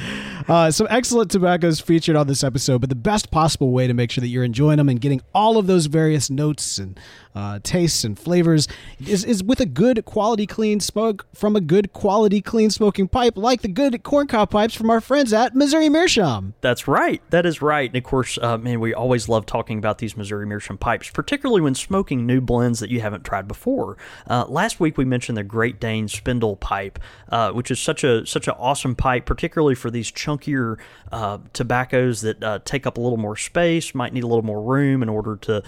uh, 0.47 0.71
some 0.71 0.87
excellent 0.89 1.31
tobaccos 1.31 1.79
featured 1.79 2.15
on 2.15 2.27
this 2.27 2.43
episode, 2.43 2.81
but 2.81 2.89
the 2.89 2.95
best 2.95 3.31
possible 3.31 3.71
way 3.71 3.87
to 3.87 3.93
make 3.93 4.11
sure 4.11 4.21
that 4.21 4.27
you're 4.27 4.43
enjoying 4.43 4.77
them 4.77 4.89
and 4.89 4.99
getting 4.99 5.21
all 5.33 5.57
of 5.57 5.67
those 5.67 5.85
various 5.87 6.29
notes 6.29 6.77
and 6.77 6.99
uh, 7.37 7.59
tastes 7.61 8.03
and 8.03 8.17
flavors 8.17 8.67
is, 8.99 9.23
is 9.23 9.43
with 9.43 9.59
a 9.59 9.65
good 9.65 10.03
quality 10.05 10.47
clean 10.47 10.79
smoke 10.79 11.27
from 11.35 11.55
a 11.55 11.61
good 11.61 11.93
quality 11.93 12.41
clean 12.41 12.71
smoking 12.71 13.07
pipe 13.07 13.37
like 13.37 13.61
the 13.61 13.67
good 13.67 14.01
corncob 14.03 14.49
pipes 14.49 14.73
from 14.73 14.89
our 14.89 14.99
friends 14.99 15.31
at 15.31 15.55
Missouri 15.55 15.87
Meerschaum. 15.87 16.55
That's 16.61 16.87
right. 16.87 17.21
That 17.29 17.45
is 17.45 17.61
right. 17.61 17.89
And 17.89 17.95
of 17.95 18.03
course, 18.03 18.39
uh, 18.41 18.57
man, 18.57 18.79
we 18.79 18.91
always 18.91 19.29
love 19.29 19.45
talking 19.45 19.77
about 19.77 19.99
these 19.99 20.17
Missouri 20.17 20.47
Meerschaum 20.47 20.79
pipes, 20.79 21.11
particularly 21.11 21.61
when 21.61 21.75
smoking 21.75 22.25
new 22.25 22.41
blends 22.41 22.79
that 22.79 22.89
you 22.89 23.01
haven't 23.01 23.23
tried 23.23 23.47
before. 23.47 23.97
Uh, 24.27 24.45
last 24.47 24.79
week 24.79 24.97
we 24.97 25.05
mentioned 25.05 25.37
the 25.37 25.43
Great 25.43 25.79
Dane 25.79 26.07
Spindle 26.07 26.55
pipe, 26.55 26.97
uh, 27.29 27.51
which 27.51 27.69
is 27.69 27.79
such 27.79 28.03
a 28.03 28.25
such 28.25 28.47
an 28.47 28.55
awesome 28.57 28.95
pipe, 28.95 29.27
particularly 29.27 29.75
for 29.75 29.91
these 29.91 30.11
chunkier 30.11 30.77
uh, 31.11 31.37
tobaccos 31.53 32.21
that 32.21 32.43
uh, 32.43 32.59
take 32.65 32.87
up 32.87 32.97
a 32.97 33.01
little 33.01 33.17
more 33.17 33.35
space, 33.35 33.93
might 33.93 34.11
need 34.11 34.23
a 34.23 34.27
little 34.27 34.43
more 34.43 34.61
room 34.61 35.03
in 35.03 35.09
order 35.09 35.35
to 35.35 35.61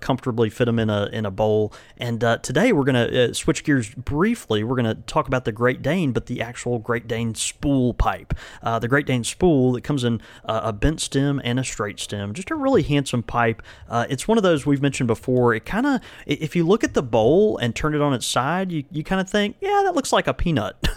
comfortably 0.00 0.50
fit 0.50 0.66
them 0.66 0.78
in 0.78 0.90
a 0.90 1.05
in 1.12 1.26
a 1.26 1.30
bowl. 1.30 1.72
And 1.96 2.22
uh, 2.22 2.38
today 2.38 2.72
we're 2.72 2.84
going 2.84 3.10
to 3.10 3.30
uh, 3.30 3.32
switch 3.32 3.64
gears 3.64 3.94
briefly. 3.94 4.64
We're 4.64 4.76
going 4.76 4.96
to 4.96 5.02
talk 5.02 5.26
about 5.26 5.44
the 5.44 5.52
Great 5.52 5.82
Dane, 5.82 6.12
but 6.12 6.26
the 6.26 6.40
actual 6.40 6.78
Great 6.78 7.08
Dane 7.08 7.34
spool 7.34 7.94
pipe. 7.94 8.34
Uh, 8.62 8.78
the 8.78 8.88
Great 8.88 9.06
Dane 9.06 9.24
spool 9.24 9.72
that 9.72 9.82
comes 9.82 10.04
in 10.04 10.20
a 10.44 10.72
bent 10.72 11.00
stem 11.00 11.40
and 11.44 11.58
a 11.58 11.64
straight 11.64 12.00
stem. 12.00 12.34
Just 12.34 12.50
a 12.50 12.54
really 12.54 12.82
handsome 12.82 13.22
pipe. 13.22 13.62
Uh, 13.88 14.06
it's 14.08 14.28
one 14.28 14.38
of 14.38 14.44
those 14.44 14.66
we've 14.66 14.82
mentioned 14.82 15.06
before. 15.06 15.54
It 15.54 15.64
kind 15.64 15.86
of, 15.86 16.00
if 16.26 16.56
you 16.56 16.66
look 16.66 16.84
at 16.84 16.94
the 16.94 17.02
bowl 17.02 17.58
and 17.58 17.74
turn 17.74 17.94
it 17.94 18.00
on 18.00 18.12
its 18.12 18.26
side, 18.26 18.72
you, 18.72 18.84
you 18.90 19.04
kind 19.04 19.20
of 19.20 19.28
think, 19.28 19.56
yeah, 19.60 19.82
that 19.84 19.94
looks 19.94 20.12
like 20.12 20.26
a 20.26 20.34
peanut. 20.34 20.76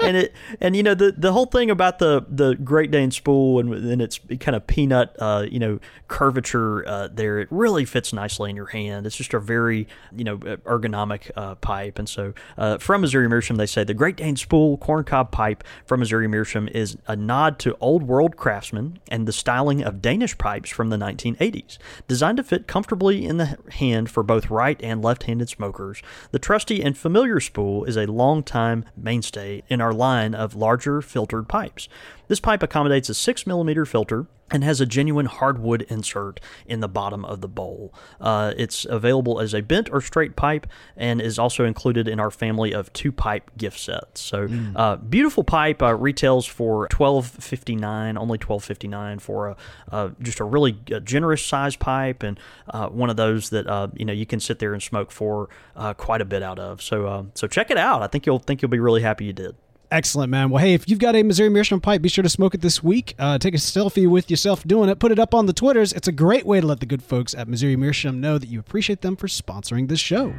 and 0.00 0.16
it 0.16 0.32
and 0.60 0.76
you 0.76 0.82
know 0.82 0.94
the 0.94 1.12
the 1.12 1.32
whole 1.32 1.46
thing 1.46 1.70
about 1.70 1.98
the 1.98 2.24
the 2.28 2.54
Great 2.54 2.90
Dane 2.90 3.10
spool 3.10 3.60
and 3.60 3.90
then 3.90 4.00
its 4.00 4.20
kind 4.40 4.54
of 4.54 4.66
peanut 4.66 5.14
uh, 5.18 5.46
you 5.48 5.58
know 5.58 5.78
curvature 6.08 6.86
uh, 6.86 7.08
there 7.12 7.40
it 7.40 7.48
really 7.50 7.84
fits 7.84 8.12
nicely 8.12 8.50
in 8.50 8.56
your 8.56 8.63
hand. 8.66 9.06
It's 9.06 9.16
just 9.16 9.34
a 9.34 9.40
very 9.40 9.86
you 10.14 10.24
know 10.24 10.38
ergonomic 10.38 11.30
uh, 11.36 11.54
pipe. 11.56 11.98
And 11.98 12.08
so 12.08 12.34
uh, 12.56 12.78
from 12.78 13.02
Missouri 13.02 13.28
Meerschaum 13.28 13.56
they 13.56 13.66
say 13.66 13.84
the 13.84 13.94
Great 13.94 14.16
Dane 14.16 14.36
spool 14.36 14.78
corncob 14.78 15.30
pipe 15.30 15.64
from 15.86 16.00
Missouri 16.00 16.28
Meerschaum 16.28 16.68
is 16.68 16.96
a 17.06 17.16
nod 17.16 17.58
to 17.60 17.76
old 17.80 18.04
world 18.04 18.36
craftsmen 18.36 18.98
and 19.10 19.26
the 19.26 19.32
styling 19.32 19.82
of 19.82 20.02
Danish 20.02 20.36
pipes 20.38 20.70
from 20.70 20.90
the 20.90 20.96
1980s, 20.96 21.78
designed 22.08 22.36
to 22.38 22.44
fit 22.44 22.66
comfortably 22.66 23.24
in 23.24 23.36
the 23.36 23.58
hand 23.72 24.10
for 24.10 24.22
both 24.22 24.50
right 24.50 24.80
and 24.82 25.02
left-handed 25.02 25.48
smokers. 25.48 26.02
The 26.30 26.38
trusty 26.38 26.82
and 26.82 26.96
familiar 26.96 27.40
spool 27.40 27.84
is 27.84 27.96
a 27.96 28.06
long-time 28.06 28.84
mainstay 28.96 29.62
in 29.68 29.80
our 29.80 29.92
line 29.92 30.34
of 30.34 30.54
larger 30.54 31.00
filtered 31.02 31.48
pipes. 31.48 31.88
This 32.28 32.40
pipe 32.40 32.62
accommodates 32.62 33.08
a 33.08 33.14
6 33.14 33.46
millimeter 33.46 33.84
filter 33.84 34.26
and 34.50 34.62
has 34.62 34.80
a 34.80 34.86
genuine 34.86 35.26
hardwood 35.26 35.82
insert 35.88 36.38
in 36.66 36.80
the 36.80 36.88
bottom 36.88 37.24
of 37.24 37.40
the 37.40 37.48
bowl. 37.48 37.92
Uh, 38.20 38.52
it's 38.56 38.84
available 38.84 39.40
as 39.40 39.54
a 39.54 39.62
bent 39.62 39.90
or 39.90 40.00
straight 40.00 40.36
pipe 40.36 40.66
and 40.96 41.20
is 41.20 41.38
also 41.38 41.64
included 41.64 42.06
in 42.06 42.20
our 42.20 42.30
family 42.30 42.72
of 42.72 42.92
two 42.92 43.10
pipe 43.10 43.50
gift 43.56 43.78
sets. 43.78 44.20
So, 44.20 44.48
uh, 44.76 44.96
beautiful 44.96 45.44
pipe 45.44 45.82
uh, 45.82 45.94
retails 45.94 46.46
for 46.46 46.88
twelve 46.88 47.26
fifty 47.26 47.74
nine, 47.74 48.18
only 48.18 48.38
twelve 48.38 48.62
fifty 48.62 48.86
nine 48.86 49.18
for 49.18 49.48
a 49.48 49.56
uh, 49.90 50.10
just 50.20 50.40
a 50.40 50.44
really 50.44 50.78
uh, 50.92 51.00
generous 51.00 51.44
size 51.44 51.76
pipe 51.76 52.22
and 52.22 52.38
uh, 52.68 52.88
one 52.88 53.10
of 53.10 53.16
those 53.16 53.50
that 53.50 53.66
uh, 53.66 53.88
you 53.94 54.04
know 54.04 54.12
you 54.12 54.26
can 54.26 54.40
sit 54.40 54.58
there 54.58 54.72
and 54.72 54.82
smoke 54.82 55.10
for 55.10 55.48
uh, 55.74 55.94
quite 55.94 56.20
a 56.20 56.24
bit 56.24 56.42
out 56.42 56.58
of. 56.58 56.82
So, 56.82 57.06
uh, 57.06 57.24
so 57.34 57.46
check 57.46 57.70
it 57.70 57.78
out. 57.78 58.02
I 58.02 58.06
think 58.06 58.26
you'll 58.26 58.38
think 58.38 58.62
you'll 58.62 58.70
be 58.70 58.78
really 58.78 59.02
happy 59.02 59.24
you 59.24 59.32
did. 59.32 59.56
Excellent, 59.90 60.30
man. 60.30 60.50
Well, 60.50 60.62
hey, 60.62 60.74
if 60.74 60.88
you've 60.88 60.98
got 60.98 61.14
a 61.14 61.22
Missouri 61.22 61.48
Meerschaum 61.48 61.80
pipe, 61.80 62.02
be 62.02 62.08
sure 62.08 62.22
to 62.22 62.28
smoke 62.28 62.54
it 62.54 62.60
this 62.60 62.82
week. 62.82 63.14
Uh, 63.18 63.38
take 63.38 63.54
a 63.54 63.58
selfie 63.58 64.08
with 64.08 64.30
yourself 64.30 64.64
doing 64.64 64.88
it. 64.88 64.98
Put 64.98 65.12
it 65.12 65.18
up 65.18 65.34
on 65.34 65.46
the 65.46 65.52
Twitters. 65.52 65.92
It's 65.92 66.08
a 66.08 66.12
great 66.12 66.46
way 66.46 66.60
to 66.60 66.66
let 66.66 66.80
the 66.80 66.86
good 66.86 67.02
folks 67.02 67.34
at 67.34 67.48
Missouri 67.48 67.76
Meerschaum 67.76 68.20
know 68.20 68.38
that 68.38 68.48
you 68.48 68.58
appreciate 68.58 69.02
them 69.02 69.16
for 69.16 69.28
sponsoring 69.28 69.88
this 69.88 70.00
show. 70.00 70.34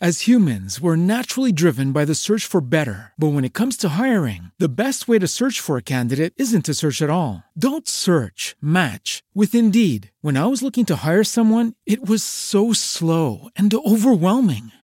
As 0.00 0.28
humans, 0.28 0.80
we're 0.80 0.94
naturally 0.94 1.50
driven 1.50 1.90
by 1.90 2.04
the 2.04 2.14
search 2.14 2.46
for 2.46 2.60
better. 2.60 3.12
But 3.18 3.32
when 3.32 3.44
it 3.44 3.52
comes 3.52 3.76
to 3.78 3.98
hiring, 3.98 4.52
the 4.56 4.68
best 4.68 5.08
way 5.08 5.18
to 5.18 5.26
search 5.26 5.58
for 5.58 5.76
a 5.76 5.82
candidate 5.82 6.34
isn't 6.36 6.66
to 6.66 6.74
search 6.74 7.02
at 7.02 7.10
all. 7.10 7.42
Don't 7.58 7.88
search, 7.88 8.54
match 8.62 9.24
with 9.34 9.56
Indeed. 9.56 10.12
When 10.20 10.36
I 10.36 10.46
was 10.46 10.62
looking 10.62 10.84
to 10.86 11.04
hire 11.04 11.24
someone, 11.24 11.74
it 11.84 12.08
was 12.08 12.22
so 12.22 12.72
slow 12.72 13.48
and 13.56 13.74
overwhelming. 13.74 14.70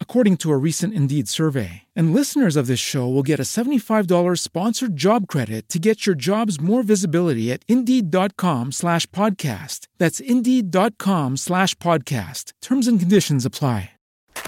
According 0.00 0.36
to 0.38 0.52
a 0.52 0.58
recent 0.58 0.92
Indeed 0.92 1.28
survey. 1.28 1.84
And 1.96 2.12
listeners 2.12 2.56
of 2.56 2.66
this 2.66 2.80
show 2.80 3.08
will 3.08 3.22
get 3.22 3.40
a 3.40 3.44
$75 3.44 4.38
sponsored 4.38 4.96
job 4.96 5.26
credit 5.28 5.70
to 5.70 5.78
get 5.78 6.04
your 6.04 6.14
jobs 6.14 6.60
more 6.60 6.82
visibility 6.82 7.50
at 7.50 7.62
Indeed.com 7.68 8.72
slash 8.72 9.06
podcast. 9.12 9.86
That's 9.96 10.20
Indeed.com 10.20 11.38
slash 11.38 11.74
podcast. 11.76 12.52
Terms 12.60 12.86
and 12.86 13.00
conditions 13.00 13.46
apply. 13.46 13.92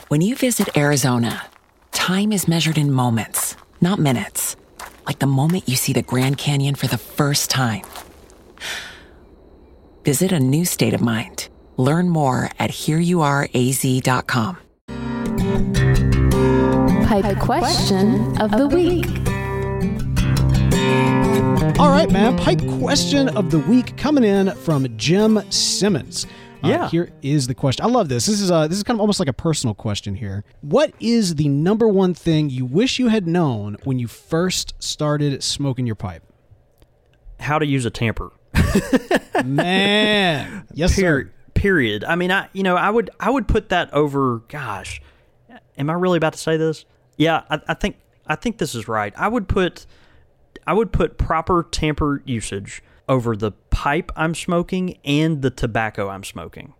When 0.09 0.21
you 0.21 0.37
visit 0.37 0.77
Arizona, 0.77 1.47
time 1.93 2.33
is 2.33 2.49
measured 2.49 2.77
in 2.77 2.93
moments, 2.93 3.57
not 3.81 3.99
minutes. 3.99 4.57
Like 5.07 5.21
the 5.21 5.27
moment 5.27 5.69
you 5.69 5.77
see 5.77 5.93
the 5.93 6.03
Grand 6.03 6.37
Canyon 6.39 6.75
for 6.75 6.87
the 6.87 6.99
first 6.99 7.51
time. 7.51 7.83
Visit 10.05 10.33
a 10.33 10.41
new 10.41 10.65
state 10.65 10.95
of 10.95 11.01
mind. 11.01 11.49
Learn 11.77 12.09
more 12.09 12.51
at 12.59 12.71
hereyouareaz.com. 12.71 14.59
Pipe 17.07 17.39
question 17.39 18.41
of 18.41 18.53
the 18.53 18.67
week. 18.69 19.07
All 21.79 21.91
right, 21.91 22.11
man. 22.11 22.39
Pipe 22.39 22.61
question 22.79 23.29
of 23.37 23.51
the 23.51 23.59
week 23.59 23.97
coming 23.99 24.25
in 24.25 24.53
from 24.57 24.87
Jim 24.97 25.43
Simmons. 25.51 26.27
Uh, 26.65 26.69
Yeah. 26.69 26.89
here 26.89 27.11
is 27.23 27.47
the 27.49 27.55
question. 27.55 27.85
I 27.85 27.89
love 27.89 28.09
this. 28.09 28.25
This 28.27 28.41
is 28.41 28.51
uh 28.51 28.67
this 28.67 28.79
is 28.79 28.83
kind 28.85 28.97
of 28.97 29.01
almost 29.01 29.19
like 29.21 29.29
a 29.29 29.33
personal 29.35 29.75
question 29.75 30.15
here. 30.15 30.45
What 30.63 30.95
is 31.01 31.35
the 31.35 31.49
number 31.49 31.87
one 31.89 32.15
thing 32.15 32.49
you 32.49 32.65
wish 32.65 32.99
you 32.99 33.09
had 33.09 33.27
known 33.27 33.77
when 33.85 33.99
you 33.99 34.07
first 34.09 34.73
started 34.83 35.43
smoking 35.43 35.85
your 35.87 35.97
pipe? 35.97 36.23
How 37.41 37.59
to 37.59 37.67
use 37.67 37.85
a 37.85 37.91
tamper. 37.91 38.31
Man, 39.45 40.67
yes, 40.73 40.95
period. 40.95 41.27
sir. 41.29 41.33
Period. 41.55 42.05
I 42.05 42.15
mean, 42.17 42.31
I 42.33 42.49
you 42.55 42.63
know 42.63 42.77
I 42.77 42.89
would 42.89 43.11
I 43.21 43.29
would 43.29 43.49
put 43.49 43.69
that 43.69 43.93
over. 43.93 44.39
Gosh, 44.49 45.03
am 45.79 45.91
I 45.91 45.95
really 45.95 46.17
about 46.17 46.33
to 46.35 46.39
say 46.39 46.57
this? 46.57 46.85
Yeah, 47.17 47.43
I, 47.51 47.61
I 47.69 47.75
think 47.75 47.97
I 48.27 48.37
think 48.37 48.59
this 48.59 48.75
is 48.75 48.89
right. 48.89 49.13
I 49.17 49.29
would 49.29 49.49
put 49.49 49.87
I 50.67 50.73
would 50.73 50.93
put 50.93 51.19
proper 51.19 51.67
tamper 51.71 52.23
usage 52.25 52.83
over 53.09 53.37
the 53.37 53.53
pipe 53.71 54.13
I'm 54.17 54.35
smoking 54.35 54.99
and 55.05 55.43
the 55.43 55.51
tobacco 55.51 56.09
I'm 56.09 56.25
smoking. 56.25 56.75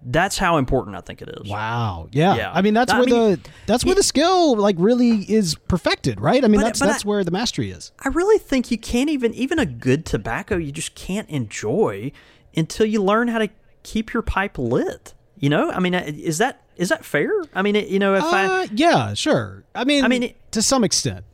That's 0.00 0.38
how 0.38 0.58
important 0.58 0.94
I 0.96 1.00
think 1.00 1.22
it 1.22 1.28
is. 1.42 1.50
Wow. 1.50 2.08
Yeah. 2.12 2.36
Yeah. 2.36 2.52
I 2.52 2.62
mean, 2.62 2.72
that's 2.72 2.92
I 2.92 3.00
where 3.00 3.06
mean, 3.06 3.14
the 3.32 3.40
that's 3.66 3.84
where 3.84 3.96
the 3.96 4.02
skill 4.04 4.56
like 4.56 4.76
really 4.78 5.22
is 5.30 5.56
perfected, 5.56 6.20
right? 6.20 6.44
I 6.44 6.48
mean, 6.48 6.60
But- 6.60 6.66
that's 6.68 6.80
but 6.80 6.86
that's 6.86 7.04
I- 7.04 7.08
where 7.08 7.24
the 7.24 7.32
mastery 7.32 7.70
is. 7.72 7.90
I 7.98 8.08
really 8.08 8.38
think 8.38 8.70
you 8.70 8.78
can't 8.78 9.10
even 9.10 9.34
even 9.34 9.58
a 9.58 9.66
good 9.66 10.06
tobacco 10.06 10.56
you 10.56 10.70
just 10.70 10.94
can't 10.94 11.28
enjoy 11.28 12.12
until 12.56 12.86
you 12.86 13.02
learn 13.02 13.28
how 13.28 13.38
to 13.38 13.48
keep 13.82 14.12
your 14.12 14.22
pipe 14.22 14.56
lit. 14.58 15.14
You 15.36 15.50
know, 15.50 15.70
I 15.70 15.80
mean, 15.80 15.94
is 15.94 16.38
that 16.38 16.62
is 16.78 16.88
that 16.88 17.04
fair? 17.04 17.30
I 17.54 17.62
mean, 17.62 17.76
it- 17.76 17.88
you 17.88 17.98
know, 17.98 18.14
if 18.14 18.24
I 18.24 18.46
Uh, 18.62 18.66
yeah, 18.72 19.12
sure. 19.14 19.64
I 19.74 19.84
mean, 19.84 20.04
I 20.04 20.08
mean, 20.08 20.22
it- 20.22 20.36
to 20.52 20.62
some 20.62 20.84
extent. 20.84 21.24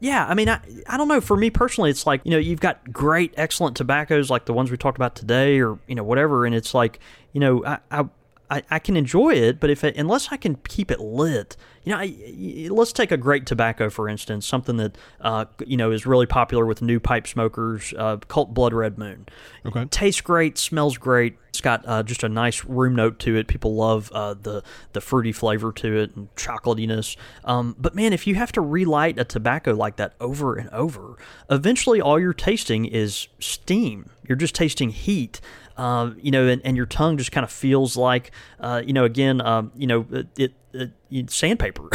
Yeah, 0.00 0.26
I 0.26 0.34
mean, 0.34 0.48
I, 0.50 0.60
I 0.86 0.96
don't 0.98 1.08
know. 1.08 1.20
For 1.20 1.36
me 1.36 1.48
personally, 1.50 1.88
it's 1.90 2.06
like 2.06 2.20
you 2.24 2.30
know, 2.30 2.38
you've 2.38 2.60
got 2.60 2.92
great, 2.92 3.32
excellent 3.36 3.76
tobaccos 3.76 4.28
like 4.30 4.44
the 4.44 4.52
ones 4.52 4.70
we 4.70 4.76
talked 4.76 4.98
about 4.98 5.14
today, 5.14 5.60
or 5.60 5.78
you 5.86 5.94
know, 5.94 6.04
whatever, 6.04 6.44
and 6.46 6.54
it's 6.54 6.74
like 6.74 7.00
you 7.32 7.40
know, 7.40 7.64
I 7.64 7.78
I, 7.90 8.04
I, 8.50 8.62
I 8.70 8.78
can 8.78 8.96
enjoy 8.96 9.30
it, 9.30 9.58
but 9.58 9.70
if 9.70 9.84
it, 9.84 9.96
unless 9.96 10.28
I 10.30 10.36
can 10.36 10.56
keep 10.56 10.90
it 10.90 11.00
lit, 11.00 11.56
you 11.82 11.92
know, 11.92 11.98
I, 11.98 12.68
let's 12.70 12.92
take 12.92 13.10
a 13.10 13.16
great 13.16 13.46
tobacco 13.46 13.90
for 13.90 14.08
instance, 14.08 14.46
something 14.46 14.76
that 14.78 14.96
uh, 15.20 15.46
you 15.66 15.76
know 15.76 15.90
is 15.90 16.06
really 16.06 16.26
popular 16.26 16.66
with 16.66 16.82
new 16.82 17.00
pipe 17.00 17.26
smokers, 17.26 17.94
uh, 17.96 18.18
Cult 18.28 18.54
Blood 18.54 18.72
Red 18.72 18.98
Moon. 18.98 19.26
Okay. 19.66 19.84
tastes 19.86 20.20
great, 20.20 20.58
smells 20.58 20.98
great. 20.98 21.38
It's 21.48 21.60
got 21.60 21.86
uh, 21.86 22.02
just 22.02 22.24
a 22.24 22.28
nice 22.28 22.64
room 22.64 22.96
note 22.96 23.18
to 23.20 23.36
it. 23.36 23.46
People 23.46 23.76
love 23.76 24.10
uh, 24.12 24.34
the 24.34 24.62
the 24.92 25.00
fruity 25.00 25.32
flavor 25.32 25.72
to 25.72 25.96
it 26.00 26.16
and 26.16 26.34
chocolatiness. 26.34 27.16
Um, 27.44 27.76
but 27.78 27.94
man, 27.94 28.12
if 28.12 28.26
you 28.26 28.34
have 28.34 28.52
to 28.52 28.60
relight 28.60 29.18
a 29.18 29.24
tobacco 29.24 29.72
like 29.72 29.96
that 29.96 30.14
over 30.20 30.56
and 30.56 30.68
over, 30.70 31.16
eventually 31.50 32.00
all 32.00 32.18
you're 32.18 32.34
tasting 32.34 32.84
is 32.84 33.28
steam. 33.38 34.10
You're 34.26 34.36
just 34.36 34.54
tasting 34.54 34.90
heat. 34.90 35.40
Uh, 35.76 36.12
you 36.20 36.30
know, 36.30 36.46
and, 36.46 36.62
and 36.64 36.76
your 36.76 36.86
tongue 36.86 37.16
just 37.16 37.32
kind 37.32 37.44
of 37.44 37.50
feels 37.50 37.96
like, 37.96 38.30
uh, 38.60 38.82
you 38.84 38.92
know, 38.92 39.04
again, 39.04 39.40
um, 39.40 39.72
you 39.74 39.86
know, 39.86 40.06
it, 40.36 40.52
it 40.74 40.90
sandpaper. 41.28 41.88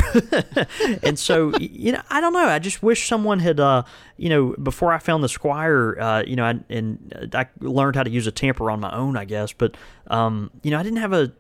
and 1.03 1.19
so, 1.19 1.55
you 1.59 1.91
know, 1.91 2.01
I 2.09 2.21
don't 2.21 2.33
know. 2.33 2.47
I 2.47 2.59
just 2.59 2.81
wish 2.81 3.07
someone 3.07 3.39
had, 3.39 3.59
uh, 3.59 3.83
you 4.17 4.29
know, 4.29 4.55
before 4.61 4.93
I 4.93 4.97
found 4.99 5.23
the 5.23 5.29
Squire, 5.29 5.99
uh, 5.99 6.23
you 6.25 6.35
know, 6.35 6.45
I, 6.45 6.59
and 6.69 7.31
I 7.33 7.47
learned 7.59 7.95
how 7.95 8.03
to 8.03 8.09
use 8.09 8.27
a 8.27 8.31
tamper 8.31 8.71
on 8.71 8.79
my 8.79 8.91
own, 8.93 9.17
I 9.17 9.25
guess. 9.25 9.51
But, 9.51 9.75
um, 10.07 10.51
you 10.63 10.71
know, 10.71 10.79
I 10.79 10.83
didn't 10.83 10.99
have 10.99 11.13
a, 11.13 11.31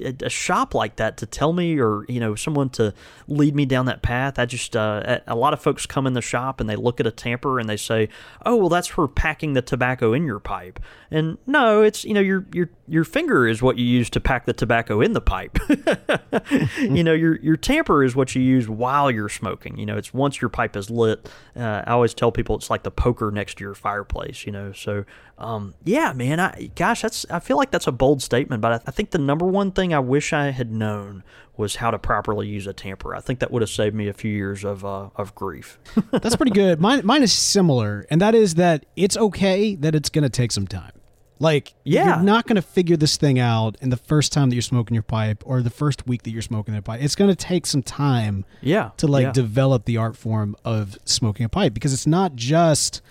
a, 0.00 0.30
shop 0.30 0.74
like 0.74 0.96
that 0.96 1.18
to 1.18 1.26
tell 1.26 1.52
me 1.52 1.78
or, 1.78 2.04
you 2.08 2.20
know, 2.20 2.34
someone 2.34 2.70
to 2.70 2.94
lead 3.28 3.54
me 3.54 3.66
down 3.66 3.86
that 3.86 4.02
path. 4.02 4.38
I 4.38 4.46
just, 4.46 4.76
uh, 4.76 5.20
a 5.26 5.34
lot 5.34 5.52
of 5.52 5.60
folks 5.60 5.86
come 5.86 6.06
in 6.06 6.14
the 6.14 6.22
shop 6.22 6.60
and 6.60 6.70
they 6.70 6.76
look 6.76 7.00
at 7.00 7.06
a 7.06 7.10
tamper 7.10 7.58
and 7.58 7.68
they 7.68 7.76
say, 7.76 8.08
oh, 8.46 8.56
well, 8.56 8.68
that's 8.68 8.88
for 8.88 9.06
packing 9.08 9.52
the 9.52 9.62
tobacco 9.62 10.12
in 10.12 10.24
your 10.24 10.40
pipe. 10.40 10.80
And 11.10 11.38
no, 11.46 11.82
it's, 11.82 12.04
you 12.04 12.14
know, 12.14 12.20
your, 12.20 12.46
your, 12.52 12.70
your 12.88 13.04
finger 13.04 13.46
is 13.46 13.60
what 13.60 13.76
you 13.76 13.84
use 13.84 14.08
to 14.10 14.20
pack 14.20 14.46
the 14.46 14.52
tobacco 14.52 15.00
in 15.00 15.12
the 15.12 15.20
pipe. 15.20 15.58
you 16.84 17.04
know, 17.04 17.12
your 17.12 17.36
your 17.40 17.56
tamper 17.56 18.02
is 18.04 18.14
what 18.16 18.34
you 18.34 18.42
use 18.42 18.68
while 18.68 19.10
you're 19.10 19.28
smoking. 19.28 19.78
You 19.78 19.86
know, 19.86 19.96
it's 19.96 20.12
once 20.14 20.40
your 20.40 20.48
pipe 20.48 20.76
is 20.76 20.90
lit. 20.90 21.28
Uh, 21.56 21.82
I 21.86 21.92
always 21.92 22.14
tell 22.14 22.32
people 22.32 22.56
it's 22.56 22.70
like 22.70 22.82
the 22.82 22.90
poker 22.90 23.30
next 23.30 23.58
to 23.58 23.64
your 23.64 23.74
fireplace. 23.74 24.46
You 24.46 24.52
know, 24.52 24.72
so 24.72 25.04
um, 25.38 25.74
yeah, 25.84 26.12
man. 26.12 26.40
I 26.40 26.70
gosh, 26.74 27.02
that's 27.02 27.26
I 27.30 27.40
feel 27.40 27.56
like 27.56 27.70
that's 27.70 27.86
a 27.86 27.92
bold 27.92 28.22
statement, 28.22 28.60
but 28.62 28.72
I, 28.72 28.80
I 28.88 28.90
think 28.90 29.10
the 29.10 29.18
number 29.18 29.46
one 29.46 29.72
thing 29.72 29.92
I 29.94 30.00
wish 30.00 30.32
I 30.32 30.50
had 30.50 30.70
known 30.70 31.24
was 31.56 31.76
how 31.76 31.90
to 31.90 31.98
properly 31.98 32.48
use 32.48 32.66
a 32.66 32.72
tamper. 32.72 33.14
I 33.14 33.20
think 33.20 33.38
that 33.38 33.50
would 33.50 33.62
have 33.62 33.70
saved 33.70 33.94
me 33.94 34.08
a 34.08 34.12
few 34.12 34.30
years 34.30 34.64
of 34.64 34.84
uh, 34.84 35.10
of 35.16 35.34
grief. 35.34 35.78
That's 36.10 36.36
pretty 36.36 36.52
good. 36.52 36.80
Mine 36.80 37.04
mine 37.04 37.22
is 37.22 37.32
similar, 37.32 38.06
and 38.10 38.20
that 38.20 38.34
is 38.34 38.54
that 38.54 38.86
it's 38.96 39.16
okay 39.16 39.74
that 39.76 39.94
it's 39.94 40.08
going 40.08 40.24
to 40.24 40.30
take 40.30 40.52
some 40.52 40.66
time. 40.66 40.92
Like, 41.40 41.74
Yeah. 41.84 42.16
you're 42.16 42.24
not 42.24 42.46
going 42.46 42.56
to 42.56 42.62
figure 42.62 42.96
this 42.96 43.16
thing 43.16 43.38
out 43.38 43.76
in 43.80 43.90
the 43.90 43.96
first 43.96 44.32
time 44.32 44.50
that 44.50 44.54
you're 44.54 44.62
smoking 44.62 44.94
your 44.94 45.02
pipe 45.02 45.42
or 45.44 45.62
the 45.62 45.70
first 45.70 46.06
week 46.06 46.22
that 46.22 46.30
you're 46.30 46.42
smoking 46.42 46.74
that 46.74 46.84
pipe. 46.84 47.02
It's 47.02 47.16
going 47.16 47.30
to 47.30 47.36
take 47.36 47.66
some 47.66 47.82
time 47.82 48.44
yeah, 48.60 48.90
to 48.98 49.06
like 49.06 49.24
yeah. 49.24 49.32
develop 49.32 49.84
the 49.84 49.96
art 49.96 50.16
form 50.16 50.56
of 50.64 50.96
smoking 51.04 51.44
a 51.44 51.48
pipe 51.48 51.74
because 51.74 51.92
it's 51.92 52.06
not 52.06 52.36
just 52.36 53.02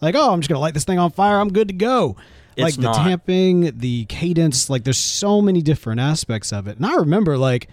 like, 0.00 0.14
oh, 0.14 0.32
I'm 0.32 0.40
just 0.40 0.48
going 0.48 0.56
to 0.56 0.60
light 0.60 0.74
this 0.74 0.84
thing 0.84 0.98
on 0.98 1.10
fire. 1.10 1.38
I'm 1.40 1.52
good 1.52 1.68
to 1.68 1.74
go. 1.74 2.16
like 2.56 2.68
It's 2.68 2.76
the 2.76 2.92
tamping, 2.92 3.76
the 3.78 4.04
cadence, 4.04 4.70
like 4.70 4.84
there's 4.84 4.98
so 4.98 5.42
many 5.42 5.60
different 5.60 6.00
aspects 6.00 6.52
of 6.52 6.68
it. 6.68 6.76
And 6.76 6.86
I 6.86 6.94
remember 6.94 7.36
like 7.36 7.68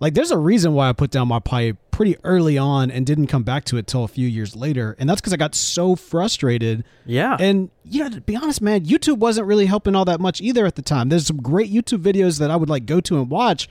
like 0.00 0.14
there's 0.14 0.30
a 0.30 0.38
reason 0.38 0.72
why 0.74 0.88
I 0.88 0.92
put 0.92 1.10
down 1.10 1.28
my 1.28 1.38
pipe 1.40 1.76
pretty 1.92 2.16
early 2.24 2.58
on 2.58 2.90
and 2.90 3.06
didn't 3.06 3.28
come 3.28 3.44
back 3.44 3.64
to 3.66 3.76
it 3.76 3.86
till 3.86 4.02
a 4.02 4.08
few 4.08 4.26
years 4.26 4.56
later. 4.56 4.96
And 4.98 5.08
that's 5.08 5.20
because 5.20 5.32
I 5.32 5.36
got 5.36 5.54
so 5.54 5.94
frustrated. 5.94 6.82
Yeah. 7.06 7.36
And 7.38 7.70
you 7.84 8.02
know, 8.02 8.10
to 8.10 8.20
be 8.20 8.34
honest, 8.34 8.60
man, 8.60 8.84
YouTube 8.84 9.18
wasn't 9.18 9.46
really 9.46 9.66
helping 9.66 9.94
all 9.94 10.04
that 10.06 10.20
much 10.20 10.40
either 10.40 10.66
at 10.66 10.74
the 10.74 10.82
time. 10.82 11.10
There's 11.10 11.26
some 11.26 11.40
great 11.40 11.72
YouTube 11.72 12.02
videos 12.02 12.40
that 12.40 12.50
I 12.50 12.56
would 12.56 12.68
like 12.68 12.86
go 12.86 13.00
to 13.00 13.18
and 13.20 13.30
watch. 13.30 13.68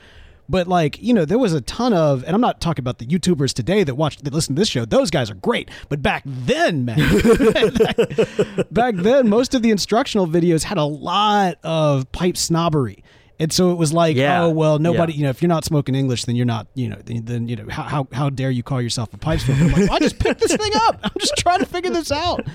But 0.47 0.67
like, 0.67 1.01
you 1.01 1.13
know, 1.13 1.23
there 1.23 1.37
was 1.39 1.53
a 1.53 1.61
ton 1.61 1.93
of, 1.93 2.23
and 2.25 2.35
I'm 2.35 2.41
not 2.41 2.59
talking 2.59 2.83
about 2.83 2.97
the 2.97 3.05
YouTubers 3.05 3.53
today 3.53 3.83
that 3.85 3.95
watch, 3.95 4.17
that 4.17 4.33
listen 4.33 4.55
to 4.55 4.59
this 4.59 4.67
show. 4.67 4.83
Those 4.83 5.09
guys 5.09 5.31
are 5.31 5.35
great. 5.35 5.69
But 5.87 6.01
back 6.01 6.23
then, 6.25 6.83
man, 6.83 6.97
back 8.71 8.95
then, 8.95 9.29
most 9.29 9.53
of 9.55 9.61
the 9.61 9.71
instructional 9.71 10.27
videos 10.27 10.63
had 10.63 10.77
a 10.77 10.83
lot 10.83 11.57
of 11.63 12.11
pipe 12.11 12.35
snobbery. 12.35 13.01
And 13.41 13.51
so 13.51 13.71
it 13.71 13.77
was 13.77 13.91
like, 13.91 14.15
Yeah. 14.15 14.43
oh 14.43 14.49
well, 14.51 14.77
nobody, 14.77 15.13
Yeah. 15.13 15.17
you 15.17 15.23
know, 15.23 15.29
if 15.31 15.41
you're 15.41 15.49
not 15.49 15.65
smoking 15.65 15.95
English, 15.95 16.25
then 16.25 16.35
you're 16.35 16.45
not, 16.45 16.67
you 16.75 16.87
know, 16.89 16.99
then, 17.03 17.25
then 17.25 17.47
you 17.47 17.55
know, 17.55 17.65
how, 17.69 17.83
how 17.83 18.07
how 18.13 18.29
dare 18.29 18.51
you 18.51 18.61
call 18.61 18.79
yourself 18.81 19.13
a 19.13 19.17
pipe 19.17 19.39
smoker? 19.39 19.61
I'm 19.63 19.71
like, 19.71 19.77
well, 19.89 19.93
I 19.93 19.99
just 19.99 20.19
picked 20.19 20.41
this 20.41 20.55
thing 20.55 20.71
up. 20.85 20.99
I'm 21.03 21.11
just 21.19 21.35
trying 21.37 21.59
to 21.59 21.65
figure 21.65 21.89
this 21.91 22.11
out. 22.11 22.45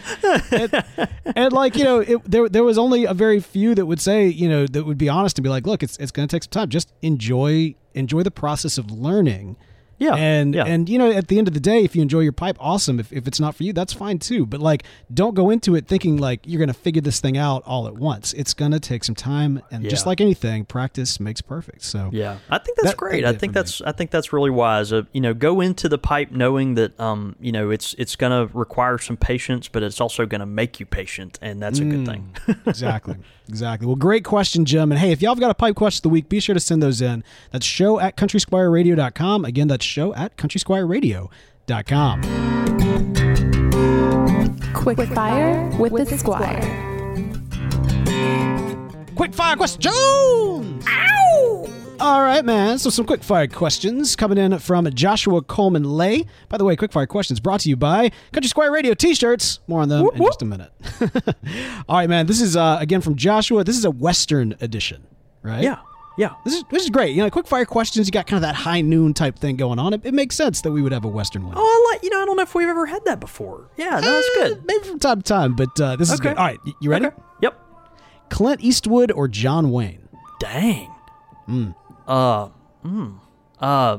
And, 0.52 0.84
and 1.34 1.52
like, 1.52 1.76
you 1.76 1.84
know, 1.84 1.98
it, 2.00 2.30
there 2.30 2.48
there 2.48 2.64
was 2.64 2.78
only 2.78 3.04
a 3.04 3.14
very 3.14 3.40
few 3.40 3.74
that 3.74 3.84
would 3.86 4.00
say, 4.00 4.26
you 4.28 4.48
know, 4.48 4.66
that 4.66 4.84
would 4.84 4.98
be 4.98 5.08
honest 5.08 5.36
and 5.38 5.42
be 5.42 5.50
like, 5.50 5.66
look, 5.66 5.82
it's 5.82 5.96
it's 5.98 6.12
going 6.12 6.28
to 6.28 6.34
take 6.36 6.44
some 6.44 6.50
time. 6.50 6.68
Just 6.68 6.92
enjoy 7.02 7.74
enjoy 7.94 8.22
the 8.22 8.30
process 8.30 8.78
of 8.78 8.90
learning. 8.90 9.56
Yeah, 9.98 10.14
And 10.14 10.54
yeah. 10.54 10.64
and 10.66 10.88
you 10.88 10.98
know, 10.98 11.10
at 11.10 11.28
the 11.28 11.38
end 11.38 11.48
of 11.48 11.54
the 11.54 11.60
day, 11.60 11.82
if 11.84 11.96
you 11.96 12.02
enjoy 12.02 12.20
your 12.20 12.32
pipe, 12.32 12.56
awesome. 12.60 13.00
If, 13.00 13.12
if 13.12 13.26
it's 13.26 13.40
not 13.40 13.54
for 13.54 13.62
you, 13.62 13.72
that's 13.72 13.92
fine 13.92 14.18
too. 14.18 14.44
But 14.44 14.60
like, 14.60 14.82
don't 15.12 15.34
go 15.34 15.48
into 15.50 15.74
it 15.74 15.86
thinking 15.86 16.18
like 16.18 16.40
you're 16.44 16.60
gonna 16.60 16.74
figure 16.74 17.00
this 17.02 17.18
thing 17.20 17.38
out 17.38 17.62
all 17.64 17.86
at 17.86 17.94
once. 17.94 18.32
It's 18.34 18.52
gonna 18.54 18.78
take 18.80 19.04
some 19.04 19.14
time, 19.14 19.62
and 19.70 19.88
just 19.88 20.04
like 20.06 20.20
anything, 20.20 20.64
practice 20.66 21.18
makes 21.18 21.40
perfect. 21.40 21.82
So 21.84 22.10
Yeah, 22.12 22.38
I 22.50 22.58
think 22.58 22.76
that's 22.76 22.90
That- 22.90 22.96
great. 22.96 23.24
I 23.24 23.30
think 23.32 23.40
for 23.40 23.46
me. 23.58 23.62
that's 23.62 23.80
I 23.82 23.92
think 23.92 24.10
that's 24.10 24.32
really 24.32 24.50
wise. 24.50 24.92
Uh, 24.92 25.02
you 25.12 25.20
know, 25.20 25.32
go 25.32 25.60
into 25.60 25.88
the 25.88 25.98
pipe 25.98 26.30
knowing 26.30 26.74
that 26.74 26.98
um, 27.00 27.34
you 27.40 27.52
know 27.52 27.70
it's 27.70 27.94
it's 27.98 28.16
going 28.16 28.32
to 28.32 28.52
require 28.56 28.98
some 28.98 29.16
patience, 29.16 29.68
but 29.68 29.82
it's 29.82 30.00
also 30.00 30.26
going 30.26 30.40
to 30.40 30.46
make 30.46 30.78
you 30.78 30.86
patient, 30.86 31.38
and 31.40 31.62
that's 31.62 31.78
a 31.78 31.84
good 31.84 32.04
thing. 32.06 32.34
exactly. 32.66 33.16
Exactly. 33.48 33.86
Well, 33.86 33.96
great 33.96 34.24
question, 34.24 34.64
Jim. 34.64 34.90
And 34.90 35.00
hey, 35.00 35.12
if 35.12 35.22
y'all 35.22 35.32
have 35.32 35.40
got 35.40 35.50
a 35.50 35.54
pipe 35.54 35.76
question 35.76 35.98
of 35.98 36.02
the 36.04 36.08
week, 36.08 36.28
be 36.28 36.40
sure 36.40 36.54
to 36.54 36.60
send 36.60 36.82
those 36.82 37.00
in. 37.00 37.22
That's 37.52 37.64
show 37.64 38.00
at 38.00 38.16
countrysquireradio.com. 38.16 39.44
Again, 39.44 39.68
that's 39.68 39.84
show 39.84 40.14
at 40.14 40.36
countrysquireradio.com. 40.36 42.22
Quick 44.74 44.98
fire 45.08 45.70
with 45.78 46.08
the 46.08 46.18
squire. 46.18 46.60
Quick 49.14 49.32
fire 49.34 49.56
questions! 49.56 49.94
Ow! 49.96 51.66
All 51.98 52.20
right, 52.22 52.44
man. 52.44 52.78
So 52.78 52.90
some 52.90 53.06
quick 53.06 53.22
fire 53.22 53.46
questions 53.46 54.16
coming 54.16 54.36
in 54.38 54.58
from 54.58 54.88
Joshua 54.92 55.40
Coleman 55.42 55.84
Lay. 55.84 56.26
By 56.48 56.58
the 56.58 56.64
way, 56.64 56.76
quick 56.76 56.92
fire 56.92 57.06
questions 57.06 57.40
brought 57.40 57.60
to 57.60 57.68
you 57.70 57.76
by 57.76 58.10
Country 58.32 58.48
Squire 58.48 58.70
Radio 58.70 58.92
T-shirts. 58.94 59.60
More 59.66 59.80
on 59.80 59.88
them 59.88 60.06
in 60.14 60.22
just 60.22 60.42
a 60.42 60.44
minute. 60.44 60.70
All 61.88 61.96
right, 61.96 62.08
man. 62.08 62.26
This 62.26 62.40
is 62.40 62.56
uh, 62.56 62.76
again 62.80 63.00
from 63.00 63.16
Joshua. 63.16 63.64
This 63.64 63.76
is 63.78 63.84
a 63.84 63.90
Western 63.90 64.54
edition, 64.60 65.06
right? 65.42 65.62
Yeah, 65.62 65.78
yeah. 66.18 66.34
This 66.44 66.54
is 66.54 66.64
this 66.70 66.82
is 66.84 66.90
great. 66.90 67.16
You 67.16 67.22
know, 67.22 67.30
quick 67.30 67.46
fire 67.46 67.64
questions. 67.64 68.06
You 68.06 68.12
got 68.12 68.26
kind 68.26 68.36
of 68.38 68.42
that 68.42 68.54
high 68.56 68.82
noon 68.82 69.14
type 69.14 69.38
thing 69.38 69.56
going 69.56 69.78
on. 69.78 69.94
It, 69.94 70.02
it 70.04 70.12
makes 70.14 70.36
sense 70.36 70.60
that 70.60 70.72
we 70.72 70.82
would 70.82 70.92
have 70.92 71.04
a 71.04 71.08
Western 71.08 71.46
one. 71.46 71.54
Oh, 71.56 71.60
I 71.90 71.94
like 71.94 72.02
you 72.04 72.10
know 72.10 72.20
I 72.22 72.26
don't 72.26 72.36
know 72.36 72.42
if 72.42 72.54
we've 72.54 72.68
ever 72.68 72.84
had 72.86 73.04
that 73.06 73.20
before. 73.20 73.70
Yeah, 73.78 74.00
no, 74.00 74.00
that's 74.00 74.28
Uh, 74.28 74.48
good. 74.48 74.64
Maybe 74.66 74.84
from 74.86 74.98
time 74.98 75.22
to 75.22 75.24
time, 75.24 75.54
but 75.56 75.80
uh, 75.80 75.96
this 75.96 76.12
is 76.12 76.20
good. 76.20 76.36
All 76.36 76.44
right, 76.44 76.58
you 76.80 76.90
ready? 76.90 77.06
Okay. 77.06 77.16
Yep. 77.42 77.58
Clint 78.28 78.60
Eastwood 78.60 79.10
or 79.12 79.28
John 79.28 79.70
Wayne? 79.70 80.08
Dang. 80.40 80.92
Uh. 82.06 82.48
Mm. 82.84 83.20
Uh. 83.60 83.98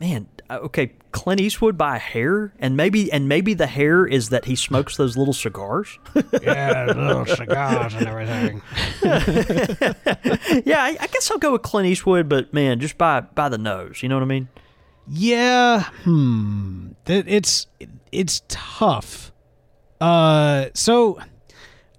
Man. 0.00 0.28
Okay. 0.50 0.92
Clint 1.14 1.40
Eastwood 1.40 1.78
by 1.78 1.94
a 1.94 1.98
hair, 2.00 2.52
and 2.58 2.76
maybe 2.76 3.10
and 3.12 3.28
maybe 3.28 3.54
the 3.54 3.68
hair 3.68 4.04
is 4.04 4.30
that 4.30 4.46
he 4.46 4.56
smokes 4.56 4.96
those 4.96 5.16
little 5.16 5.32
cigars. 5.32 5.98
Yeah, 6.42 6.86
little 6.86 7.24
cigars 7.24 7.94
and 7.94 8.08
everything. 8.08 8.60
yeah, 10.66 10.82
I, 10.82 10.96
I 11.00 11.06
guess 11.06 11.30
I'll 11.30 11.38
go 11.38 11.52
with 11.52 11.62
Clint 11.62 11.86
Eastwood, 11.86 12.28
but 12.28 12.52
man, 12.52 12.80
just 12.80 12.98
by 12.98 13.20
by 13.20 13.48
the 13.48 13.58
nose. 13.58 14.02
You 14.02 14.08
know 14.08 14.16
what 14.16 14.22
I 14.22 14.26
mean? 14.26 14.48
Yeah, 15.06 15.84
hmm. 16.02 16.88
It, 17.06 17.26
it's 17.28 17.68
it's 18.10 18.42
tough. 18.48 19.32
Uh, 20.00 20.66
so 20.74 21.20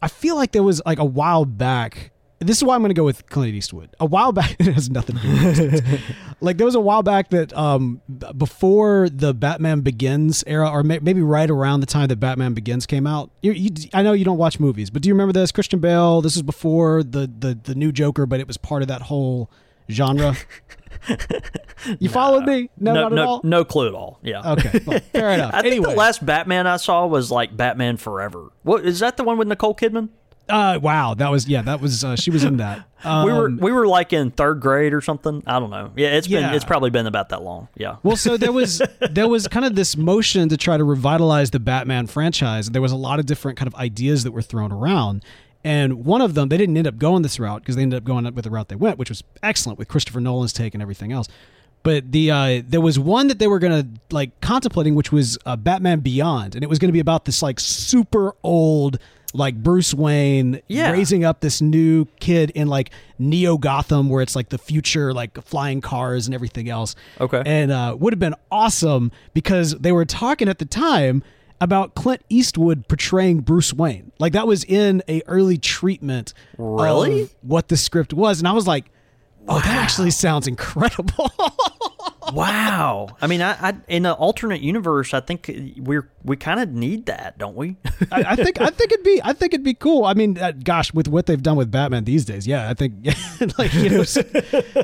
I 0.02 0.10
feel 0.10 0.36
like 0.36 0.52
there 0.52 0.64
was 0.64 0.82
like 0.86 1.00
a 1.00 1.06
while 1.06 1.46
back. 1.46 2.12
This 2.40 2.58
is 2.58 2.64
why 2.64 2.76
I'm 2.76 2.82
going 2.82 2.90
to 2.90 2.96
go 2.96 3.06
with 3.06 3.28
Clint 3.28 3.56
Eastwood. 3.56 3.96
A 4.00 4.06
while 4.06 4.32
back, 4.32 4.56
it 4.60 4.74
has 4.74 4.90
nothing 4.90 5.18
to 5.18 5.22
do 5.22 5.46
with 5.46 5.94
it. 5.94 6.02
like 6.42 6.58
there 6.58 6.66
was 6.66 6.76
a 6.76 6.80
while 6.80 7.02
back 7.02 7.30
that 7.30 7.56
um 7.58 8.02
before 8.38 9.10
the 9.10 9.34
Batman 9.34 9.82
Begins 9.82 10.44
era, 10.46 10.70
or 10.70 10.84
may, 10.84 11.00
maybe 11.00 11.22
right 11.22 11.50
around 11.50 11.80
the 11.80 11.86
time 11.86 12.08
that 12.10 12.18
Batman 12.18 12.54
Begins 12.54 12.86
came 12.86 13.08
out. 13.08 13.32
You, 13.42 13.54
you, 13.54 13.72
I 13.94 14.04
know 14.04 14.14
you 14.14 14.26
don't 14.26 14.38
watch 14.38 14.60
movies, 14.60 14.90
but 14.90 15.02
do 15.02 15.08
you 15.10 15.14
remember 15.14 15.34
this? 15.34 15.52
Christian 15.52 15.80
Bale. 15.80 16.22
This 16.22 16.36
was 16.36 16.44
before 16.44 17.04
the 17.04 17.32
the 17.40 17.58
the 17.62 17.76
new 17.76 17.92
Joker, 17.92 18.26
but 18.26 18.40
it 18.40 18.48
was 18.48 18.58
part 18.58 18.82
of 18.82 18.90
that 18.90 19.04
whole 19.04 19.50
genre. 19.90 20.36
you 22.00 22.10
followed 22.10 22.46
me? 22.46 22.70
No, 22.78 22.94
no, 22.94 23.02
not 23.10 23.12
at 23.14 23.20
all. 23.20 23.42
no 23.44 23.64
clue 23.64 23.88
at 23.88 23.94
all. 23.94 24.20
Yeah. 24.22 24.54
Okay, 24.54 24.82
well, 24.86 25.00
fair 25.14 25.32
enough. 25.32 25.54
I 25.54 25.62
think 25.62 25.86
the 25.86 25.92
last 25.92 26.26
Batman 26.26 26.68
I 26.68 26.78
saw 26.78 27.06
was 27.06 27.32
like 27.32 27.56
Batman 27.56 27.98
Forever. 27.98 28.52
What 28.64 28.86
is 28.86 29.00
that? 29.00 29.18
The 29.18 29.24
one 29.24 29.38
with 29.38 29.48
Nicole 29.48 29.76
Kidman? 29.76 30.10
Uh, 30.48 30.80
wow, 30.82 31.14
that 31.16 31.32
was 31.32 31.48
yeah, 31.48 31.62
that 31.64 31.82
was 31.82 32.04
uh, 32.04 32.16
she 32.16 32.30
was 32.30 32.44
in 32.44 32.58
that. 32.58 32.86
Um, 33.04 33.26
we 33.28 33.34
were 33.34 33.50
we 33.50 33.72
were 33.72 33.88
like 33.88 34.14
in 34.14 34.32
third 34.32 34.60
grade 34.62 34.94
or 34.94 35.02
something. 35.02 35.44
I 35.48 35.60
don't 35.60 35.70
know. 35.70 35.92
Yeah, 35.96 36.10
it's 36.10 36.28
been 36.28 36.54
it's 36.54 36.66
probably 36.66 36.90
been 36.90 37.08
about 37.08 37.30
that 37.30 37.42
long. 37.42 37.68
Yeah. 37.76 37.98
well, 38.04 38.16
so 38.16 38.38
there 38.38 38.52
was 38.52 38.82
there 39.12 39.28
was 39.28 39.48
kind 39.48 39.66
of 39.66 39.76
this 39.76 39.98
motion 39.98 40.50
to 40.50 40.58
try 40.58 40.78
to 40.78 40.84
revitalize 40.84 41.52
the 41.52 41.60
Batman 41.60 42.08
franchise. 42.08 42.70
There 42.70 42.82
was 42.82 42.92
a 42.92 42.98
lot 42.98 43.20
of 43.20 43.26
different 43.26 43.58
kind 43.58 43.68
of 43.68 43.76
ideas 43.76 44.24
that 44.24 44.32
were 44.32 44.42
thrown 44.44 44.72
around. 44.72 45.24
And 45.64 46.06
one 46.06 46.22
of 46.22 46.36
them, 46.36 46.50
they 46.50 46.58
didn't 46.58 46.78
end 46.78 46.86
up 46.86 47.00
going 47.00 47.24
this 47.24 47.40
route 47.40 47.64
because 47.64 47.76
they 47.76 47.82
ended 47.82 47.98
up 47.98 48.04
going 48.04 48.32
with 48.36 48.44
the 48.44 48.52
route 48.52 48.70
they 48.70 48.76
went, 48.76 49.00
which 49.00 49.10
was 49.10 49.24
excellent 49.42 49.80
with 49.80 49.88
Christopher 49.88 50.20
Nolan's 50.20 50.54
take 50.54 50.76
and 50.76 50.82
everything 50.82 51.12
else. 51.12 51.28
But 51.82 52.12
the 52.12 52.30
uh, 52.30 52.62
there 52.68 52.82
was 52.82 53.00
one 53.00 53.30
that 53.30 53.40
they 53.40 53.48
were 53.48 53.58
gonna 53.58 53.88
like 54.12 54.40
contemplating, 54.42 54.94
which 54.94 55.12
was 55.12 55.40
uh, 55.46 55.56
Batman 55.56 56.02
Beyond, 56.02 56.54
and 56.54 56.64
it 56.64 56.68
was 56.68 56.78
gonna 56.78 56.94
be 56.94 57.00
about 57.00 57.26
this 57.26 57.42
like 57.42 57.60
super 57.60 58.36
old 58.44 59.00
like 59.36 59.56
Bruce 59.62 59.94
Wayne 59.94 60.62
Yeah. 60.68 60.92
raising 60.92 61.24
up 61.26 61.42
this 61.42 61.62
new 61.62 62.06
kid 62.20 62.50
in 62.52 62.68
like 62.68 62.92
Neo 63.20 63.58
Gotham, 63.58 64.10
where 64.10 64.22
it's 64.22 64.36
like 64.36 64.50
the 64.50 64.58
future, 64.58 65.14
like 65.14 65.42
flying 65.44 65.82
cars 65.82 66.26
and 66.28 66.34
everything 66.34 66.70
else. 66.70 66.96
Okay. 67.20 67.44
and 67.46 67.72
uh, 67.72 67.96
would 68.00 68.14
have 68.14 68.20
been 68.20 68.36
awesome 68.52 69.12
because 69.34 69.72
they 69.76 69.92
were 69.92 70.06
talking 70.06 70.48
at 70.48 70.60
the 70.60 70.66
time 70.66 71.22
about 71.62 71.96
Clint 71.96 72.22
Eastwood 72.30 72.88
portraying 72.88 73.40
Bruce 73.40 73.74
Wayne. 73.74 74.12
Like 74.20 74.34
that 74.34 74.46
was 74.48 74.64
in 74.66 75.02
a 75.08 75.22
early 75.26 75.58
treatment. 75.58 76.34
Really? 76.58 77.22
of 77.24 77.36
what 77.42 77.68
the 77.70 77.78
script 77.78 78.14
was, 78.14 78.40
and 78.40 78.48
I 78.48 78.52
was 78.52 78.68
like, 78.68 78.92
"Oh, 79.48 79.56
that 79.60 79.68
actually 79.68 80.12
sounds 80.12 80.48
incredible." 80.48 81.32
wow. 82.34 83.08
I 83.22 83.28
mean, 83.28 83.42
I, 83.42 83.52
I 83.70 83.74
in 83.88 84.06
an 84.06 84.14
alternate 84.14 84.62
universe, 84.62 85.14
I 85.14 85.20
think 85.20 85.52
we're 85.78 86.10
we 86.24 86.36
kind 86.38 86.60
of 86.60 86.72
need 86.72 87.06
that, 87.06 87.38
don't 87.38 87.56
we? 87.56 87.78
I, 88.12 88.24
I 88.30 88.36
think 88.36 88.60
I 88.60 88.70
think 88.70 88.92
it'd 88.92 89.04
be 89.06 89.22
I 89.24 89.34
think 89.34 89.54
it'd 89.54 89.64
be 89.64 89.74
cool. 89.74 90.06
I 90.06 90.14
mean, 90.14 90.38
uh, 90.38 90.52
gosh, 90.64 90.94
with 90.94 91.08
what 91.08 91.26
they've 91.28 91.42
done 91.42 91.56
with 91.56 91.72
Batman 91.72 92.04
these 92.06 92.26
days, 92.26 92.48
yeah, 92.48 92.70
I 92.70 92.74
think 92.74 93.06
like 93.58 93.74
you 93.74 93.90
know, 93.90 94.04
send, 94.04 94.30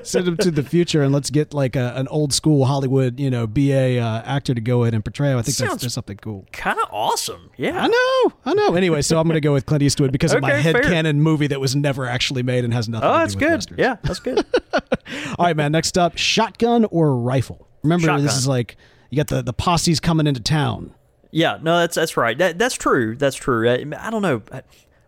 send 0.03 0.27
him 0.27 0.37
to 0.37 0.51
the 0.51 0.63
future 0.63 1.01
and 1.03 1.11
let's 1.13 1.29
get 1.29 1.53
like 1.53 1.75
a, 1.75 1.93
an 1.95 2.07
old 2.09 2.33
school 2.33 2.65
Hollywood 2.65 3.19
you 3.19 3.29
know 3.29 3.47
BA 3.47 3.97
uh, 3.99 4.21
actor 4.25 4.53
to 4.53 4.61
go 4.61 4.83
in 4.83 4.93
and 4.93 5.03
portray 5.03 5.31
him. 5.31 5.37
I 5.37 5.41
think 5.41 5.57
that's, 5.57 5.69
Sounds- 5.69 5.81
that's 5.81 5.93
something 5.93 6.17
cool. 6.17 6.45
kind 6.51 6.79
of 6.79 6.87
awesome. 6.91 7.49
Yeah. 7.57 7.81
I 7.83 7.87
know, 7.87 8.33
I 8.45 8.53
know. 8.53 8.75
Anyway, 8.75 9.01
so 9.01 9.19
I'm 9.19 9.25
going 9.27 9.35
to 9.35 9.41
go 9.41 9.53
with 9.53 9.65
Clint 9.65 9.83
Eastwood 9.83 10.11
because 10.11 10.33
of 10.33 10.41
my 10.41 10.53
Okay, 10.53 10.71
fair. 10.73 10.81
headcanon 10.81 11.17
movie 11.17 11.47
that 11.47 11.59
was 11.59 11.75
never 11.75 12.05
actually 12.05 12.43
made 12.43 12.63
and 12.63 12.73
has 12.73 12.87
nothing 12.89 13.07
Oh, 13.09 13.11
to 13.13 13.17
do 13.17 13.19
that's 13.19 13.35
good. 13.35 13.51
Westerns. 13.51 13.79
Yeah, 13.79 13.95
that's 14.03 14.19
good. 14.19 14.45
All 15.37 15.45
right, 15.45 15.55
man. 15.55 15.71
Next 15.71 15.97
up, 15.97 16.17
shotgun 16.17 16.85
or 16.85 17.15
rifle? 17.31 17.67
Remember, 17.83 18.19
this 18.21 18.37
is 18.37 18.47
like 18.47 18.77
you 19.09 19.17
got 19.17 19.27
the 19.27 19.41
the 19.41 19.53
posse's 19.53 19.99
coming 19.99 20.27
into 20.27 20.39
town. 20.41 20.93
yeah. 21.31 21.57
No, 21.61 21.79
that's 21.79 21.95
that's 21.95 22.15
right. 22.17 22.37
That, 22.37 22.57
that's 22.59 22.75
true. 22.75 23.15
That's 23.15 23.35
true. 23.35 23.69
I, 23.69 23.85
I 23.97 24.09
don't 24.09 24.21
know. 24.21 24.41
I, 24.51 24.61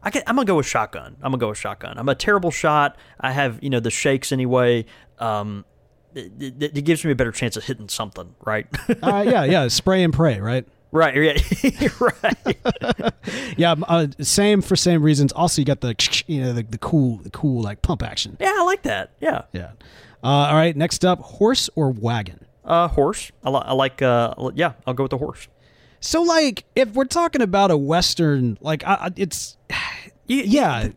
I 0.03 0.11
I'm 0.27 0.35
gonna 0.35 0.45
go 0.45 0.55
with 0.57 0.65
shotgun. 0.65 1.15
I'm 1.21 1.31
gonna 1.31 1.37
go 1.37 1.49
with 1.49 1.57
shotgun. 1.57 1.97
I'm 1.97 2.09
a 2.09 2.15
terrible 2.15 2.51
shot. 2.51 2.97
I 3.19 3.31
have 3.31 3.59
you 3.61 3.69
know 3.69 3.79
the 3.79 3.91
shakes 3.91 4.31
anyway. 4.31 4.85
Um, 5.19 5.65
it, 6.15 6.31
it, 6.39 6.77
it 6.77 6.81
gives 6.81 7.03
me 7.05 7.11
a 7.11 7.15
better 7.15 7.31
chance 7.31 7.57
of 7.57 7.63
hitting 7.63 7.89
something. 7.89 8.35
Right. 8.45 8.67
Right, 9.01 9.27
yeah, 9.27 9.43
yeah. 9.45 9.67
Spray 9.79 10.03
and 10.03 10.13
pray, 10.13 10.39
right? 10.39 10.65
right. 10.91 11.15
Yeah. 11.15 11.89
right. 11.99 13.13
Yeah, 13.57 13.75
uh, 13.87 14.07
same 14.19 14.61
for 14.61 14.75
same 14.75 15.01
reasons. 15.03 15.31
Also, 15.31 15.61
you 15.61 15.65
got 15.65 15.81
the 15.81 15.95
you 16.27 16.41
know 16.41 16.53
the, 16.53 16.63
the 16.63 16.77
cool 16.77 17.17
the 17.17 17.29
cool 17.29 17.61
like 17.61 17.81
pump 17.81 18.03
action. 18.03 18.35
Yeah, 18.39 18.53
I 18.55 18.63
like 18.63 18.81
that. 18.83 19.11
Yeah. 19.21 19.43
Yeah. 19.53 19.71
Uh, 20.23 20.27
all 20.27 20.55
right, 20.55 20.75
next 20.75 21.03
up, 21.03 21.19
horse 21.19 21.69
or 21.75 21.91
wagon? 21.91 22.45
Uh, 22.63 22.87
horse. 22.87 23.31
I, 23.43 23.49
li- 23.49 23.61
I 23.65 23.73
like. 23.73 24.01
Uh, 24.01 24.33
yeah, 24.55 24.73
I'll 24.87 24.93
go 24.93 25.03
with 25.03 25.11
the 25.11 25.17
horse. 25.17 25.47
So, 25.99 26.21
like, 26.21 26.65
if 26.75 26.93
we're 26.93 27.05
talking 27.05 27.41
about 27.41 27.71
a 27.71 27.77
western, 27.77 28.57
like, 28.61 28.83
I, 28.85 28.93
I- 28.93 29.11
it's 29.17 29.57
You- 30.27 30.43
yeah. 30.45 30.89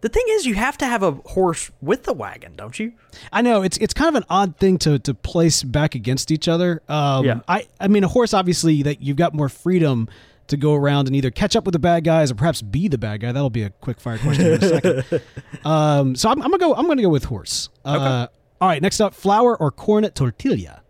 The 0.00 0.08
thing 0.10 0.24
is, 0.28 0.44
you 0.44 0.54
have 0.54 0.76
to 0.78 0.86
have 0.86 1.02
a 1.02 1.12
horse 1.12 1.70
with 1.80 2.02
the 2.04 2.12
wagon, 2.12 2.56
don't 2.56 2.78
you? 2.78 2.92
I 3.32 3.40
know 3.40 3.62
it's 3.62 3.78
it's 3.78 3.94
kind 3.94 4.08
of 4.10 4.16
an 4.16 4.24
odd 4.28 4.58
thing 4.58 4.76
to 4.80 4.98
to 4.98 5.14
place 5.14 5.62
back 5.62 5.94
against 5.94 6.30
each 6.30 6.46
other. 6.46 6.82
Um, 6.90 7.24
Yeah. 7.24 7.40
I 7.48 7.66
I 7.80 7.88
mean 7.88 8.04
a 8.04 8.08
horse 8.08 8.34
obviously 8.34 8.82
that 8.82 9.00
you've 9.00 9.16
got 9.16 9.32
more 9.32 9.48
freedom 9.48 10.08
to 10.48 10.58
go 10.58 10.74
around 10.74 11.06
and 11.06 11.16
either 11.16 11.30
catch 11.30 11.56
up 11.56 11.64
with 11.64 11.72
the 11.72 11.78
bad 11.78 12.04
guys 12.04 12.30
or 12.30 12.34
perhaps 12.34 12.60
be 12.60 12.86
the 12.88 12.98
bad 12.98 13.20
guy. 13.22 13.32
That'll 13.32 13.48
be 13.48 13.62
a 13.62 13.70
quick 13.70 13.98
fire 13.98 14.18
question 14.18 14.46
in 14.46 14.62
a 14.62 14.68
second. 14.68 15.22
um, 15.64 16.14
so 16.16 16.28
I'm, 16.28 16.42
I'm 16.42 16.50
gonna 16.50 16.58
go. 16.58 16.74
I'm 16.74 16.86
gonna 16.86 17.00
go 17.00 17.08
with 17.08 17.24
horse. 17.24 17.70
Uh, 17.82 18.26
All 18.60 18.68
right. 18.68 18.80
Next 18.80 19.00
up, 19.00 19.14
flour 19.14 19.56
or 19.56 19.70
corn 19.70 20.08
tortilla. 20.10 20.82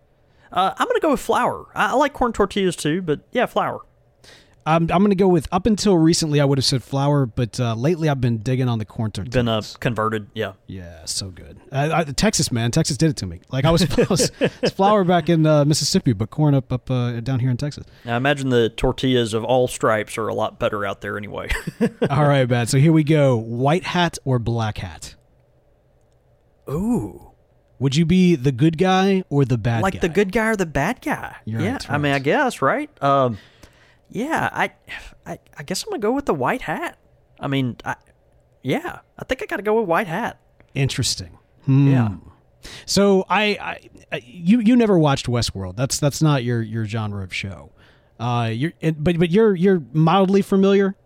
Uh, 0.53 0.73
I'm 0.79 0.87
gonna 0.87 1.01
go 1.01 1.11
with 1.11 1.21
flour. 1.21 1.67
I, 1.75 1.91
I 1.91 1.93
like 1.95 2.13
corn 2.13 2.33
tortillas 2.33 2.77
too, 2.77 3.03
but 3.03 3.21
yeah, 3.33 3.47
flour. 3.47 3.81
I'm 4.67 4.91
I'm 4.91 5.03
gonna 5.03 5.15
go 5.15 5.29
with. 5.29 5.47
Up 5.53 5.67
until 5.67 5.99
recently, 5.99 6.41
I 6.41 6.45
would 6.45 6.59
have 6.59 6.65
said 6.65 6.83
flour, 6.83 7.27
but 7.27 7.61
uh, 7.61 7.75
lately 7.75 8.09
I've 8.09 8.21
been 8.21 8.39
digging 8.39 8.69
on 8.69 8.79
the 8.79 8.85
corn 8.85 9.11
tortilla. 9.11 9.33
Been 9.33 9.49
uh, 9.49 9.63
converted. 9.81 10.29
Yeah. 10.33 10.53
Yeah, 10.67 11.05
so 11.05 11.31
good. 11.31 11.59
I, 11.71 12.01
I, 12.01 12.05
Texas, 12.05 12.51
man, 12.51 12.71
Texas 12.71 12.97
did 12.97 13.11
it 13.11 13.17
to 13.19 13.27
me. 13.27 13.41
Like 13.51 13.65
I 13.65 13.71
was, 13.71 13.83
I 13.99 14.07
was 14.09 14.31
flour 14.73 15.05
back 15.05 15.29
in 15.29 15.45
uh, 15.45 15.65
Mississippi, 15.65 16.13
but 16.13 16.31
corn 16.31 16.55
up 16.55 16.73
up 16.73 16.91
uh, 16.91 17.21
down 17.21 17.41
here 17.41 17.51
in 17.51 17.57
Texas. 17.57 17.85
Now 18.05 18.17
imagine 18.17 18.49
the 18.49 18.71
tortillas 18.71 19.35
of 19.35 19.45
all 19.45 19.69
stripes 19.69 20.17
are 20.17 20.29
a 20.29 20.35
lot 20.35 20.59
better 20.59 20.87
out 20.87 21.03
there 21.03 21.19
anyway. 21.19 21.51
All 22.11 22.27
right, 22.27 22.49
man. 22.49 22.67
So 22.67 22.79
here 22.79 22.93
we 22.93 23.05
go: 23.05 23.37
white 23.37 23.85
hat 23.85 24.19
or 24.25 24.39
black 24.39 24.79
hat. 24.79 25.15
Ooh. 26.71 27.33
Would 27.85 27.97
you 27.97 28.07
be 28.07 28.35
the 28.35 28.51
good 28.51 28.79
guy 28.79 29.25
or 29.29 29.45
the 29.45 29.59
bad 29.59 29.83
like 29.83 29.93
guy? 29.93 30.01
the 30.01 30.09
good 30.09 30.33
guy 30.33 30.47
or 30.47 30.57
the 30.57 30.65
bad 30.65 31.03
guy? 31.03 31.37
You're 31.45 31.61
yeah. 31.61 31.73
right, 31.73 31.91
I 31.91 31.99
mean. 31.99 32.15
I 32.15 32.19
guess 32.19 32.63
right. 32.63 32.89
Um, 33.03 33.37
yeah. 34.09 34.49
I, 34.55 34.73
I, 35.27 35.39
I 35.59 35.63
guess 35.65 35.83
I'm 35.83 35.91
gonna 35.91 36.01
go 36.01 36.13
with 36.13 36.25
the 36.25 36.33
white 36.33 36.63
hat. 36.63 36.97
I 37.39 37.47
mean, 37.47 37.77
I, 37.85 37.97
yeah. 38.63 39.01
I 39.19 39.25
think 39.27 39.43
I 39.43 39.45
got 39.45 39.57
to 39.57 39.63
go 39.63 39.79
with 39.79 39.87
white 39.87 40.07
hat. 40.07 40.41
Interesting. 40.75 41.37
Hmm. 41.67 41.89
Yeah. 41.89 42.15
So 42.87 43.27
I, 43.29 43.43
I, 43.61 43.81
I, 44.11 44.23
you, 44.25 44.61
you 44.61 44.77
never 44.77 44.99
watched 44.99 45.27
Westworld. 45.27 45.77
That's 45.77 46.01
that's 46.01 46.23
not 46.23 46.43
your 46.43 46.63
your 46.63 46.87
genre 46.87 47.23
of 47.23 47.35
show. 47.35 47.71
Uh, 48.19 48.49
you're, 48.51 48.73
but 48.99 49.19
but 49.19 49.31
you're 49.31 49.55
you're 49.55 49.83
mildly 49.93 50.41
familiar. 50.41 50.97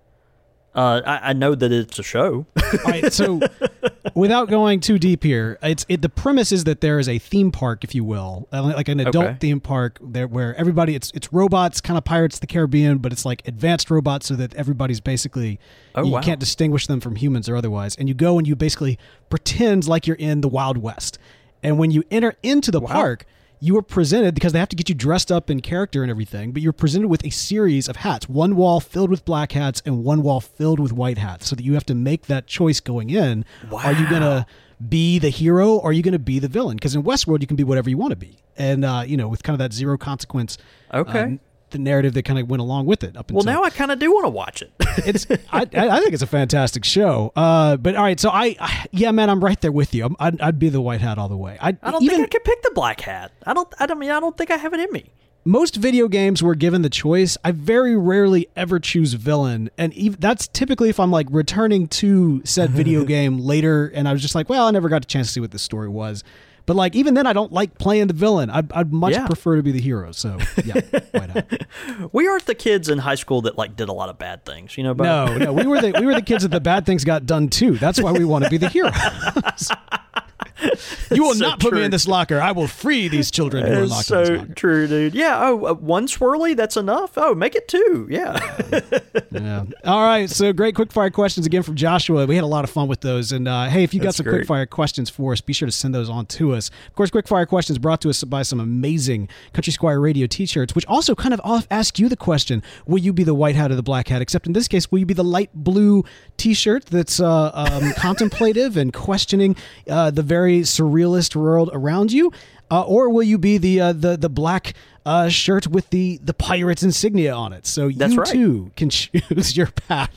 Uh, 0.77 1.01
I, 1.05 1.31
I 1.31 1.33
know 1.33 1.57
that 1.57 1.73
it's 1.73 1.99
a 1.99 2.05
show. 2.05 2.47
All 2.57 2.79
right, 2.85 3.13
so 3.13 3.41
without 4.19 4.49
going 4.49 4.81
too 4.81 4.99
deep 4.99 5.23
here, 5.23 5.59
it's 5.63 5.87
it, 5.89 6.03
the 6.03 6.09
premise 6.09 6.53
is 6.53 6.65
that 6.65 6.81
there 6.81 6.99
is 6.99 7.09
a 7.09 7.19
theme 7.19 7.51
park, 7.51 7.85
if 7.85 7.95
you 7.95 8.05
will, 8.05 8.49
uh, 8.53 8.63
like 8.63 8.89
an 8.89 9.01
adult 9.01 9.25
Okay. 9.27 9.37
theme 9.41 9.61
park 9.61 9.99
there 10.03 10.27
where 10.27 10.55
everybody 10.57 10.95
it's 10.95 11.11
it's 11.15 11.33
robots, 11.33 11.81
kind 11.81 11.97
of 11.97 12.05
Pirates 12.05 12.37
of 12.37 12.41
the 12.41 12.47
Caribbean, 12.47 12.99
but 12.99 13.13
it's 13.13 13.25
like 13.25 13.47
advanced 13.47 13.91
robots, 13.91 14.27
so 14.27 14.35
that 14.35 14.55
everybody's 14.55 15.01
basically 15.01 15.59
Oh, 15.95 16.05
you 16.05 16.13
wow. 16.13 16.21
can't 16.21 16.41
distinguish 16.41 16.87
them 16.87 17.01
from 17.01 17.17
humans 17.17 17.49
or 17.49 17.57
otherwise, 17.57 17.97
and 17.97 18.09
you 18.09 18.15
go 18.15 18.39
and 18.39 18.47
you 18.47 18.55
basically 18.57 18.99
pretend 19.31 19.87
like 19.89 20.07
you're 20.07 20.17
in 20.17 20.41
the 20.41 20.49
Wild 20.49 20.79
West. 20.79 21.19
And 21.63 21.79
when 21.79 21.91
you 21.91 22.05
enter 22.11 22.35
into 22.43 22.71
the 22.71 22.81
park, 22.81 23.25
you 23.61 23.77
are 23.77 23.83
presented 23.83 24.35
because 24.35 24.53
they 24.53 24.59
have 24.59 24.69
to 24.69 24.77
get 24.77 24.89
you 24.89 24.95
dressed 24.95 25.33
up 25.33 25.51
in 25.51 25.61
character 25.61 26.03
and 26.03 26.11
everything, 26.11 26.53
but 26.53 26.63
you're 26.63 26.73
presented 26.73 27.09
with 27.09 27.25
a 27.25 27.31
series 27.31 27.89
of 27.89 27.97
hats, 27.97 28.29
one 28.29 28.57
wall 28.57 28.81
filled 28.81 29.11
with 29.11 29.25
black 29.25 29.53
hats 29.53 29.83
and 29.85 30.05
one 30.05 30.23
wall 30.23 30.41
filled 30.41 30.79
with 30.79 30.93
white 30.93 31.19
hats, 31.19 31.49
so 31.49 31.57
that 31.57 31.65
you 31.65 31.75
have 31.75 31.87
to 31.87 31.95
make 31.95 32.27
that 32.27 32.47
choice 32.47 32.81
going 32.81 33.11
in. 33.11 33.45
Wow. 33.71 33.81
Are 33.85 33.93
you 33.93 34.09
gonna 34.09 34.47
be 34.89 35.19
the 35.19 35.31
hero 35.31 35.75
or 35.77 35.91
are 35.91 35.93
you 35.93 36.03
gonna 36.03 36.19
be 36.19 36.39
the 36.39 36.49
villain? 36.49 36.77
Because 36.77 36.95
in 36.95 37.03
Westworld 37.03 37.41
you 37.41 37.47
can 37.47 37.57
be 37.57 37.65
whatever 37.65 37.91
you 37.91 37.97
want 37.97 38.11
to 38.11 38.17
be, 38.17 38.39
and 38.57 38.85
uh, 38.85 39.03
you 39.07 39.17
know 39.17 39.29
with 39.29 39.43
kind 39.43 39.55
of 39.55 39.59
that 39.59 39.73
zero 39.73 39.99
consequence. 39.99 40.59
Okay. 40.93 41.23
uh, 41.23 41.48
the 41.71 41.79
narrative 41.79 42.15
that 42.15 42.25
kind 42.25 42.39
of 42.39 42.49
went 42.49 42.61
along 42.61 42.87
with 42.87 43.05
it 43.05 43.17
up 43.17 43.31
Well, 43.31 43.45
now 43.45 43.63
I 43.63 43.71
kind 43.71 43.91
of 43.91 43.99
do 43.99 44.13
want 44.13 44.25
to 44.25 44.31
watch 44.31 44.63
it. 44.63 44.73
it's 44.99 45.27
I, 45.53 45.67
I 45.73 46.01
think 46.01 46.13
it's 46.13 46.23
a 46.23 46.27
fantastic 46.27 46.85
show. 46.85 47.33
Uh, 47.37 47.77
but 47.77 47.97
all 47.97 48.03
right, 48.03 48.19
so 48.19 48.31
I, 48.31 48.57
I 48.61 48.87
yeah, 48.91 49.11
man, 49.11 49.31
I'm 49.31 49.43
right 49.43 49.61
there 49.61 49.73
with 49.73 49.95
you. 49.95 50.05
I'm, 50.07 50.17
I'd, 50.19 50.41
I'd 50.41 50.59
be 50.59 50.69
the 50.69 50.81
white 50.81 51.01
hat 51.01 51.19
all 51.19 51.29
the 51.29 51.37
way. 51.37 51.59
I, 51.61 51.77
I 51.83 51.91
don't 51.91 52.03
even 52.03 52.17
think 52.17 52.29
I 52.29 52.39
could 52.39 52.45
pick 52.45 52.63
the 52.63 52.73
black 52.75 53.01
hat. 53.01 53.33
I 53.47 53.55
don't. 53.55 53.73
I 53.79 53.87
don't 53.87 53.99
mean. 53.99 54.11
I 54.11 54.21
don't 54.21 54.37
think 54.37 54.51
I 54.51 54.57
have 54.57 54.73
it 54.75 54.81
in 54.81 54.91
me. 54.93 55.11
most 55.45 55.77
video 55.77 56.09
games 56.09 56.43
were 56.43 56.55
given 56.55 56.83
the 56.83 56.91
choice. 56.91 57.37
I 57.45 57.53
very 57.53 57.97
rarely 57.97 58.49
ever 58.57 58.79
choose 58.79 59.15
villain, 59.15 59.71
and 59.79 59.93
even, 59.95 60.19
that's 60.21 60.49
typically 60.49 60.89
if 60.89 60.99
I'm 61.01 61.11
like 61.11 61.27
returning 61.31 61.89
to 61.89 62.43
said 62.45 62.71
video 62.81 63.05
game 63.05 63.39
later, 63.39 63.87
and 63.95 64.09
I 64.09 64.13
was 64.13 64.23
just 64.23 64.35
like, 64.35 64.49
well, 64.49 64.67
I 64.67 64.71
never 64.71 64.89
got 64.89 65.05
a 65.05 65.09
chance 65.09 65.29
to 65.29 65.33
see 65.35 65.41
what 65.41 65.51
the 65.53 65.59
story 65.59 65.89
was. 65.89 66.25
But 66.69 66.77
like 66.77 66.95
even 66.95 67.15
then, 67.15 67.27
I 67.27 67.33
don't 67.33 67.51
like 67.51 67.79
playing 67.79 68.09
the 68.09 68.13
villain. 68.13 68.51
I'd, 68.51 68.71
I'd 68.75 68.93
much 68.93 69.15
Yeah. 69.15 69.27
prefer 69.27 69.57
to 69.57 69.63
be 69.63 69.73
the 69.73 69.81
hero. 69.81 70.13
So 70.13 70.37
yeah, 70.67 70.75
white 71.13 71.31
hat. 71.31 71.67
We 72.13 72.29
aren't 72.29 72.45
the 72.45 72.55
kids 72.55 72.91
in 72.91 72.99
high 72.99 73.15
school 73.15 73.41
that 73.43 73.57
like 73.57 73.75
did 73.75 73.89
a 73.89 73.93
lot 73.95 74.11
of 74.11 74.19
bad 74.19 74.45
things. 74.45 74.77
You 74.77 74.85
know. 74.85 74.93
But 74.93 75.05
No, 75.05 75.39
no, 75.39 75.53
we 75.55 75.67
were 75.67 75.81
the 75.81 75.93
we 75.99 76.05
were 76.05 76.15
the 76.15 76.21
kids 76.21 76.43
that 76.43 76.51
the 76.51 76.61
bad 76.61 76.85
things 76.85 77.05
got 77.05 77.25
done 77.25 77.49
too. 77.49 77.79
That's 77.79 78.03
why 78.03 78.13
we 78.13 78.27
want 78.27 78.45
to 78.45 78.51
be 78.51 78.59
the 78.59 78.69
heroes. 78.69 78.93
you 81.13 81.23
will 81.23 81.35
So 81.35 81.47
not 81.47 81.61
put 81.61 81.73
me 81.75 81.83
in 81.85 81.91
this 81.91 82.09
locker. 82.09 82.41
I 82.41 82.53
will 82.53 82.67
free 82.67 83.09
these 83.09 83.31
children 83.31 83.67
who 83.67 83.73
are 83.73 83.87
locked 83.87 84.11
in 84.11 84.19
this 84.19 84.29
so 84.29 84.35
locker. 84.35 84.55
true, 84.55 84.87
dude. 84.89 85.15
Yeah. 85.15 85.39
Oh, 85.41 85.67
uh, 85.67 85.75
one 85.75 86.07
swirly. 86.07 86.57
That's 86.57 86.77
enough. 86.77 87.13
Oh, 87.17 87.35
make 87.35 87.55
it 87.55 87.69
two. 87.69 88.07
Yeah. 88.11 88.39
Yeah. 89.31 89.65
All 89.85 90.03
right. 90.03 90.29
So 90.29 90.53
great 90.53 90.75
quick 90.75 90.91
fire 90.91 91.11
questions 91.11 91.47
again 91.47 91.63
from 91.63 91.77
Joshua. 91.77 92.27
We 92.27 92.35
had 92.35 92.45
a 92.45 92.49
lot 92.49 92.65
of 92.65 92.71
fun 92.71 92.89
with 92.89 93.03
those. 93.03 93.31
And 93.31 93.47
uh, 93.47 93.67
hey, 93.67 93.83
if 93.85 93.93
you 93.93 94.01
got 94.01 94.07
That's 94.07 94.17
some 94.17 94.25
great. 94.25 94.39
quick 94.39 94.47
fire 94.47 94.67
questions 94.67 95.11
for 95.11 95.33
us, 95.33 95.41
be 95.41 95.53
sure 95.53 95.67
to 95.67 95.73
send 95.73 95.95
those 95.95 96.09
on 96.09 96.27
to 96.27 96.55
us. 96.55 96.71
Of 96.89 96.95
course, 96.95 97.11
quick 97.11 97.29
fire 97.29 97.45
questions 97.47 97.79
brought 97.79 98.01
to 98.03 98.11
us 98.11 98.25
by 98.25 98.43
some 98.43 98.59
amazing 98.59 99.29
Country 99.53 99.73
Squire 99.73 100.01
Radio 100.01 100.27
T-shirts, 100.27 100.75
which 100.75 100.87
also 100.87 101.15
kind 101.15 101.35
of 101.35 101.41
off 101.45 101.67
ask 101.71 101.99
you 101.99 102.09
the 102.09 102.17
question: 102.17 102.63
Will 102.87 102.99
you 102.99 103.13
be 103.13 103.23
the 103.23 103.35
white 103.35 103.55
hat 103.55 103.71
or 103.71 103.75
the 103.77 103.83
black 103.83 104.09
hat? 104.09 104.23
Except 104.23 104.47
in 104.47 104.55
this 104.55 104.67
case, 104.67 104.91
will 104.91 104.99
you 104.99 105.07
be 105.07 105.15
the 105.15 105.25
light 105.25 105.51
blue 105.55 106.05
T-shirt 106.39 106.87
that's 106.87 107.21
uh, 107.21 107.51
um, 107.55 107.93
contemplative 107.97 108.77
and 108.77 108.93
questioning 108.93 109.57
uh, 109.89 110.11
the 110.11 110.23
very 110.23 110.48
surrealist 110.61 111.35
world 111.37 111.71
around 111.73 112.13
you, 112.13 112.33
uh, 112.71 112.83
or 112.83 113.09
will 113.11 113.23
you 113.23 113.39
be 113.39 113.57
the 113.59 113.81
uh, 113.81 113.93
the 113.93 114.17
the 114.17 114.29
black 114.29 114.75
uh, 115.07 115.29
shirt 115.29 115.67
with 115.67 115.91
the 115.91 116.19
the 116.23 116.35
pirates 116.35 116.83
insignia 116.83 117.35
on 117.35 117.53
it? 117.53 117.67
So 117.67 117.89
That's 117.91 118.15
you 118.15 118.21
right. 118.21 118.33
too 118.33 118.71
can 118.77 118.91
choose 118.91 119.57
your 119.57 119.69
path 119.69 120.11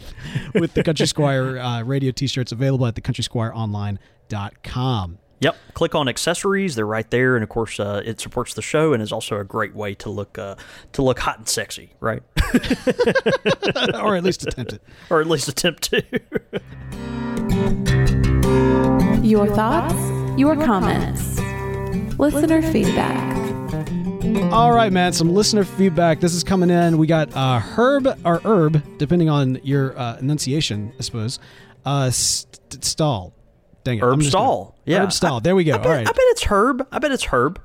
with 0.54 0.74
the 0.74 0.84
Country 0.84 1.08
Squire 1.08 1.58
uh, 1.60 1.84
radio 1.84 2.12
t-shirts 2.12 2.52
available 2.52 2.86
at 2.88 2.96
thecountrysquireonline.com. 2.96 5.18
Yep. 5.42 5.56
Click 5.74 5.96
on 5.96 6.08
accessories; 6.08 6.76
they're 6.76 6.86
right 6.86 7.10
there, 7.10 7.36
and 7.36 7.42
of 7.42 7.50
course, 7.50 7.80
uh, 7.80 8.04
it 8.06 8.20
supports 8.20 8.54
the 8.54 8.62
show 8.62 8.94
and 8.94 9.02
is 9.02 9.12
also 9.12 9.40
a 9.40 9.44
great 9.44 9.74
way 9.74 9.96
to 9.96 10.12
look 10.12 10.38
uh, 10.38 10.54
to 10.94 11.02
look 11.02 11.18
hot 11.18 11.40
and 11.40 11.50
sexy, 11.50 11.94
right? 12.00 12.22
or 13.96 14.16
at 14.16 14.24
least 14.24 14.44
attempt 14.44 14.74
it. 14.74 14.84
or 15.10 15.20
at 15.20 15.26
least 15.28 15.48
attempt 15.48 15.82
to. 15.90 16.04
Your 19.24 19.48
thoughts, 19.48 19.96
your 20.38 20.56
comments, 20.56 21.40
listener 22.20 22.62
feedback. 22.62 23.32
All 24.54 24.72
right, 24.72 24.92
man. 24.92 25.14
Some 25.14 25.34
listener 25.34 25.64
feedback. 25.64 26.20
This 26.20 26.34
is 26.34 26.44
coming 26.44 26.70
in. 26.70 26.98
We 26.98 27.08
got 27.08 27.36
uh, 27.36 27.60
Herb 27.60 28.08
or 28.26 28.40
Herb, 28.46 28.82
depending 28.98 29.30
on 29.30 29.60
your 29.64 29.98
uh, 29.98 30.18
enunciation, 30.18 30.94
I 30.98 31.02
suppose. 31.02 31.40
Uh, 31.86 32.10
st- 32.12 32.84
stall. 32.84 33.34
Dang 33.84 33.98
it. 33.98 34.04
Herb 34.04 34.20
just 34.22 34.34
gonna- 34.34 34.72
Yeah. 34.86 35.02
Herb 35.04 35.12
Stall. 35.12 35.42
There 35.42 35.56
we 35.56 35.64
go. 35.64 35.74
I 35.74 35.78
bet, 35.78 35.86
All 35.88 35.92
right. 35.94 36.08
I 36.08 36.12
bet 36.12 36.16
it's 36.20 36.44
Herb. 36.44 36.88
I 36.92 37.00
bet 37.00 37.12
it's 37.12 37.26
Herb. 37.26 37.60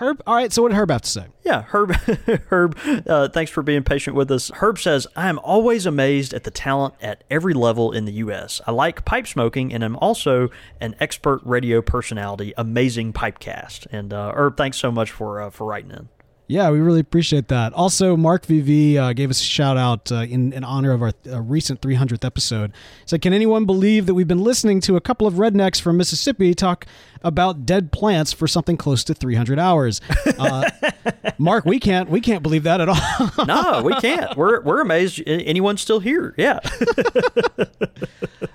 Herb. 0.00 0.22
All 0.26 0.34
right. 0.34 0.52
So 0.52 0.62
what 0.62 0.70
did 0.70 0.78
Herb 0.78 0.90
have 0.90 1.02
to 1.02 1.08
say? 1.08 1.26
Yeah, 1.44 1.62
Herb. 1.62 1.92
Herb, 2.48 2.78
uh, 3.06 3.28
thanks 3.28 3.50
for 3.50 3.62
being 3.62 3.82
patient 3.82 4.16
with 4.16 4.30
us. 4.30 4.50
Herb 4.54 4.78
says, 4.78 5.06
"I 5.14 5.28
am 5.28 5.38
always 5.40 5.84
amazed 5.84 6.32
at 6.32 6.44
the 6.44 6.50
talent 6.50 6.94
at 7.02 7.22
every 7.30 7.52
level 7.52 7.92
in 7.92 8.06
the 8.06 8.12
U.S. 8.14 8.60
I 8.66 8.72
like 8.72 9.04
pipe 9.04 9.26
smoking, 9.26 9.74
and 9.74 9.84
I'm 9.84 9.96
also 9.96 10.48
an 10.80 10.96
expert 11.00 11.40
radio 11.44 11.82
personality. 11.82 12.54
Amazing 12.56 13.12
pipecast." 13.12 13.86
And 13.92 14.12
uh, 14.14 14.32
Herb, 14.34 14.56
thanks 14.56 14.78
so 14.78 14.90
much 14.90 15.10
for 15.10 15.42
uh, 15.42 15.50
for 15.50 15.66
writing 15.66 15.90
in. 15.90 16.08
Yeah, 16.50 16.68
we 16.70 16.80
really 16.80 16.98
appreciate 16.98 17.46
that. 17.46 17.72
Also, 17.74 18.16
Mark 18.16 18.44
VV 18.44 18.96
uh, 18.96 19.12
gave 19.12 19.30
us 19.30 19.40
a 19.40 19.44
shout 19.44 19.76
out 19.76 20.10
uh, 20.10 20.22
in, 20.22 20.52
in 20.52 20.64
honor 20.64 20.90
of 20.90 21.00
our 21.00 21.12
uh, 21.30 21.40
recent 21.40 21.80
300th 21.80 22.24
episode. 22.24 22.72
He 22.72 23.06
said, 23.06 23.22
Can 23.22 23.32
anyone 23.32 23.66
believe 23.66 24.06
that 24.06 24.14
we've 24.14 24.26
been 24.26 24.42
listening 24.42 24.80
to 24.80 24.96
a 24.96 25.00
couple 25.00 25.28
of 25.28 25.34
rednecks 25.34 25.80
from 25.80 25.96
Mississippi 25.96 26.52
talk 26.52 26.86
about 27.22 27.66
dead 27.66 27.92
plants 27.92 28.32
for 28.32 28.48
something 28.48 28.76
close 28.76 29.04
to 29.04 29.14
300 29.14 29.60
hours? 29.60 30.00
Uh, 30.26 30.68
Mark, 31.38 31.66
we 31.66 31.78
can't 31.78 32.10
we 32.10 32.20
can't 32.20 32.42
believe 32.42 32.64
that 32.64 32.80
at 32.80 32.88
all. 32.88 33.46
No, 33.46 33.82
we 33.84 33.94
can't. 34.00 34.36
we're 34.36 34.60
we're 34.62 34.80
amazed 34.80 35.22
anyone's 35.26 35.80
still 35.80 36.00
here. 36.00 36.34
Yeah. 36.36 36.58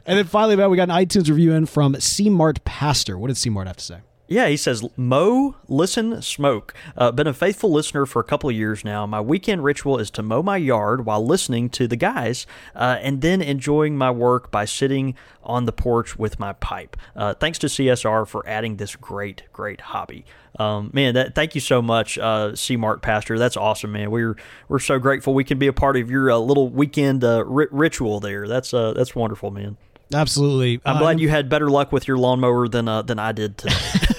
and 0.05 0.17
then 0.17 0.25
finally, 0.25 0.57
man, 0.57 0.69
we 0.69 0.75
got 0.75 0.89
an 0.89 0.95
iTunes 0.95 1.29
review 1.29 1.53
in 1.53 1.65
from 1.65 1.97
C 2.01 2.29
Mart 2.29 2.61
Pastor. 2.65 3.17
What 3.17 3.27
did 3.27 3.37
C 3.37 3.49
Mart 3.49 3.67
have 3.67 3.77
to 3.77 3.83
say? 3.85 3.99
Yeah, 4.27 4.47
he 4.47 4.57
says, 4.57 4.83
mow, 4.97 5.55
listen, 5.67 6.19
smoke. 6.21 6.73
Uh, 6.97 7.11
been 7.11 7.27
a 7.27 7.33
faithful 7.33 7.71
listener 7.71 8.07
for 8.07 8.19
a 8.19 8.23
couple 8.23 8.49
of 8.49 8.55
years 8.55 8.83
now. 8.83 9.05
My 9.05 9.21
weekend 9.21 9.63
ritual 9.63 9.99
is 9.99 10.09
to 10.11 10.23
mow 10.23 10.41
my 10.41 10.57
yard 10.57 11.05
while 11.05 11.23
listening 11.23 11.69
to 11.71 11.87
the 11.87 11.95
guys 11.95 12.47
uh, 12.75 12.97
and 13.01 13.21
then 13.21 13.41
enjoying 13.41 13.95
my 13.95 14.09
work 14.09 14.49
by 14.49 14.65
sitting 14.65 15.13
on 15.43 15.65
the 15.65 15.71
porch 15.71 16.17
with 16.17 16.39
my 16.39 16.53
pipe. 16.53 16.97
Uh, 17.15 17.35
thanks 17.35 17.59
to 17.59 17.67
CSR 17.67 18.27
for 18.27 18.47
adding 18.47 18.77
this 18.77 18.95
great, 18.95 19.43
great 19.53 19.79
hobby. 19.79 20.25
Um, 20.57 20.89
man, 20.91 21.13
that, 21.13 21.35
thank 21.35 21.53
you 21.53 21.61
so 21.61 21.81
much, 21.81 22.17
uh, 22.17 22.55
C. 22.55 22.77
Mark 22.77 23.03
Pastor. 23.03 23.37
That's 23.37 23.57
awesome, 23.57 23.91
man. 23.91 24.09
We're 24.09 24.37
we're 24.69 24.79
so 24.79 24.97
grateful 24.99 25.33
we 25.33 25.43
can 25.43 25.59
be 25.59 25.67
a 25.67 25.73
part 25.73 25.97
of 25.97 26.09
your 26.09 26.31
uh, 26.31 26.37
little 26.37 26.69
weekend 26.69 27.23
uh, 27.23 27.43
ri- 27.45 27.67
ritual 27.71 28.21
there. 28.21 28.47
That's 28.47 28.73
uh, 28.73 28.93
that's 28.93 29.13
wonderful, 29.13 29.51
man. 29.51 29.77
Absolutely. 30.13 30.79
I'm 30.85 30.97
Uh, 30.97 30.99
glad 30.99 31.19
you 31.19 31.29
had 31.29 31.49
better 31.49 31.69
luck 31.69 31.91
with 31.91 32.07
your 32.07 32.17
lawnmower 32.17 32.67
than 32.67 32.87
uh, 32.87 33.01
than 33.01 33.17
I 33.19 33.31
did 33.31 33.57
today. 33.57 33.73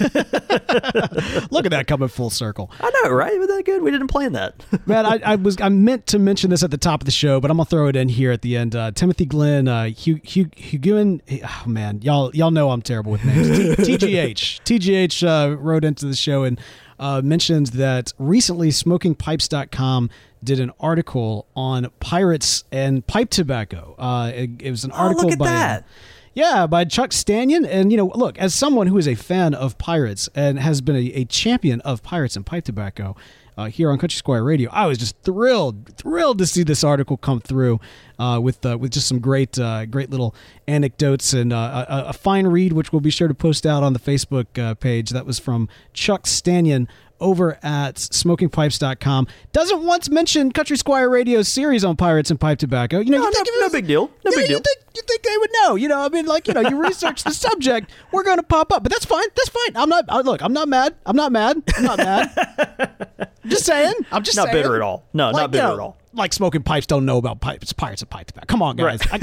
Look 1.51 1.65
at 1.65 1.71
that 1.71 1.85
coming 1.87 2.07
full 2.09 2.29
circle. 2.29 2.71
I 2.79 2.91
know, 3.03 3.11
right? 3.11 3.33
But 3.39 3.47
that 3.47 3.63
good. 3.65 3.81
We 3.81 3.91
didn't 3.91 4.07
plan 4.09 4.33
that. 4.33 4.63
Man, 4.85 5.05
I, 5.05 5.19
I 5.23 5.35
was 5.35 5.59
I 5.61 5.69
meant 5.69 6.05
to 6.07 6.19
mention 6.19 6.49
this 6.49 6.63
at 6.63 6.71
the 6.71 6.77
top 6.77 7.01
of 7.01 7.05
the 7.05 7.11
show, 7.11 7.39
but 7.39 7.49
I'm 7.51 7.57
gonna 7.57 7.65
throw 7.65 7.87
it 7.87 7.95
in 7.95 8.09
here 8.09 8.31
at 8.31 8.41
the 8.41 8.57
end. 8.57 8.75
Uh, 8.75 8.91
Timothy 8.91 9.25
Glenn, 9.25 9.67
uh, 9.67 9.85
Hugh, 9.85 10.19
Hugh, 10.23 10.49
Huguin, 10.55 11.21
oh 11.43 11.63
man, 11.69 12.01
y'all 12.01 12.31
y'all 12.35 12.51
know 12.51 12.69
I'm 12.71 12.81
terrible 12.81 13.11
with 13.11 13.23
names. 13.25 13.47
T- 13.77 13.97
TGH, 13.97 14.61
TGH 14.63 15.27
uh, 15.27 15.55
wrote 15.57 15.83
into 15.85 16.05
the 16.05 16.15
show 16.15 16.43
and 16.43 16.59
uh, 16.99 17.21
mentioned 17.23 17.67
that 17.67 18.13
recently 18.17 18.69
SmokingPipes.com 18.69 20.09
did 20.43 20.59
an 20.59 20.71
article 20.79 21.47
on 21.55 21.89
pirates 21.99 22.63
and 22.71 23.05
pipe 23.07 23.29
tobacco. 23.29 23.95
Uh, 23.97 24.31
it, 24.33 24.49
it 24.59 24.71
was 24.71 24.83
an 24.83 24.91
Oh, 24.93 24.97
article 24.97 25.23
look 25.25 25.33
at 25.33 25.39
by. 25.39 25.45
that. 25.47 25.85
Yeah, 26.33 26.67
by 26.67 26.85
Chuck 26.85 27.09
Stanion. 27.09 27.67
And, 27.67 27.91
you 27.91 27.97
know, 27.97 28.11
look, 28.13 28.37
as 28.37 28.53
someone 28.53 28.85
who 28.87 28.97
is 28.99 29.07
a 29.07 29.15
fan 29.15 29.55
of 29.55 29.77
pirates 29.79 30.29
and 30.35 30.59
has 30.59 30.81
been 30.81 30.95
a, 30.95 31.05
a 31.13 31.25
champion 31.25 31.81
of 31.81 32.03
pirates 32.03 32.35
and 32.35 32.45
pipe 32.45 32.63
tobacco 32.65 33.15
uh, 33.57 33.65
here 33.65 33.89
on 33.91 33.97
Country 33.97 34.17
Squire 34.17 34.43
Radio, 34.43 34.69
I 34.71 34.85
was 34.85 34.97
just 34.97 35.17
thrilled, 35.23 35.95
thrilled 35.95 36.37
to 36.37 36.45
see 36.45 36.63
this 36.63 36.83
article 36.83 37.17
come 37.17 37.39
through 37.39 37.79
uh, 38.19 38.39
with 38.41 38.65
uh, 38.65 38.77
with 38.77 38.91
just 38.91 39.07
some 39.07 39.19
great, 39.19 39.57
uh, 39.57 39.85
great 39.85 40.09
little 40.09 40.35
anecdotes 40.67 41.33
and 41.33 41.51
uh, 41.51 41.85
a, 41.89 42.09
a 42.09 42.13
fine 42.13 42.47
read, 42.47 42.73
which 42.73 42.91
we'll 42.91 43.01
be 43.01 43.09
sure 43.09 43.27
to 43.27 43.33
post 43.33 43.65
out 43.65 43.83
on 43.83 43.93
the 43.93 43.99
Facebook 43.99 44.57
uh, 44.57 44.75
page. 44.75 45.09
That 45.09 45.25
was 45.25 45.39
from 45.39 45.67
Chuck 45.93 46.23
Stanion 46.23 46.87
over 47.19 47.57
at 47.63 47.95
smokingpipes.com. 47.95 49.27
Doesn't 49.51 49.83
once 49.83 50.09
mention 50.09 50.51
Country 50.51 50.77
Squire 50.77 51.09
Radio's 51.09 51.47
series 51.47 51.83
on 51.83 51.95
pirates 51.95 52.29
and 52.31 52.39
pipe 52.39 52.59
tobacco. 52.59 52.99
You 52.99 53.11
know, 53.11 53.17
No, 53.19 53.25
you 53.25 53.31
think 53.33 53.47
no- 53.47 53.53
it 53.53 53.61
no 53.61 53.69
big 53.69 53.87
deal. 53.87 54.11
No 54.25 54.31
you, 54.31 54.37
big 54.37 54.41
you 54.43 54.47
deal. 54.47 54.59
Think, 54.59 54.77
you 54.95 55.01
think 55.07 55.23
they 55.23 55.37
would 55.37 55.49
know? 55.63 55.75
You 55.75 55.87
know, 55.87 55.99
I 56.01 56.09
mean, 56.09 56.25
like 56.25 56.47
you 56.47 56.53
know, 56.53 56.61
you 56.61 56.81
research 56.81 57.23
the 57.23 57.31
subject, 57.31 57.91
we're 58.11 58.23
going 58.23 58.37
to 58.37 58.43
pop 58.43 58.71
up, 58.71 58.83
but 58.83 58.91
that's 58.91 59.05
fine. 59.05 59.25
That's 59.35 59.49
fine. 59.49 59.75
I'm 59.75 59.89
not. 59.89 60.05
Uh, 60.09 60.21
look, 60.21 60.41
I'm 60.41 60.53
not 60.53 60.67
mad. 60.67 60.95
I'm 61.05 61.15
not 61.15 61.31
mad. 61.31 61.61
I'm 61.75 61.83
not 61.83 61.97
mad. 61.97 63.29
just 63.47 63.65
saying. 63.65 63.93
I'm 64.11 64.23
just 64.23 64.37
Not 64.37 64.47
saying. 64.49 64.55
bitter 64.63 64.75
at 64.75 64.81
all. 64.81 65.05
No, 65.13 65.25
not 65.31 65.33
Like, 65.33 65.41
you 65.43 65.47
bitter 65.49 65.63
know, 65.67 65.73
at 65.73 65.79
all. 65.79 65.97
Like 66.17 66.33
smoking 66.33 66.63
pipes 66.63 66.87
don't 66.87 67.05
know 67.05 67.17
about 67.17 67.39
pipes. 67.41 67.71
Pirates 67.73 68.01
and 68.01 68.09
pipe 68.09 68.27
tobacco. 68.27 68.47
Come 68.47 68.61
on, 68.63 68.75
guys. 68.75 68.99
I, 69.11 69.15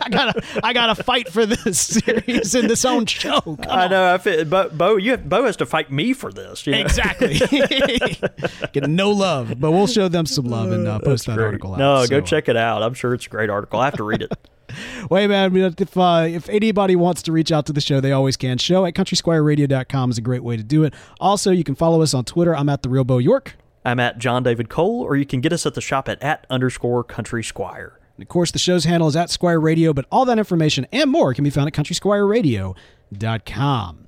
I 0.00 0.08
gotta, 0.08 0.60
I 0.62 0.72
gotta 0.72 1.02
fight 1.02 1.28
for 1.28 1.44
this 1.44 1.78
series 1.86 2.54
in 2.54 2.68
this 2.68 2.84
own 2.84 3.06
show. 3.06 3.40
Come 3.40 3.58
I 3.68 3.84
on. 3.84 3.90
know. 3.90 4.14
I 4.14 4.18
feel, 4.18 4.44
Bo, 4.44 4.68
Bo, 4.68 4.96
you 4.96 5.10
have, 5.12 5.28
Bo 5.28 5.44
has 5.44 5.56
to 5.56 5.66
fight 5.66 5.90
me 5.90 6.12
for 6.12 6.32
this. 6.32 6.66
You 6.66 6.74
know? 6.74 6.78
Exactly. 6.78 7.34
Get 8.72 8.88
no 8.88 9.10
love, 9.10 9.58
but 9.58 9.72
we'll 9.72 9.86
show 9.88 10.08
them 10.08 10.26
some 10.26 10.44
love 10.46 10.70
and 10.70 10.86
uh, 10.86 11.00
post 11.00 11.26
that 11.26 11.36
Great. 11.36 11.46
article 11.46 11.72
out. 11.74 11.78
No, 11.78 12.04
So, 12.04 12.10
go 12.10 12.20
check 12.20 12.48
it 12.48 12.56
out. 12.56 12.82
I'm 12.82 12.94
sure 12.94 13.12
it's 13.12 13.26
a 13.26 13.30
great 13.30 13.50
article. 13.50 13.80
I 13.80 13.86
have 13.86 13.96
to 13.96 14.04
read 14.04 14.22
it. 14.22 14.32
Wait, 15.10 15.26
man, 15.26 15.54
if, 15.56 15.96
uh, 15.98 16.26
if 16.28 16.48
anybody 16.48 16.94
wants 16.94 17.22
to 17.22 17.32
reach 17.32 17.50
out 17.50 17.66
to 17.66 17.72
the 17.72 17.80
show, 17.80 18.00
they 18.00 18.12
always 18.12 18.36
can. 18.36 18.56
Show 18.58 18.86
at 18.86 18.94
countrysquireradio.com 18.94 20.10
is 20.10 20.18
a 20.18 20.20
great 20.20 20.44
way 20.44 20.56
to 20.56 20.62
do 20.62 20.84
it. 20.84 20.94
Also, 21.20 21.50
you 21.50 21.64
can 21.64 21.74
follow 21.74 22.02
us 22.02 22.14
on 22.14 22.24
Twitter. 22.24 22.54
I'm 22.54 22.68
at 22.68 22.82
the 22.82 22.88
real 22.88 23.02
Bo 23.02 23.18
York. 23.18 23.56
I'm 23.84 24.00
at 24.00 24.18
John 24.18 24.42
David 24.42 24.68
Cole, 24.68 25.02
or 25.02 25.16
you 25.16 25.24
can 25.26 25.40
get 25.40 25.52
us 25.52 25.64
at 25.66 25.74
the 25.74 25.80
shop 25.80 26.08
at 26.08 26.20
at 26.22 26.46
underscore 26.50 27.02
country 27.04 27.42
squire. 27.42 27.98
And 28.16 28.22
of 28.22 28.28
course, 28.28 28.50
the 28.50 28.58
show's 28.58 28.84
handle 28.84 29.08
is 29.08 29.16
at 29.16 29.30
Squire 29.30 29.58
Radio, 29.60 29.92
but 29.94 30.04
all 30.12 30.24
that 30.26 30.38
information 30.38 30.86
and 30.92 31.10
more 31.10 31.32
can 31.32 31.42
be 31.44 31.48
found 31.50 31.68
at 31.68 31.72
countrysquireradio.com. 31.72 34.06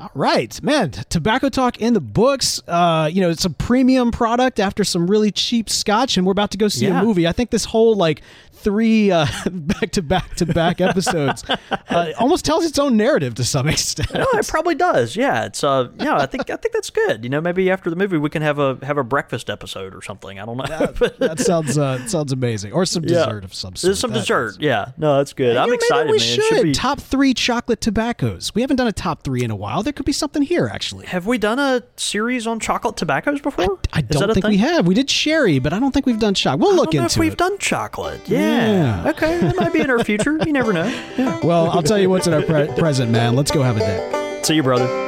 All 0.00 0.10
right, 0.14 0.62
man. 0.62 0.92
Tobacco 0.92 1.48
talk 1.48 1.80
in 1.80 1.92
the 1.92 2.00
books. 2.00 2.62
Uh, 2.68 3.10
you 3.12 3.20
know, 3.20 3.30
it's 3.30 3.44
a 3.44 3.50
premium 3.50 4.12
product 4.12 4.60
after 4.60 4.84
some 4.84 5.10
really 5.10 5.32
cheap 5.32 5.68
scotch, 5.68 6.16
and 6.16 6.24
we're 6.24 6.30
about 6.30 6.52
to 6.52 6.58
go 6.58 6.68
see 6.68 6.86
Yeah. 6.86 7.00
a 7.00 7.04
movie. 7.04 7.26
I 7.26 7.32
think 7.32 7.50
this 7.50 7.64
whole 7.64 7.96
like 7.96 8.22
three 8.68 9.10
uh, 9.10 9.26
back 9.50 9.90
to 9.92 10.02
back 10.02 10.34
to 10.36 10.44
back 10.46 10.80
episodes 10.90 11.42
uh, 11.88 12.12
almost 12.18 12.44
tells 12.44 12.66
its 12.66 12.78
own 12.78 12.96
narrative 12.96 13.34
to 13.36 13.44
some 13.44 13.66
extent. 13.74 14.12
No, 14.12 14.26
it 14.34 14.46
probably 14.46 14.74
does. 14.74 15.16
Yeah, 15.16 15.46
it's 15.46 15.64
uh, 15.64 15.88
yeah. 15.98 16.16
I 16.16 16.26
think 16.26 16.50
I 16.50 16.56
think 16.56 16.74
that's 16.74 16.90
good. 16.90 17.24
You 17.24 17.30
know, 17.30 17.40
maybe 17.40 17.70
after 17.70 17.88
the 17.90 17.96
movie 17.96 18.18
we 18.18 18.28
can 18.30 18.42
have 18.42 18.58
a 18.58 18.78
have 18.82 18.98
a 18.98 19.04
breakfast 19.04 19.48
episode 19.48 19.94
or 19.94 20.02
something. 20.02 20.38
I 20.38 20.44
don't 20.44 20.56
know. 20.58 20.92
But- 20.98 21.18
that 21.18 21.40
sounds 21.40 21.78
uh, 21.78 22.06
sounds 22.06 22.32
amazing, 22.32 22.72
or 22.72 22.84
some 22.84 23.02
Yeah. 23.04 23.24
dessert 23.24 23.44
of 23.44 23.54
some 23.54 23.74
sort. 23.76 23.88
There's 23.88 23.98
some 23.98 24.10
That 24.12 24.20
dessert. 24.20 24.46
is- 24.50 24.58
Yeah, 24.60 24.92
no, 24.98 25.16
that's 25.16 25.32
good. 25.32 25.54
You 25.54 25.60
I'm 25.60 25.72
excited, 25.72 26.10
we 26.10 26.18
man. 26.18 26.26
Should. 26.26 26.44
should 26.44 26.62
be. 26.64 26.72
top 26.72 27.00
three 27.00 27.32
chocolate 27.34 27.80
tobaccos. 27.80 28.54
We 28.54 28.60
haven't 28.60 28.76
done 28.76 28.86
a 28.88 28.92
top 28.92 29.22
three 29.22 29.42
in 29.42 29.50
a 29.50 29.56
while. 29.56 29.82
There 29.82 29.92
could 29.92 30.06
be 30.06 30.12
something 30.12 30.42
here, 30.42 30.68
actually. 30.72 31.06
Have 31.06 31.26
we 31.26 31.38
done 31.38 31.58
a 31.58 31.82
series 31.96 32.46
on 32.46 32.60
chocolate 32.60 32.96
tobaccos 32.96 33.40
before? 33.40 33.78
I 33.92 34.02
that 34.02 34.10
don't 34.10 34.34
think 34.34 34.44
thing? 34.44 34.50
we 34.52 34.58
have. 34.58 34.86
We 34.86 34.94
did 34.94 35.08
sherry, 35.10 35.58
but 35.58 35.72
I 35.72 35.78
don't 35.80 35.92
think 35.92 36.04
we've 36.06 36.18
done 36.18 36.34
chocolate. 36.34 36.60
We'll 36.60 36.72
I 36.72 36.76
look 36.76 36.90
don't 36.90 37.00
know 37.00 37.04
into 37.04 37.14
if 37.16 37.20
we've 37.20 37.32
it. 37.32 37.38
done 37.38 37.58
chocolate. 37.58 38.20
Yeah. 38.28 38.57
Yeah. 38.58 39.10
Okay, 39.10 39.38
that 39.38 39.56
might 39.56 39.72
be 39.72 39.80
in 39.80 39.90
our 39.90 40.02
future. 40.04 40.38
You 40.44 40.52
never 40.52 40.72
know. 40.72 40.84
Yeah. 41.18 41.40
well, 41.42 41.70
I'll 41.70 41.82
tell 41.82 41.98
you 41.98 42.08
what's 42.10 42.26
in 42.26 42.34
our 42.34 42.42
pre- 42.42 42.68
present, 42.76 43.10
man. 43.10 43.34
Let's 43.34 43.50
go 43.50 43.62
have 43.62 43.76
a 43.76 43.80
day. 43.80 44.40
See 44.44 44.54
you, 44.54 44.62
brother. 44.62 45.07